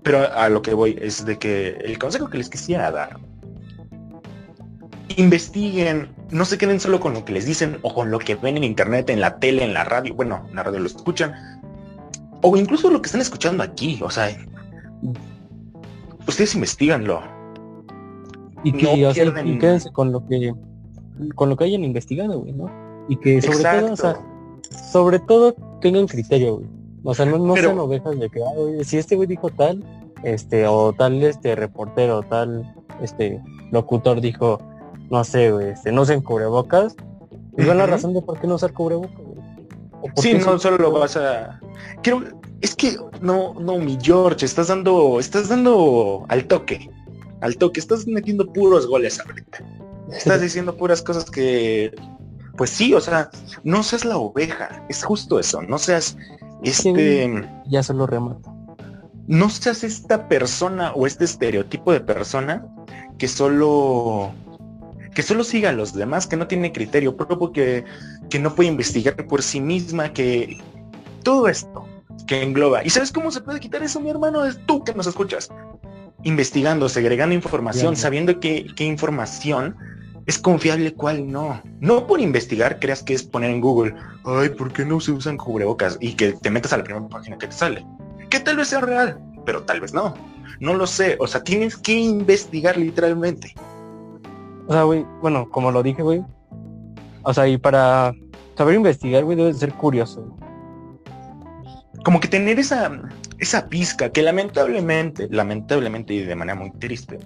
pero 0.03 0.31
a 0.33 0.49
lo 0.49 0.61
que 0.61 0.73
voy 0.73 0.97
es 1.01 1.25
de 1.25 1.37
que 1.37 1.69
el 1.83 1.97
consejo 1.99 2.29
que 2.29 2.37
les 2.37 2.49
quisiera 2.49 2.91
dar, 2.91 3.17
investiguen, 5.17 6.09
no 6.31 6.45
se 6.45 6.57
queden 6.57 6.79
solo 6.79 6.99
con 6.99 7.13
lo 7.13 7.25
que 7.25 7.33
les 7.33 7.45
dicen 7.45 7.79
o 7.81 7.93
con 7.93 8.11
lo 8.11 8.19
que 8.19 8.35
ven 8.35 8.57
en 8.57 8.63
internet, 8.63 9.09
en 9.09 9.19
la 9.21 9.39
tele, 9.39 9.63
en 9.63 9.73
la 9.73 9.83
radio, 9.83 10.13
bueno, 10.13 10.45
en 10.49 10.55
la 10.55 10.63
radio 10.63 10.79
lo 10.79 10.85
escuchan, 10.87 11.33
o 12.41 12.55
incluso 12.55 12.89
lo 12.89 13.01
que 13.01 13.07
están 13.07 13.21
escuchando 13.21 13.63
aquí, 13.63 13.99
o 14.01 14.09
sea, 14.09 14.29
ustedes 16.27 16.55
investiganlo. 16.55 17.21
Y 18.63 18.71
que 18.73 18.83
no 18.83 19.09
o 19.09 19.13
sea, 19.13 19.23
y- 19.23 19.27
pierden- 19.27 19.47
y 19.55 19.57
quédense 19.59 19.91
con 19.91 20.11
lo 20.11 20.25
que 20.27 20.53
con 21.35 21.49
lo 21.49 21.57
que 21.57 21.65
hayan 21.65 21.83
investigado, 21.83 22.39
güey, 22.39 22.53
¿no? 22.53 22.71
Y 23.09 23.17
que 23.17 23.41
sobre 23.41 23.57
todo, 23.57 23.91
o 23.93 23.95
sea, 23.97 24.15
sobre 24.91 25.19
todo 25.19 25.53
tengan 25.81 26.07
criterio, 26.07 26.55
güey. 26.57 26.67
O 27.09 27.13
sea, 27.15 27.25
no, 27.25 27.37
no 27.37 27.53
Pero- 27.53 27.69
sean 27.69 27.79
ovejas 27.79 28.19
de 28.19 28.29
que, 28.29 28.41
ah, 28.43 28.83
si 28.83 28.97
este 28.97 29.15
güey 29.15 29.27
dijo 29.27 29.49
tal, 29.49 29.83
este, 30.23 30.67
o 30.67 30.93
tal 30.93 31.23
este 31.23 31.55
reportero, 31.55 32.21
tal 32.23 32.75
este 33.01 33.41
locutor 33.71 34.21
dijo, 34.21 34.59
no 35.09 35.23
sé, 35.23 35.51
güey, 35.51 35.69
este, 35.69 35.91
no 35.91 36.03
usen 36.03 36.21
cubrebocas, 36.21 36.95
y 37.57 37.63
la 37.63 37.85
razón 37.85 38.13
de 38.13 38.21
por 38.21 38.39
qué 38.39 38.47
no 38.47 38.55
usar 38.55 38.73
cubrebocas, 38.73 39.17
güey. 39.17 39.39
Sí, 40.15 40.33
no 40.33 40.57
solo 40.59 40.77
lo 40.77 40.91
vas 40.91 41.17
a. 41.17 41.59
Quiero. 42.01 42.23
Es 42.61 42.75
que 42.75 42.95
no, 43.21 43.53
no, 43.55 43.77
mi 43.77 43.97
George, 44.01 44.45
estás 44.45 44.67
dando, 44.67 45.19
estás 45.19 45.47
dando 45.49 46.25
al 46.27 46.45
toque, 46.45 46.89
al 47.41 47.57
toque, 47.57 47.79
estás 47.79 48.05
metiendo 48.05 48.51
puros 48.51 48.85
goles 48.85 49.19
ahorita. 49.19 49.59
Estás 50.11 50.41
diciendo 50.41 50.75
puras 50.75 51.01
cosas 51.01 51.29
que, 51.29 51.93
pues 52.57 52.69
sí, 52.69 52.93
o 52.93 52.99
sea, 52.99 53.29
no 53.63 53.81
seas 53.83 54.03
la 54.03 54.17
oveja, 54.17 54.85
es 54.89 55.03
justo 55.03 55.39
eso, 55.39 55.61
no 55.61 55.77
seas 55.77 56.17
Este. 56.63 57.49
Ya 57.67 57.83
solo 57.83 58.07
remata. 58.07 58.53
No 59.27 59.49
seas 59.49 59.83
esta 59.83 60.27
persona 60.27 60.91
o 60.93 61.05
este 61.05 61.25
estereotipo 61.25 61.91
de 61.91 62.01
persona 62.01 62.65
que 63.17 63.27
solo 63.27 64.31
que 65.13 65.23
solo 65.23 65.43
siga 65.43 65.69
a 65.69 65.73
los 65.73 65.93
demás, 65.93 66.27
que 66.27 66.37
no 66.37 66.47
tiene 66.47 66.71
criterio 66.71 67.17
propio, 67.17 67.51
que, 67.51 67.83
que 68.29 68.39
no 68.39 68.55
puede 68.55 68.69
investigar 68.69 69.27
por 69.27 69.41
sí 69.41 69.59
misma, 69.59 70.13
que 70.13 70.61
todo 71.23 71.47
esto 71.47 71.85
que 72.27 72.43
engloba. 72.43 72.85
¿Y 72.85 72.89
sabes 72.89 73.11
cómo 73.11 73.31
se 73.31 73.41
puede 73.41 73.59
quitar 73.59 73.83
eso, 73.83 73.99
mi 73.99 74.09
hermano? 74.09 74.45
Es 74.45 74.59
tú 74.65 74.83
que 74.83 74.93
nos 74.93 75.07
escuchas. 75.07 75.49
Investigando, 76.23 76.89
segregando 76.89 77.33
información, 77.33 77.95
sabiendo 77.95 78.39
qué, 78.39 78.67
qué 78.75 78.83
información 78.85 79.75
es 80.29 80.37
confiable, 80.37 80.93
cuál 80.93 81.31
no. 81.31 81.59
No 81.79 82.05
por 82.05 82.21
investigar 82.21 82.79
creas 82.79 83.01
que 83.01 83.15
es 83.15 83.23
poner 83.23 83.49
en 83.49 83.61
Google, 83.61 83.95
ay, 84.25 84.49
¿por 84.49 84.71
qué 84.71 84.85
no 84.85 84.99
se 84.99 85.11
usan 85.11 85.37
cubrebocas? 85.37 85.97
Y 85.99 86.13
que 86.13 86.33
te 86.33 86.51
metas 86.51 86.71
a 86.71 86.77
la 86.77 86.83
primera 86.83 87.07
página 87.09 87.39
que 87.39 87.47
te 87.47 87.53
sale. 87.53 87.83
Que 88.29 88.39
tal 88.39 88.57
vez 88.57 88.67
sea 88.67 88.79
real, 88.79 89.19
pero 89.43 89.63
tal 89.63 89.81
vez 89.81 89.91
no. 89.91 90.13
No 90.59 90.75
lo 90.75 90.85
sé. 90.85 91.17
O 91.19 91.25
sea, 91.25 91.43
tienes 91.43 91.75
que 91.75 91.93
investigar 91.93 92.77
literalmente. 92.77 93.55
O 94.67 94.73
sea, 94.73 94.83
güey, 94.83 95.03
bueno, 95.19 95.49
como 95.49 95.71
lo 95.71 95.81
dije, 95.81 96.03
güey. 96.03 96.23
O 97.23 97.33
sea, 97.33 97.47
y 97.47 97.57
para 97.57 98.13
saber 98.55 98.75
investigar, 98.75 99.23
güey, 99.23 99.35
debes 99.35 99.57
ser 99.57 99.73
curioso. 99.73 100.37
Como 102.05 102.19
que 102.19 102.27
tener 102.27 102.59
esa, 102.59 103.01
esa 103.39 103.67
pizca 103.67 104.11
que 104.11 104.21
lamentablemente, 104.21 105.27
lamentablemente 105.31 106.13
y 106.13 106.23
de 106.23 106.35
manera 106.35 106.55
muy 106.55 106.69
triste, 106.73 107.17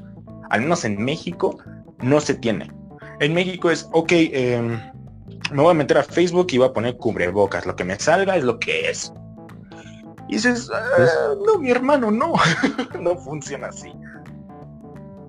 al 0.50 0.62
menos 0.62 0.86
en 0.86 1.04
México, 1.04 1.58
no 2.02 2.22
se 2.22 2.36
tiene. 2.36 2.72
En 3.20 3.34
México 3.34 3.70
es, 3.70 3.88
ok, 3.92 4.12
em, 4.12 4.80
me 5.52 5.62
voy 5.62 5.72
a 5.72 5.74
meter 5.74 5.98
a 5.98 6.04
Facebook 6.04 6.48
y 6.52 6.58
voy 6.58 6.68
a 6.68 6.74
poner 6.74 6.98
cubrebocas. 6.98 7.66
Lo 7.66 7.76
que 7.76 7.84
me 7.84 7.98
salga 8.00 8.36
es 8.36 8.44
lo 8.44 8.60
que 8.60 8.90
es. 8.90 9.14
Y 10.28 10.36
dices, 10.36 10.70
ah, 10.74 11.36
no, 11.46 11.60
mi 11.60 11.70
hermano, 11.70 12.12
no. 12.12 12.34
no 13.00 13.16
funciona 13.18 13.68
así. 13.68 13.94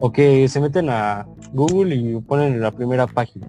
Ok, 0.01 0.19
se 0.49 0.61
meten 0.61 0.89
a 0.91 1.27
Google 1.53 1.95
y 1.95 2.21
ponen 2.21 2.55
en 2.55 2.61
la 2.61 2.71
primera 2.71 3.07
página. 3.07 3.47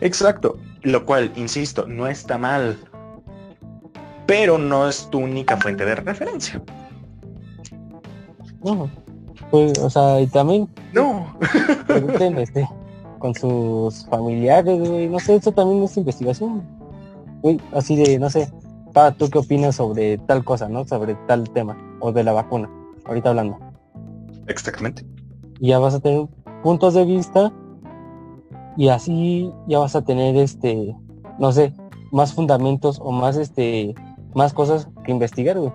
Exacto, 0.00 0.58
lo 0.82 1.04
cual, 1.04 1.32
insisto, 1.36 1.86
no 1.86 2.06
está 2.06 2.38
mal, 2.38 2.78
pero 4.26 4.58
no 4.58 4.88
es 4.88 5.08
tu 5.10 5.18
única 5.18 5.56
fuente 5.56 5.84
de 5.84 5.96
referencia. 5.96 6.62
No, 8.62 8.90
pues, 9.50 9.78
o 9.78 9.90
sea, 9.90 10.20
y 10.20 10.26
también... 10.26 10.68
No. 10.92 11.36
este, 12.36 12.68
con 13.18 13.34
sus 13.34 14.06
familiares, 14.06 14.78
no 15.10 15.18
sé, 15.18 15.36
eso 15.36 15.52
también 15.52 15.82
es 15.82 15.96
investigación. 15.96 16.62
así 17.72 17.96
de, 17.96 18.18
no 18.18 18.30
sé, 18.30 18.50
pa, 18.92 19.12
¿tú 19.12 19.28
qué 19.30 19.38
opinas 19.38 19.76
sobre 19.76 20.18
tal 20.18 20.44
cosa, 20.44 20.68
no? 20.68 20.86
Sobre 20.86 21.14
tal 21.26 21.48
tema, 21.50 21.76
o 22.00 22.12
de 22.12 22.24
la 22.24 22.32
vacuna, 22.32 22.70
ahorita 23.04 23.30
hablando. 23.30 23.58
Exactamente. 24.46 25.04
Y 25.60 25.68
ya 25.68 25.78
vas 25.78 25.94
a 25.94 26.00
tener 26.00 26.26
puntos 26.62 26.94
de 26.94 27.04
vista 27.04 27.52
y 28.76 28.88
así 28.88 29.52
ya 29.66 29.78
vas 29.78 29.96
a 29.96 30.04
tener 30.04 30.36
este, 30.36 30.94
no 31.38 31.52
sé, 31.52 31.72
más 32.12 32.32
fundamentos 32.32 32.98
o 33.02 33.12
más 33.12 33.36
este, 33.36 33.94
más 34.34 34.52
cosas 34.52 34.88
que 35.04 35.12
investigar, 35.12 35.58
güey. 35.58 35.72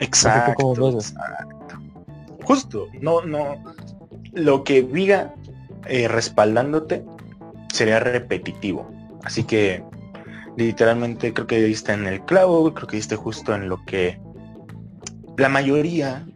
Exacto, 0.00 0.74
Justo, 2.44 2.86
no, 3.00 3.22
no, 3.22 3.56
lo 4.32 4.64
que 4.64 4.82
diga 4.82 5.34
eh, 5.88 6.08
respaldándote 6.08 7.04
sería 7.72 8.00
repetitivo. 8.00 8.90
Así 9.24 9.44
que 9.44 9.82
literalmente 10.56 11.32
creo 11.32 11.46
que 11.46 11.62
diste 11.62 11.92
en 11.92 12.06
el 12.06 12.24
clavo, 12.24 12.74
creo 12.74 12.88
que 12.88 12.96
diste 12.96 13.16
justo 13.16 13.54
en 13.54 13.68
lo 13.68 13.84
que 13.84 14.20
la 15.36 15.48
mayoría 15.48 16.26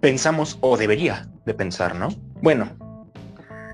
pensamos 0.00 0.58
o 0.60 0.76
debería 0.76 1.28
de 1.44 1.54
pensar, 1.54 1.94
¿no? 1.94 2.08
Bueno, 2.42 2.68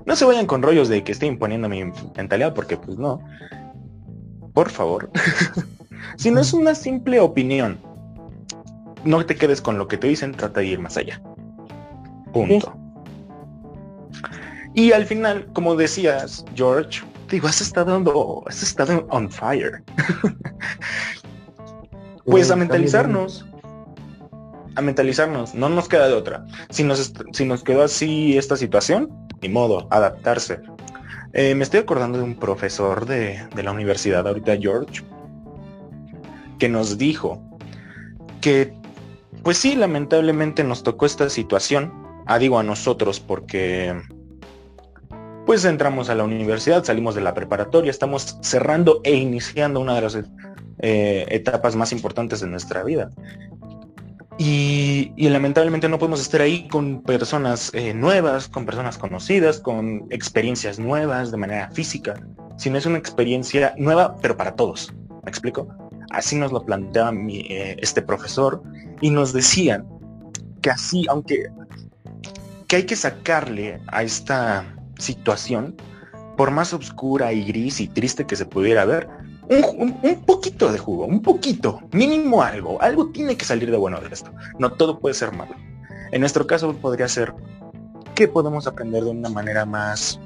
no 0.05 0.15
se 0.15 0.25
vayan 0.25 0.45
con 0.45 0.61
rollos 0.61 0.89
de 0.89 1.03
que 1.03 1.11
estoy 1.11 1.29
imponiendo 1.29 1.69
mi 1.69 1.83
mentalidad 2.15 2.53
porque 2.53 2.77
pues 2.77 2.97
no. 2.97 3.21
Por 4.53 4.69
favor. 4.69 5.09
si 6.17 6.31
no 6.31 6.41
es 6.41 6.53
una 6.53 6.75
simple 6.75 7.19
opinión, 7.19 7.77
no 9.03 9.25
te 9.25 9.35
quedes 9.35 9.61
con 9.61 9.77
lo 9.77 9.87
que 9.87 9.97
te 9.97 10.07
dicen, 10.07 10.33
trata 10.33 10.59
de 10.61 10.67
ir 10.67 10.79
más 10.79 10.97
allá. 10.97 11.21
Punto. 12.33 12.75
Y 14.77 14.91
al 14.91 15.07
final, 15.07 15.47
como 15.53 15.75
decías, 15.75 16.45
George, 16.53 17.01
digo, 17.31 17.47
has 17.47 17.61
estado, 17.61 18.43
has 18.45 18.61
estado 18.61 19.07
on 19.09 19.31
fire. 19.31 19.81
pues 22.25 22.51
a 22.51 22.55
mentalizarnos 22.55 23.43
a 24.75 24.81
mentalizarnos, 24.81 25.55
no 25.55 25.69
nos 25.69 25.89
queda 25.89 26.07
de 26.07 26.13
otra. 26.13 26.45
Si 26.69 26.83
nos, 26.83 27.11
si 27.33 27.45
nos 27.45 27.63
quedó 27.63 27.81
así 27.81 28.37
esta 28.37 28.55
situación, 28.55 29.09
ni 29.41 29.49
modo, 29.49 29.87
adaptarse. 29.89 30.59
Eh, 31.33 31.55
me 31.55 31.63
estoy 31.63 31.79
acordando 31.79 32.19
de 32.19 32.23
un 32.23 32.35
profesor 32.35 33.07
de, 33.07 33.47
de 33.55 33.63
la 33.63 33.71
universidad 33.71 34.27
ahorita, 34.27 34.55
George, 34.57 35.03
que 36.59 36.69
nos 36.69 36.99
dijo 36.99 37.41
que, 38.39 38.71
pues 39.41 39.57
sí, 39.57 39.75
lamentablemente 39.75 40.63
nos 40.63 40.83
tocó 40.83 41.07
esta 41.07 41.31
situación, 41.31 41.91
ah, 42.27 42.37
digo 42.37 42.59
a 42.59 42.63
nosotros 42.63 43.19
porque 43.19 43.99
pues 45.47 45.63
entramos 45.63 46.09
a 46.09 46.15
la 46.15 46.25
universidad, 46.25 46.83
salimos 46.83 47.15
de 47.15 47.21
la 47.21 47.33
preparatoria, 47.33 47.89
estamos 47.89 48.37
cerrando 48.41 48.99
e 49.05 49.15
iniciando 49.15 49.79
una 49.79 49.95
de 49.95 50.01
las 50.01 50.17
eh, 50.79 51.25
etapas 51.29 51.73
más 51.73 51.93
importantes 51.93 52.41
de 52.41 52.47
nuestra 52.47 52.83
vida. 52.83 53.09
Y, 54.37 55.13
lamentablemente 55.17 55.87
no 55.87 55.99
podemos 55.99 56.19
estar 56.19 56.41
ahí 56.41 56.67
con 56.67 57.01
personas 57.01 57.71
eh, 57.73 57.93
nuevas, 57.93 58.49
con 58.49 58.65
personas 58.65 58.97
conocidas, 58.97 59.61
con 59.61 60.05
experiencias 60.09 60.79
nuevas 60.79 61.31
de 61.31 61.37
manera 61.37 61.71
física, 61.71 62.15
sino 62.57 62.77
es 62.77 62.85
una 62.85 62.97
experiencia 62.97 63.73
nueva, 63.77 64.17
pero 64.21 64.35
para 64.35 64.53
todos. 64.53 64.93
¿Me 65.23 65.29
explico? 65.29 65.69
Así 66.09 66.35
nos 66.35 66.51
lo 66.51 66.65
planteaba 66.65 67.13
eh, 67.29 67.77
este 67.79 68.01
profesor 68.01 68.61
y 68.99 69.11
nos 69.11 69.31
decían 69.31 69.87
que 70.61 70.71
así, 70.71 71.05
aunque 71.09 71.45
que 72.67 72.75
hay 72.75 72.85
que 72.85 72.97
sacarle 72.97 73.79
a 73.87 74.03
esta 74.03 74.76
situación, 74.97 75.75
por 76.35 76.51
más 76.51 76.73
oscura 76.73 77.33
y 77.33 77.43
gris 77.43 77.81
y 77.81 77.87
triste 77.87 78.25
que 78.25 78.35
se 78.35 78.45
pudiera 78.45 78.85
ver, 78.85 79.09
un, 79.49 80.23
poquito 80.25 80.71
de 80.71 80.77
jugo, 80.77 81.05
un 81.05 81.21
poquito, 81.21 81.81
mínimo 81.91 82.43
algo, 82.43 82.81
algo 82.81 83.09
tiene 83.09 83.35
que 83.37 83.45
salir 83.45 83.71
de 83.71 83.77
bueno 83.77 83.99
de 83.99 84.09
esto. 84.13 84.31
No 84.59 84.71
todo 84.71 84.99
puede 84.99 85.15
ser 85.15 85.31
malo. 85.31 85.55
En 86.11 86.19
nuestro 86.21 86.45
caso 86.45 86.73
podría 86.73 87.07
ser 87.07 87.33
que 88.13 88.27
podemos 88.27 88.67
aprender 88.67 89.03
de 89.03 89.11
una 89.11 89.29
manera 89.29 89.65
más, 89.65 90.19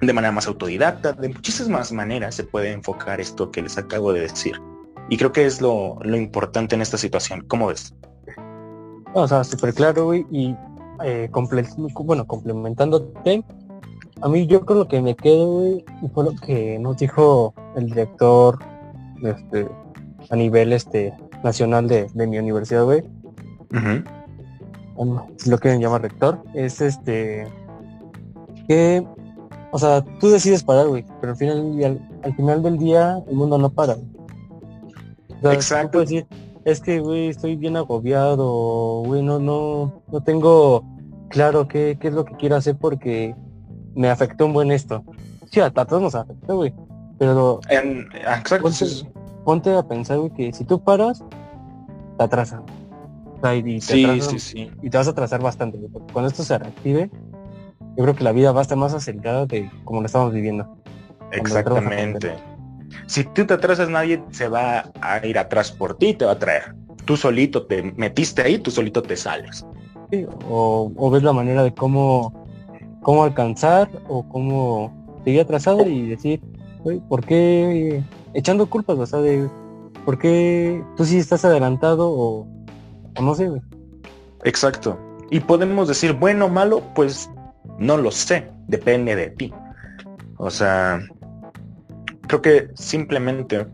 de 0.00 0.12
manera 0.12 0.32
más 0.32 0.46
autodidacta, 0.46 1.12
de 1.12 1.28
muchísimas 1.28 1.92
maneras 1.92 2.34
se 2.34 2.44
puede 2.44 2.72
enfocar 2.72 3.20
esto 3.20 3.50
que 3.50 3.62
les 3.62 3.78
acabo 3.78 4.12
de 4.12 4.20
decir. 4.20 4.60
Y 5.08 5.16
creo 5.16 5.32
que 5.32 5.46
es 5.46 5.60
lo, 5.60 5.98
importante 6.04 6.74
en 6.74 6.82
esta 6.82 6.98
situación. 6.98 7.44
¿Cómo 7.48 7.68
ves? 7.68 7.94
O 9.14 9.26
sea, 9.26 9.42
súper 9.42 9.72
claro, 9.72 10.14
y 10.14 10.56
eh, 11.04 11.30
bueno, 12.04 12.26
complementándote, 12.26 13.44
a 14.20 14.28
mí 14.28 14.46
yo 14.46 14.64
con 14.64 14.78
lo 14.78 14.88
que 14.88 15.00
me 15.00 15.14
quedo, 15.14 15.52
güey, 15.52 15.84
fue 16.12 16.24
lo 16.24 16.32
que 16.34 16.78
nos 16.78 16.96
dijo 16.96 17.54
el 17.76 17.86
director 17.86 18.58
este, 19.22 19.68
a 20.30 20.36
nivel 20.36 20.72
este 20.72 21.12
nacional 21.44 21.88
de, 21.88 22.08
mi 22.14 22.38
universidad, 22.38 22.84
güey. 22.84 23.04
si 25.36 25.50
lo 25.50 25.58
quieren 25.58 25.80
llamar 25.80 26.02
rector, 26.02 26.42
es 26.54 26.80
este 26.80 27.46
que, 28.66 29.06
o 29.70 29.78
sea, 29.78 30.04
tú 30.20 30.28
decides 30.28 30.62
parar, 30.62 30.88
güey, 30.88 31.04
pero 31.20 31.32
al 31.32 31.38
final, 31.38 32.00
al, 32.22 32.34
final 32.34 32.62
del 32.62 32.78
día 32.78 33.22
el 33.28 33.36
mundo 33.36 33.56
no 33.56 33.70
para. 33.70 33.96
Exacto. 35.42 36.00
decir, 36.00 36.26
es 36.64 36.80
que, 36.80 36.98
güey, 36.98 37.28
estoy 37.28 37.56
bien 37.56 37.76
agobiado, 37.76 39.02
güey, 39.04 39.22
no, 39.22 39.38
no, 39.38 40.02
no 40.10 40.20
tengo 40.22 40.84
claro 41.28 41.68
qué, 41.68 41.96
qué 42.00 42.08
es 42.08 42.14
lo 42.14 42.24
que 42.24 42.34
quiero 42.36 42.56
hacer 42.56 42.76
porque 42.76 43.34
me 43.98 44.08
afectó 44.08 44.46
un 44.46 44.52
buen 44.52 44.70
esto. 44.70 45.04
Sí, 45.50 45.60
a 45.60 45.70
todos 45.70 46.00
nos 46.00 46.14
afectó, 46.14 46.56
güey. 46.56 46.72
Pero 47.18 47.60
en, 47.68 48.08
exacto, 48.12 48.70
ponte, 49.44 49.74
a 49.74 49.82
pensar, 49.82 50.18
güey, 50.18 50.30
que 50.30 50.52
si 50.52 50.64
tú 50.64 50.80
paras, 50.82 51.24
te 52.16 52.24
atrasan. 52.24 52.62
y, 53.64 53.80
sí, 53.80 54.20
sí, 54.20 54.38
sí. 54.38 54.70
Y 54.82 54.90
te 54.90 54.96
vas 54.96 55.08
a 55.08 55.10
atrasar 55.10 55.42
bastante, 55.42 55.78
güey. 55.78 55.90
Cuando 56.12 56.28
esto 56.28 56.44
se 56.44 56.56
reactive, 56.56 57.10
yo 57.96 58.04
creo 58.04 58.14
que 58.14 58.22
la 58.22 58.30
vida 58.30 58.52
va 58.52 58.60
a 58.60 58.62
estar 58.62 58.78
más 58.78 58.94
acelerada 58.94 59.46
de 59.46 59.68
como 59.82 60.00
lo 60.00 60.06
estamos 60.06 60.32
viviendo. 60.32 60.78
Exactamente. 61.32 62.36
Si 63.06 63.24
tú 63.24 63.46
te 63.46 63.54
atrasas, 63.54 63.90
nadie 63.90 64.22
se 64.30 64.48
va 64.48 64.92
a 65.00 65.26
ir 65.26 65.38
atrás 65.38 65.72
por 65.72 65.96
ti, 65.96 66.14
te 66.14 66.24
va 66.24 66.32
a 66.32 66.38
traer. 66.38 66.74
Tú 67.04 67.16
solito 67.16 67.66
te 67.66 67.82
metiste 67.96 68.42
ahí, 68.42 68.58
tú 68.58 68.70
solito 68.70 69.02
te 69.02 69.16
sales. 69.16 69.66
Sí, 70.12 70.24
o, 70.48 70.92
o 70.94 71.10
ves 71.10 71.24
la 71.24 71.32
manera 71.32 71.64
de 71.64 71.74
cómo 71.74 72.47
cómo 73.08 73.24
alcanzar 73.24 73.88
o 74.06 74.22
cómo 74.28 74.92
seguir 75.24 75.40
atrasado 75.40 75.88
y 75.88 76.10
decir, 76.10 76.42
¿por 77.08 77.24
qué 77.24 78.04
echando 78.34 78.68
culpas? 78.68 78.98
O 78.98 79.06
sea, 79.06 79.20
de, 79.20 79.48
¿por 80.04 80.18
qué 80.18 80.84
tú 80.94 81.06
sí 81.06 81.16
estás 81.16 81.42
adelantado 81.46 82.06
o, 82.06 82.46
no 83.18 83.34
sé, 83.34 83.48
güey? 83.48 83.62
Exacto. 84.44 84.98
Y 85.30 85.40
podemos 85.40 85.88
decir 85.88 86.12
bueno 86.12 86.44
o 86.44 86.48
malo, 86.50 86.82
pues 86.94 87.30
no 87.78 87.96
lo 87.96 88.10
sé, 88.10 88.50
depende 88.66 89.16
de 89.16 89.30
ti. 89.30 89.54
O 90.36 90.50
sea, 90.50 91.00
creo 92.26 92.42
que 92.42 92.68
simplemente, 92.74 93.68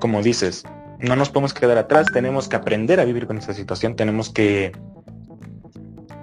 como 0.00 0.20
dices, 0.20 0.64
no 0.98 1.16
nos 1.16 1.30
podemos 1.30 1.54
quedar 1.54 1.78
atrás, 1.78 2.08
tenemos 2.12 2.46
que 2.46 2.56
aprender 2.56 3.00
a 3.00 3.06
vivir 3.06 3.26
con 3.26 3.38
esa 3.38 3.54
situación, 3.54 3.96
tenemos 3.96 4.28
que, 4.28 4.72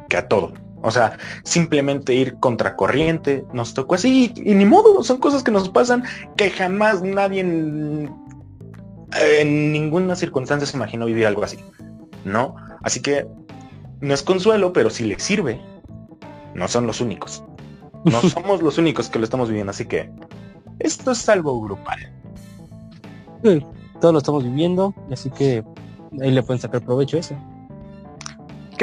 que 0.08 0.18
a 0.18 0.28
todo. 0.28 0.54
O 0.84 0.92
sea, 0.92 1.18
simplemente 1.44 2.14
ir 2.14 2.36
contracorriente, 2.40 3.46
nos 3.54 3.74
tocó 3.74 3.96
así 3.96 4.34
y 4.36 4.54
ni 4.54 4.66
modo, 4.66 5.02
son 5.04 5.18
cosas 5.18 5.42
que 5.42 5.50
nos 5.50 5.70
pasan 5.70 6.04
que 6.36 6.52
jamás 6.52 7.02
nadie 7.02 7.40
en, 7.40 8.14
en 9.14 9.72
ninguna 9.72 10.18
circunstancia 10.18 10.68
se 10.68 10.76
imaginó 10.76 11.06
vivir 11.06 11.26
algo 11.26 11.44
así. 11.44 11.58
¿No? 12.26 12.56
Así 12.82 13.02
que 13.02 13.26
no 14.02 14.14
es 14.14 14.24
consuelo, 14.24 14.74
pero 14.74 14.90
si 14.90 15.06
le 15.06 15.18
sirve, 15.20 15.62
no 16.54 16.68
son 16.68 16.86
los 16.86 17.00
únicos. 17.00 17.44
No 18.04 18.22
somos 18.30 18.62
los 18.62 18.78
únicos 18.78 19.10
que 19.10 19.20
lo 19.20 19.24
estamos 19.24 19.48
viviendo, 19.48 19.72
así 19.72 19.86
que 19.86 20.12
esto 20.80 21.12
es 21.12 21.30
algo 21.30 21.62
grupal. 21.62 22.12
Sí, 23.42 23.66
todos 24.02 24.14
lo 24.14 24.18
estamos 24.18 24.44
viviendo, 24.44 24.94
así 25.10 25.30
que 25.30 25.64
ahí 26.22 26.32
le 26.32 26.44
pueden 26.44 26.62
sacar 26.62 26.82
provecho 26.82 27.16
a 27.16 27.22
eso. 27.22 27.36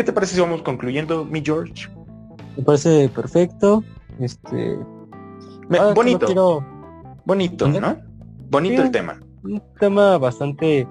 ¿Qué 0.00 0.04
te 0.04 0.14
parece 0.14 0.34
si 0.34 0.40
vamos 0.40 0.62
concluyendo, 0.62 1.26
mi 1.26 1.42
George? 1.44 1.86
Me 2.56 2.62
parece 2.62 3.10
perfecto. 3.10 3.84
Este. 4.18 4.78
Me- 5.68 5.76
ah, 5.78 5.92
bonito, 5.94 6.24
quiero- 6.24 6.64
bonito. 7.26 7.68
¿no? 7.68 7.98
Bonito 8.48 8.76
Sí. 8.76 8.86
el 8.86 8.90
tema. 8.92 9.20
un 9.42 9.62
tema 9.78 10.16
bastante. 10.16 10.88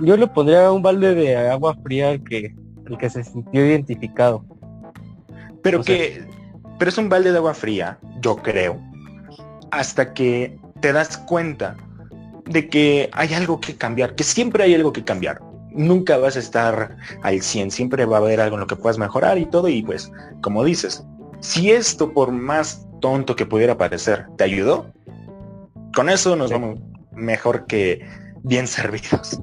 Yo 0.00 0.16
le 0.16 0.26
pondría 0.26 0.72
un 0.72 0.80
balde 0.80 1.14
de 1.14 1.36
agua 1.36 1.74
fría 1.82 2.12
al 2.12 2.24
que, 2.24 2.54
al 2.88 2.96
que 2.96 3.10
se 3.10 3.24
sintió 3.24 3.62
identificado. 3.66 4.42
Pero 5.62 5.80
O 5.80 5.82
sea- 5.82 5.94
que, 5.94 6.24
pero 6.78 6.88
es 6.88 6.96
un 6.96 7.10
balde 7.10 7.30
de 7.30 7.36
agua 7.36 7.52
fría, 7.52 7.98
yo 8.22 8.36
creo, 8.36 8.80
hasta 9.70 10.14
que 10.14 10.58
te 10.80 10.94
das 10.94 11.18
cuenta 11.18 11.76
de 12.46 12.70
que 12.70 13.10
hay 13.12 13.34
algo 13.34 13.60
que 13.60 13.76
cambiar, 13.76 14.14
que 14.14 14.24
siempre 14.24 14.64
hay 14.64 14.74
algo 14.74 14.94
que 14.94 15.04
cambiar. 15.04 15.42
Nunca 15.74 16.16
vas 16.18 16.36
a 16.36 16.38
estar 16.38 16.96
al 17.22 17.40
100, 17.40 17.70
siempre 17.70 18.04
va 18.06 18.16
a 18.16 18.20
haber 18.20 18.40
algo 18.40 18.54
en 18.56 18.60
lo 18.60 18.66
que 18.66 18.76
puedas 18.76 18.96
mejorar 18.98 19.38
y 19.38 19.46
todo. 19.46 19.68
Y 19.68 19.82
pues, 19.82 20.10
como 20.40 20.62
dices, 20.64 21.04
si 21.40 21.70
esto 21.72 22.12
por 22.12 22.30
más 22.32 22.86
tonto 23.00 23.34
que 23.36 23.44
pudiera 23.44 23.76
parecer, 23.76 24.26
te 24.36 24.44
ayudó, 24.44 24.86
con 25.94 26.08
eso 26.08 26.36
nos 26.36 26.48
Sí. 26.48 26.54
vamos 26.54 26.78
mejor 27.12 27.66
que 27.66 28.00
bien 28.42 28.66
servidos. 28.66 29.40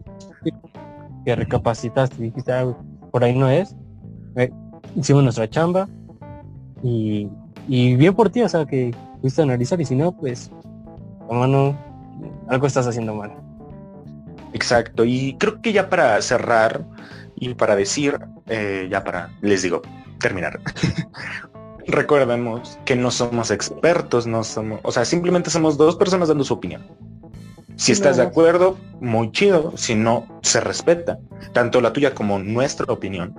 Que 1.25 1.36
recapacitaste 1.36 2.15
y 2.19 2.23
dijiste, 2.29 2.51
"Ah, 2.51 2.75
por 3.11 3.23
ahí 3.23 3.38
no 3.38 3.49
es. 3.49 3.75
Eh, 4.36 4.49
hicimos 4.95 5.23
nuestra 5.23 5.49
chamba. 5.49 5.88
Y, 6.82 7.29
y 7.67 7.95
bien 7.95 8.15
por 8.15 8.29
ti, 8.32 8.41
o 8.41 8.49
sea, 8.49 8.65
que 8.65 8.95
fuiste 9.21 9.41
a 9.41 9.43
analizar. 9.43 9.79
Y 9.79 9.86
si 9.86 9.95
no, 9.95 10.11
pues, 10.13 10.49
hermano, 11.29 11.77
algo 12.47 12.65
estás 12.65 12.88
haciendo 12.88 13.13
mal. 13.13 13.32
Exacto, 14.54 15.06
y 15.06 15.36
creo 15.38 15.62
que 15.62 15.74
ya 15.74 15.89
para 15.89 16.22
cerrar 16.22 16.86
y 17.36 17.54
para 17.54 17.76
decir, 17.76 18.20
eh, 18.47 18.88
ya 18.89 19.04
para, 19.04 19.30
les 19.41 19.62
digo, 19.62 19.82
terminar. 20.20 20.60
Recordemos 21.88 22.78
que 22.86 22.95
no 22.95 23.12
somos 23.12 23.49
expertos, 23.49 24.28
no 24.28 24.43
somos, 24.43 24.80
o 24.84 24.91
sea, 24.91 25.06
simplemente 25.06 25.49
somos 25.49 25.78
dos 25.78 25.95
personas 25.95 26.28
dando 26.28 26.43
su 26.43 26.54
opinión. 26.54 26.86
Si 27.76 27.93
estás 27.93 28.18
de 28.18 28.24
acuerdo, 28.24 28.78
muy 28.99 29.32
chido, 29.32 29.74
si 29.76 29.95
no, 29.95 30.28
se 30.43 30.60
respeta, 30.60 31.18
tanto 31.52 31.82
la 31.82 31.91
tuya 31.91 32.14
como 32.14 32.38
nuestra 32.38 32.86
opinión. 32.93 33.34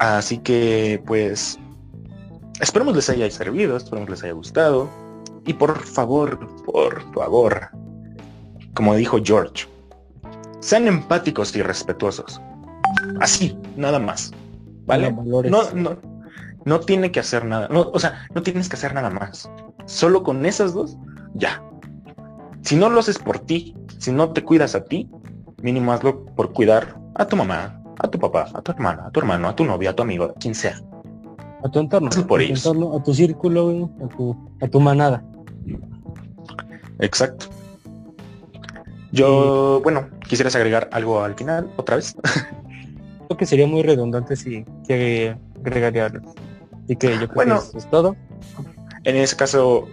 Así 0.00 0.38
que, 0.38 1.00
pues, 1.06 1.60
esperemos 2.60 2.96
les 2.96 3.08
haya 3.08 3.30
servido, 3.30 3.76
esperemos 3.76 4.10
les 4.10 4.24
haya 4.24 4.32
gustado. 4.32 4.88
Y 5.46 5.52
por 5.52 5.78
favor, 5.78 6.40
por 6.64 7.14
favor, 7.14 7.70
como 8.74 8.94
dijo 8.94 9.18
George, 9.22 9.66
sean 10.60 10.86
empáticos 10.88 11.54
y 11.56 11.62
respetuosos. 11.62 12.40
Así, 13.20 13.56
nada 13.76 13.98
más. 13.98 14.32
¿Vale? 14.86 15.12
No, 15.12 15.70
no, 15.74 15.96
no 16.64 16.80
tiene 16.80 17.10
que 17.10 17.20
hacer 17.20 17.44
nada. 17.44 17.68
No, 17.68 17.90
o 17.92 17.98
sea, 17.98 18.26
no 18.34 18.42
tienes 18.42 18.68
que 18.68 18.76
hacer 18.76 18.94
nada 18.94 19.10
más. 19.10 19.50
Solo 19.86 20.22
con 20.22 20.44
esas 20.46 20.74
dos, 20.74 20.96
ya. 21.34 21.62
Si 22.62 22.76
no 22.76 22.90
lo 22.90 23.00
haces 23.00 23.18
por 23.18 23.38
ti, 23.38 23.74
si 23.98 24.12
no 24.12 24.30
te 24.32 24.44
cuidas 24.44 24.74
a 24.74 24.84
ti, 24.84 25.10
mínimo 25.62 25.92
hazlo 25.92 26.24
por 26.26 26.52
cuidar 26.52 26.98
a 27.14 27.26
tu 27.26 27.36
mamá, 27.36 27.80
a 27.98 28.08
tu 28.08 28.18
papá, 28.18 28.48
a 28.54 28.62
tu 28.62 28.72
hermana, 28.72 29.06
a 29.06 29.10
tu 29.10 29.20
hermano, 29.20 29.48
a 29.48 29.56
tu 29.56 29.64
novia, 29.64 29.90
a 29.90 29.96
tu 29.96 30.02
amigo, 30.02 30.24
a 30.24 30.34
quien 30.34 30.54
sea. 30.54 30.80
A 31.64 31.68
tu 31.68 31.80
entorno. 31.80 32.08
Hazlo 32.08 32.26
por 32.26 32.40
a 32.40 32.44
tu 32.44 32.46
ellos. 32.46 32.66
entorno, 32.66 32.96
a 32.96 33.02
tu 33.02 33.14
círculo, 33.14 33.90
a 34.04 34.08
tu, 34.08 34.36
a 34.60 34.68
tu 34.68 34.80
manada. 34.80 35.24
Exacto. 36.98 37.46
Yo, 39.12 39.80
bueno, 39.82 40.08
quisieras 40.28 40.54
agregar 40.54 40.88
algo 40.92 41.22
al 41.22 41.34
final, 41.34 41.70
otra 41.76 41.96
vez. 41.96 42.14
Creo 43.26 43.38
que 43.38 43.46
sería 43.46 43.66
muy 43.66 43.82
redundante 43.82 44.36
si 44.36 44.64
que 44.86 45.36
agregaría 45.64 46.06
algo. 46.06 46.34
Así 46.84 46.96
que 46.96 47.08
yo 47.12 47.16
creo 47.28 47.34
Bueno. 47.34 47.54
que 47.60 47.68
eso 47.68 47.78
es 47.78 47.90
todo. 47.90 48.16
En 49.04 49.16
ese 49.16 49.36
caso, 49.36 49.86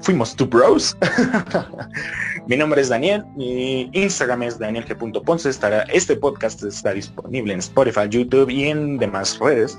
fuimos 0.00 0.36
two 0.36 0.46
bros. 0.46 0.96
mi 2.46 2.56
nombre 2.56 2.82
es 2.82 2.90
Daniel, 2.90 3.24
mi 3.36 3.88
Instagram 3.94 4.42
es 4.42 4.58
danielg.ponce. 4.58 5.48
Estará, 5.48 5.82
este 5.84 6.16
podcast 6.16 6.62
está 6.64 6.92
disponible 6.92 7.54
en 7.54 7.60
Spotify, 7.60 8.08
YouTube 8.10 8.50
y 8.50 8.64
en 8.68 8.98
demás 8.98 9.38
redes. 9.38 9.78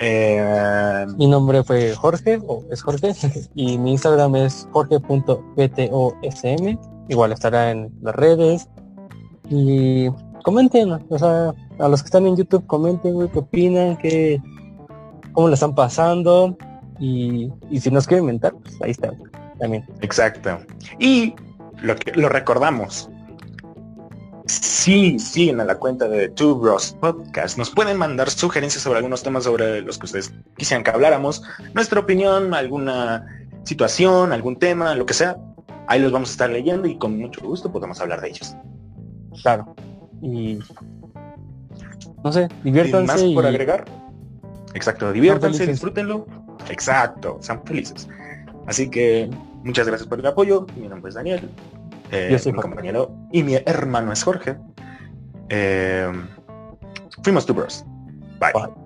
Eh, 0.00 1.06
Mi 1.16 1.26
nombre 1.26 1.62
fue 1.62 1.94
Jorge, 1.94 2.40
o 2.46 2.64
es 2.70 2.82
Jorge, 2.82 3.12
y 3.54 3.78
mi 3.78 3.92
Instagram 3.92 4.36
es 4.36 4.68
jorge.ptosm. 4.72 6.78
Igual 7.08 7.32
estará 7.32 7.70
en 7.70 7.92
las 8.02 8.14
redes. 8.14 8.68
Y 9.50 10.08
comenten, 10.42 10.92
o 10.92 11.18
sea, 11.18 11.54
a 11.78 11.88
los 11.88 12.02
que 12.02 12.06
están 12.06 12.26
en 12.26 12.36
YouTube, 12.36 12.66
comenten, 12.66 13.14
güey, 13.14 13.28
qué 13.28 13.38
opinan, 13.38 13.96
qué, 13.98 14.42
cómo 15.32 15.48
le 15.48 15.54
están 15.54 15.74
pasando. 15.74 16.56
Y, 16.98 17.50
y 17.70 17.80
si 17.80 17.90
nos 17.90 18.06
quieren 18.06 18.24
inventar, 18.24 18.54
pues 18.54 18.80
ahí 18.82 18.92
está, 18.92 19.12
también. 19.58 19.84
exacto. 20.00 20.58
Y 20.98 21.34
lo 21.82 21.96
que 21.96 22.12
lo 22.12 22.28
recordamos. 22.28 23.10
Si 24.84 25.18
siguen 25.18 25.62
a 25.62 25.64
la 25.64 25.76
cuenta 25.76 26.08
de 26.08 26.28
Two 26.28 26.56
Bros 26.56 26.94
Podcast, 27.00 27.56
nos 27.56 27.70
pueden 27.70 27.96
mandar 27.96 28.28
sugerencias 28.28 28.82
sobre 28.82 28.98
algunos 28.98 29.22
temas 29.22 29.44
sobre 29.44 29.80
los 29.80 29.96
que 29.96 30.04
ustedes 30.04 30.34
quisieran 30.58 30.84
que 30.84 30.90
habláramos, 30.90 31.42
nuestra 31.72 32.00
opinión, 32.00 32.52
alguna 32.52 33.24
situación, 33.62 34.34
algún 34.34 34.58
tema, 34.58 34.94
lo 34.94 35.06
que 35.06 35.14
sea. 35.14 35.38
Ahí 35.88 36.02
los 36.02 36.12
vamos 36.12 36.28
a 36.28 36.32
estar 36.32 36.50
leyendo 36.50 36.86
y 36.86 36.98
con 36.98 37.18
mucho 37.18 37.40
gusto 37.40 37.72
podemos 37.72 37.98
hablar 38.02 38.20
de 38.20 38.28
ellos. 38.28 38.54
Claro. 39.40 39.74
Y 40.20 40.58
no 42.22 42.30
sé, 42.30 42.48
¿Sin 42.48 42.64
diviértanse 42.64 43.06
más 43.06 43.22
por 43.32 43.46
agregar? 43.46 43.86
Exacto, 44.74 45.10
diviértanse, 45.14 45.66
disfrútenlo. 45.66 46.26
Exacto, 46.68 47.38
sean 47.40 47.64
felices. 47.64 48.06
Así 48.66 48.90
que 48.90 49.30
muchas 49.62 49.86
gracias 49.86 50.06
por 50.06 50.18
el 50.18 50.26
apoyo. 50.26 50.66
Mi 50.76 50.88
nombre 50.88 51.08
es 51.08 51.14
Daniel. 51.14 51.48
Eh, 52.10 52.28
Yo 52.30 52.38
soy 52.38 52.52
mi 52.52 52.60
compañero 52.60 53.16
y 53.32 53.42
mi 53.42 53.54
hermano 53.54 54.12
es 54.12 54.22
Jorge. 54.22 54.58
Eh, 55.48 56.10
fuimos 57.22 57.46
Two 57.46 57.54
Bros. 57.54 57.84
Bye. 58.38 58.52
Bye. 58.52 58.84